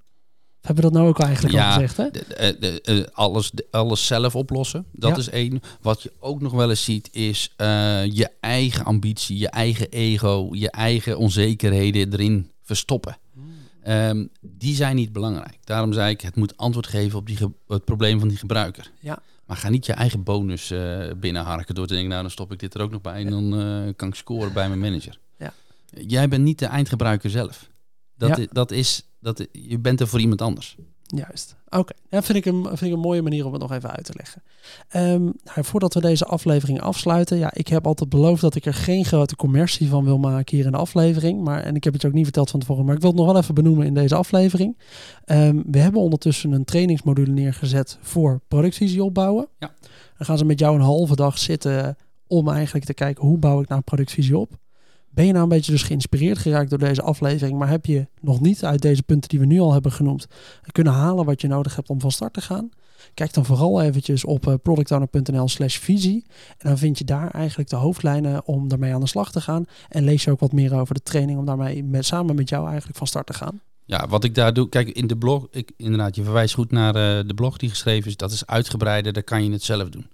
Of 0.61 0.67
hebben 0.67 0.83
we 0.85 0.89
dat 0.91 0.99
nou 0.99 1.07
ook 1.13 1.19
eigenlijk 1.19 1.55
Ja, 1.55 1.67
al 1.67 1.73
gezegd, 1.73 1.97
hè? 1.97 2.09
De- 2.11 2.25
de- 2.27 2.57
de- 2.59 2.81
eh, 2.81 3.03
alles, 3.13 3.51
alles 3.71 4.07
zelf 4.07 4.35
oplossen. 4.35 4.85
Dat 4.91 5.11
Ja. 5.11 5.17
is 5.17 5.29
één. 5.29 5.59
Wat 5.81 6.01
je 6.01 6.11
ook 6.19 6.41
nog 6.41 6.51
wel 6.51 6.69
eens 6.69 6.83
ziet 6.83 7.09
is 7.11 7.53
eh, 7.57 8.05
je 8.05 8.29
eigen 8.39 8.85
ambitie, 8.85 9.37
je 9.37 9.49
eigen 9.49 9.89
ego, 9.89 10.49
je 10.51 10.71
eigen 10.71 11.17
onzekerheden 11.17 12.13
erin 12.13 12.51
verstoppen. 12.61 13.17
Ehm, 13.83 14.25
die 14.41 14.75
zijn 14.75 14.95
niet 14.95 15.13
belangrijk. 15.13 15.57
Daarom 15.63 15.93
zei 15.93 16.09
ik, 16.11 16.21
het 16.21 16.35
moet 16.35 16.57
antwoord 16.57 16.87
geven 16.87 17.19
op 17.19 17.27
die 17.27 17.37
het 17.67 17.85
probleem 17.85 18.19
van 18.19 18.27
die 18.27 18.37
gebruiker. 18.37 18.91
Ja. 18.99 19.19
Maar 19.51 19.59
ga 19.59 19.69
niet 19.69 19.85
je 19.85 19.93
eigen 19.93 20.23
bonus 20.23 20.71
eh, 20.71 21.11
binnenharken 21.17 21.75
door 21.75 21.87
te 21.87 21.93
denken, 21.93 22.09
nou 22.09 22.21
dan 22.21 22.31
stop 22.31 22.51
ik 22.51 22.59
dit 22.59 22.73
er 22.73 22.81
ook 22.81 22.91
nog 22.91 23.01
bij 23.01 23.25
en 23.25 23.29
dan 23.29 23.59
eh, 23.59 23.93
kan 23.95 24.07
ik 24.07 24.15
scoren 24.15 24.53
bij 24.53 24.67
mijn 24.67 24.79
manager. 24.79 25.19
Ja. 25.37 25.53
Jij 25.89 26.27
bent 26.27 26.43
niet 26.43 26.59
de 26.59 26.65
eindgebruiker 26.65 27.29
zelf. 27.29 27.69
Dat, 28.15 28.37
Ja. 28.37 28.45
dat 28.51 28.71
is, 28.71 29.05
dat, 29.19 29.47
je 29.51 29.79
bent 29.79 29.99
er 29.99 30.07
voor 30.07 30.19
iemand 30.19 30.41
anders. 30.41 30.75
Juist. 31.15 31.55
Oké, 31.69 31.93
dat 32.09 32.25
vind 32.25 32.37
ik, 32.37 32.45
een, 32.45 32.63
vind 32.63 32.81
ik 32.81 32.91
een 32.91 32.99
mooie 32.99 33.21
manier 33.21 33.45
om 33.45 33.51
het 33.51 33.61
nog 33.61 33.71
even 33.71 33.91
uit 33.91 34.05
te 34.05 34.13
leggen. 34.15 34.43
Ehm, 34.87 35.23
nou, 35.23 35.63
voordat 35.63 35.93
we 35.93 36.01
deze 36.01 36.25
aflevering 36.25 36.81
afsluiten, 36.81 37.37
ja, 37.37 37.53
ik 37.53 37.67
heb 37.67 37.87
altijd 37.87 38.09
beloofd 38.09 38.41
dat 38.41 38.55
ik 38.55 38.65
er 38.65 38.73
geen 38.73 39.05
grote 39.05 39.35
commercie 39.35 39.87
van 39.87 40.03
wil 40.03 40.17
maken 40.17 40.57
hier 40.57 40.65
in 40.65 40.71
de 40.71 40.77
aflevering. 40.77 41.43
Maar, 41.43 41.63
en 41.63 41.75
ik 41.75 41.83
heb 41.83 41.93
het 41.93 42.01
je 42.01 42.07
ook 42.07 42.13
niet 42.13 42.23
verteld 42.23 42.49
van 42.49 42.59
tevoren, 42.59 42.85
maar 42.85 42.95
ik 42.95 43.01
wil 43.01 43.09
het 43.09 43.19
nog 43.19 43.27
wel 43.27 43.37
even 43.37 43.55
benoemen 43.55 43.85
in 43.85 43.93
deze 43.93 44.15
aflevering. 44.15 44.77
Ehm, 45.25 45.61
we 45.65 45.79
hebben 45.79 46.01
ondertussen 46.01 46.51
een 46.51 46.65
trainingsmodule 46.65 47.31
neergezet 47.31 47.97
voor 48.01 48.41
productvisie 48.47 49.03
opbouwen. 49.03 49.47
Ja. 49.59 49.73
Dan 50.17 50.25
gaan 50.25 50.37
ze 50.37 50.45
met 50.45 50.59
jou 50.59 50.75
een 50.75 50.81
halve 50.81 51.15
dag 51.15 51.37
zitten 51.37 51.97
om 52.27 52.49
eigenlijk 52.49 52.85
te 52.85 52.93
kijken 52.93 53.25
hoe 53.25 53.37
bouw 53.37 53.61
ik 53.61 53.67
nou 53.67 53.81
productvisie 53.81 54.37
op. 54.37 54.59
Ben 55.13 55.25
je 55.25 55.31
nou 55.31 55.43
een 55.43 55.49
beetje 55.49 55.71
dus 55.71 55.83
geïnspireerd 55.83 56.37
geraakt 56.37 56.69
door 56.69 56.79
deze 56.79 57.01
aflevering, 57.01 57.57
maar 57.57 57.69
heb 57.69 57.85
je 57.85 58.07
nog 58.21 58.41
niet 58.41 58.65
uit 58.65 58.81
deze 58.81 59.03
punten 59.03 59.29
die 59.29 59.39
we 59.39 59.45
nu 59.45 59.59
al 59.59 59.73
hebben 59.73 59.91
genoemd 59.91 60.27
kunnen 60.71 60.93
halen 60.93 61.25
wat 61.25 61.41
je 61.41 61.47
nodig 61.47 61.75
hebt 61.75 61.89
om 61.89 61.99
van 61.99 62.11
start 62.11 62.33
te 62.33 62.41
gaan? 62.41 62.69
Kijk 63.13 63.33
dan 63.33 63.45
vooral 63.45 63.81
eventjes 63.81 64.25
op 64.25 64.47
uh, 64.47 64.53
productowner.nl 64.63 65.47
slash 65.47 65.77
visie. 65.77 66.25
En 66.57 66.69
dan 66.69 66.77
vind 66.77 66.97
je 66.97 67.03
daar 67.03 67.31
eigenlijk 67.31 67.69
de 67.69 67.75
hoofdlijnen 67.75 68.45
om 68.45 68.67
daarmee 68.67 68.93
aan 68.93 68.99
de 68.99 69.07
slag 69.07 69.31
te 69.31 69.41
gaan. 69.41 69.65
En 69.89 70.03
lees 70.03 70.23
je 70.23 70.31
ook 70.31 70.39
wat 70.39 70.51
meer 70.51 70.75
over 70.75 70.93
de 70.93 71.03
training 71.03 71.39
om 71.39 71.45
daarmee 71.45 71.85
samen 71.99 72.35
met 72.35 72.49
jou 72.49 72.67
eigenlijk 72.67 72.97
van 72.97 73.07
start 73.07 73.25
te 73.25 73.33
gaan. 73.33 73.61
Ja, 73.85 74.07
wat 74.07 74.23
ik 74.23 74.35
daar 74.35 74.53
doe, 74.53 74.69
kijk 74.69 74.89
in 74.89 75.07
de 75.07 75.17
blog, 75.17 75.47
ik, 75.51 75.71
inderdaad, 75.77 76.15
je 76.15 76.23
verwijst 76.23 76.53
goed 76.53 76.71
naar 76.71 76.95
eh, 76.95 77.27
de 77.27 77.33
blog 77.33 77.57
die 77.57 77.69
geschreven 77.69 78.09
is. 78.09 78.17
Dat 78.17 78.31
is 78.31 78.45
uitgebreider, 78.45 79.13
daar 79.13 79.23
kan 79.23 79.43
je 79.43 79.51
het 79.51 79.63
zelf 79.63 79.89
doen. 79.89 80.05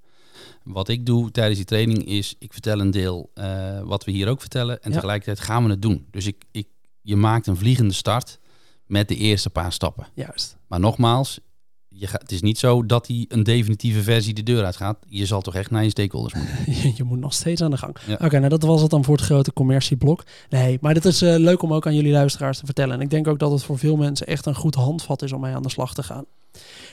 Wat 0.68 0.88
ik 0.88 1.06
doe 1.06 1.32
tijdens 1.32 1.58
die 1.58 1.66
training 1.66 2.06
is, 2.06 2.36
ik 2.40 2.54
vertel 2.54 2.80
een 2.80 2.92
deel 2.92 3.30
eh, 3.34 3.80
wat 3.84 4.04
we 4.06 4.12
hier 4.12 4.28
ook 4.28 4.40
vertellen. 4.40 4.82
En 4.82 4.90
Ja. 4.90 4.96
tegelijkertijd 4.96 5.40
gaan 5.40 5.64
we 5.64 5.70
het 5.70 5.82
doen. 5.82 6.06
Dus 6.12 6.26
ik, 6.26 6.44
ik, 6.52 6.68
je 7.02 7.16
maakt 7.16 7.48
een 7.48 7.58
vliegende 7.58 7.94
start 7.94 8.40
met 8.86 9.08
de 9.08 9.16
eerste 9.16 9.50
paar 9.50 9.72
stappen. 9.74 10.08
Juist. 10.14 10.58
Maar 10.68 10.80
nogmaals, 10.80 11.40
je 11.88 12.08
gaat, 12.08 12.22
het 12.22 12.32
is 12.32 12.42
niet 12.42 12.58
zo 12.58 12.86
dat 12.86 13.06
die 13.06 13.26
een 13.30 13.44
definitieve 13.44 14.02
versie 14.04 14.34
de 14.34 14.44
deur 14.44 14.66
uitgaat. 14.66 14.98
Je 15.08 15.26
zal 15.26 15.42
toch 15.42 15.56
echt 15.56 15.72
naar 15.72 15.84
je 15.84 15.90
stakeholders 15.90 16.34
moeten. 16.34 16.58
je, 16.84 16.92
je 16.96 17.04
moet 17.04 17.20
nog 17.20 17.34
steeds 17.34 17.62
aan 17.62 17.72
de 17.72 17.78
gang. 17.78 17.96
Ja. 18.08 18.14
Oké, 18.14 18.38
nou 18.38 18.50
dat 18.50 18.62
was 18.64 18.82
het 18.82 18.90
dan 18.90 19.04
voor 19.04 19.16
het 19.16 19.26
grote 19.26 19.54
commercieblok. 19.54 20.24
Nee, 20.50 20.78
maar 20.82 20.94
dit 20.94 21.06
is 21.06 21.22
eh, 21.22 21.36
leuk 21.36 21.62
om 21.62 21.74
ook 21.74 21.86
aan 21.86 21.96
jullie 21.96 22.12
luisteraars 22.12 22.58
te 22.60 22.66
vertellen. 22.66 22.96
En 22.96 23.02
ik 23.02 23.10
denk 23.10 23.28
ook 23.28 23.40
dat 23.40 23.52
het 23.52 23.64
voor 23.64 23.78
veel 23.78 23.96
mensen 23.96 24.28
echt 24.28 24.46
een 24.46 24.56
goed 24.56 24.76
handvat 24.76 25.22
is 25.22 25.32
om 25.32 25.42
mee 25.42 25.56
aan 25.56 25.62
de 25.64 25.70
slag 25.70 25.94
te 25.94 26.04
gaan. 26.04 26.26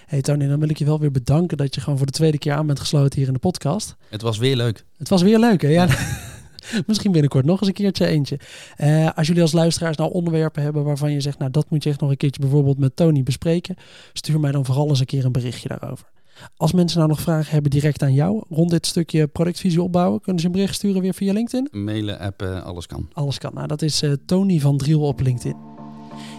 Hey 0.06 0.20
Tony, 0.20 0.46
dan 0.46 0.60
wil 0.60 0.68
ik 0.68 0.78
je 0.78 0.84
wel 0.84 1.00
weer 1.00 1.10
bedanken 1.10 1.56
dat 1.56 1.74
je 1.74 1.80
gewoon 1.80 1.98
voor 1.98 2.06
de 2.06 2.12
tweede 2.12 2.38
keer 2.38 2.52
aan 2.52 2.66
bent 2.66 2.80
gesloten 2.80 3.18
hier 3.18 3.26
in 3.26 3.32
de 3.32 3.38
podcast. 3.38 3.96
Het 4.08 4.22
was 4.22 4.38
weer 4.38 4.56
leuk. 4.56 4.84
Het 4.98 5.08
was 5.08 5.22
weer 5.22 5.38
leuk, 5.38 5.62
hè? 5.62 5.68
Ja. 5.68 5.88
Misschien 6.86 7.12
binnenkort 7.12 7.44
nog 7.44 7.58
eens 7.58 7.68
een 7.68 7.74
keertje 7.74 8.06
eentje. 8.06 8.38
Eh, 8.76 9.10
als 9.14 9.26
jullie 9.26 9.42
als 9.42 9.52
luisteraars 9.52 9.96
nou 9.96 10.12
onderwerpen 10.12 10.62
hebben 10.62 10.84
waarvan 10.84 11.12
je 11.12 11.20
zegt, 11.20 11.38
nou 11.38 11.50
dat 11.50 11.70
moet 11.70 11.82
je 11.82 11.90
echt 11.90 12.00
nog 12.00 12.10
een 12.10 12.16
keertje 12.16 12.40
bijvoorbeeld 12.40 12.78
met 12.78 12.96
Tony 12.96 13.22
bespreken, 13.22 13.76
stuur 14.12 14.40
mij 14.40 14.52
dan 14.52 14.64
vooral 14.64 14.88
eens 14.88 15.00
een 15.00 15.06
keer 15.06 15.24
een 15.24 15.32
berichtje 15.32 15.68
daarover. 15.68 16.12
Als 16.56 16.72
mensen 16.72 16.98
nou 16.98 17.10
nog 17.10 17.20
vragen 17.20 17.52
hebben 17.52 17.70
direct 17.70 18.02
aan 18.02 18.14
jou 18.14 18.44
rond 18.48 18.70
dit 18.70 18.86
stukje 18.86 19.26
productvisie 19.26 19.82
opbouwen, 19.82 20.20
kunnen 20.20 20.40
ze 20.40 20.46
een 20.46 20.52
bericht 20.52 20.74
sturen 20.74 21.00
weer 21.00 21.14
via 21.14 21.32
LinkedIn? 21.32 21.68
Mailen, 21.70 22.18
appen, 22.18 22.64
alles 22.64 22.86
kan. 22.86 23.08
Alles 23.12 23.38
kan. 23.38 23.54
Nou, 23.54 23.66
dat 23.66 23.82
is 23.82 24.02
eh, 24.02 24.12
Tony 24.26 24.60
van 24.60 24.76
Driel 24.76 25.00
op 25.00 25.20
LinkedIn. 25.20 25.73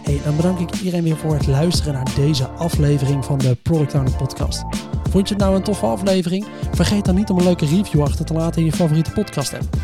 Dan 0.06 0.36
bedank 0.36 0.58
ik 0.58 0.74
iedereen 0.76 1.02
weer 1.02 1.16
voor 1.16 1.34
het 1.34 1.46
luisteren 1.46 1.92
naar 1.92 2.14
deze 2.14 2.48
aflevering 2.48 3.24
van 3.24 3.38
de 3.38 3.56
Product 3.62 3.94
Owner 3.94 4.16
Podcast. 4.16 4.64
Vond 5.10 5.28
je 5.28 5.34
het 5.34 5.42
nou 5.42 5.56
een 5.56 5.62
toffe 5.62 5.86
aflevering? 5.86 6.46
Vergeet 6.72 7.04
dan 7.04 7.14
niet 7.14 7.30
om 7.30 7.38
een 7.38 7.44
leuke 7.44 7.66
review 7.66 8.02
achter 8.02 8.24
te 8.24 8.32
laten 8.32 8.60
in 8.60 8.66
je 8.66 8.72
favoriete 8.72 9.10
podcast 9.10 9.54
app. 9.54 9.76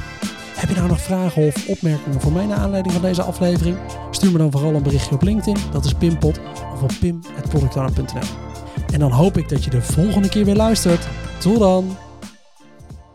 Heb 0.55 0.69
je 0.69 0.75
nou 0.75 0.89
nog 0.89 1.01
vragen 1.01 1.47
of 1.47 1.69
opmerkingen 1.69 2.21
voor 2.21 2.33
mij 2.33 2.47
naar 2.47 2.59
aanleiding 2.59 2.95
van 2.95 3.03
deze 3.03 3.23
aflevering? 3.23 3.77
Stuur 4.11 4.33
me 4.33 4.39
dan 4.39 4.51
vooral 4.51 4.75
een 4.75 4.83
berichtje 4.83 5.15
op 5.15 5.23
LinkedIn, 5.23 5.57
dat 5.73 5.85
is 5.85 5.95
Pimpot, 5.95 6.41
of 6.73 6.83
op 6.83 6.93
pim.productowner.nl. 7.01 8.29
En 8.93 8.99
dan 8.99 9.11
hoop 9.11 9.37
ik 9.37 9.49
dat 9.49 9.65
je 9.65 9.71
de 9.71 9.83
volgende 9.83 10.29
keer 10.29 10.45
weer 10.45 10.57
luistert. 10.57 11.09
Tot 11.39 11.59
dan! 11.59 11.97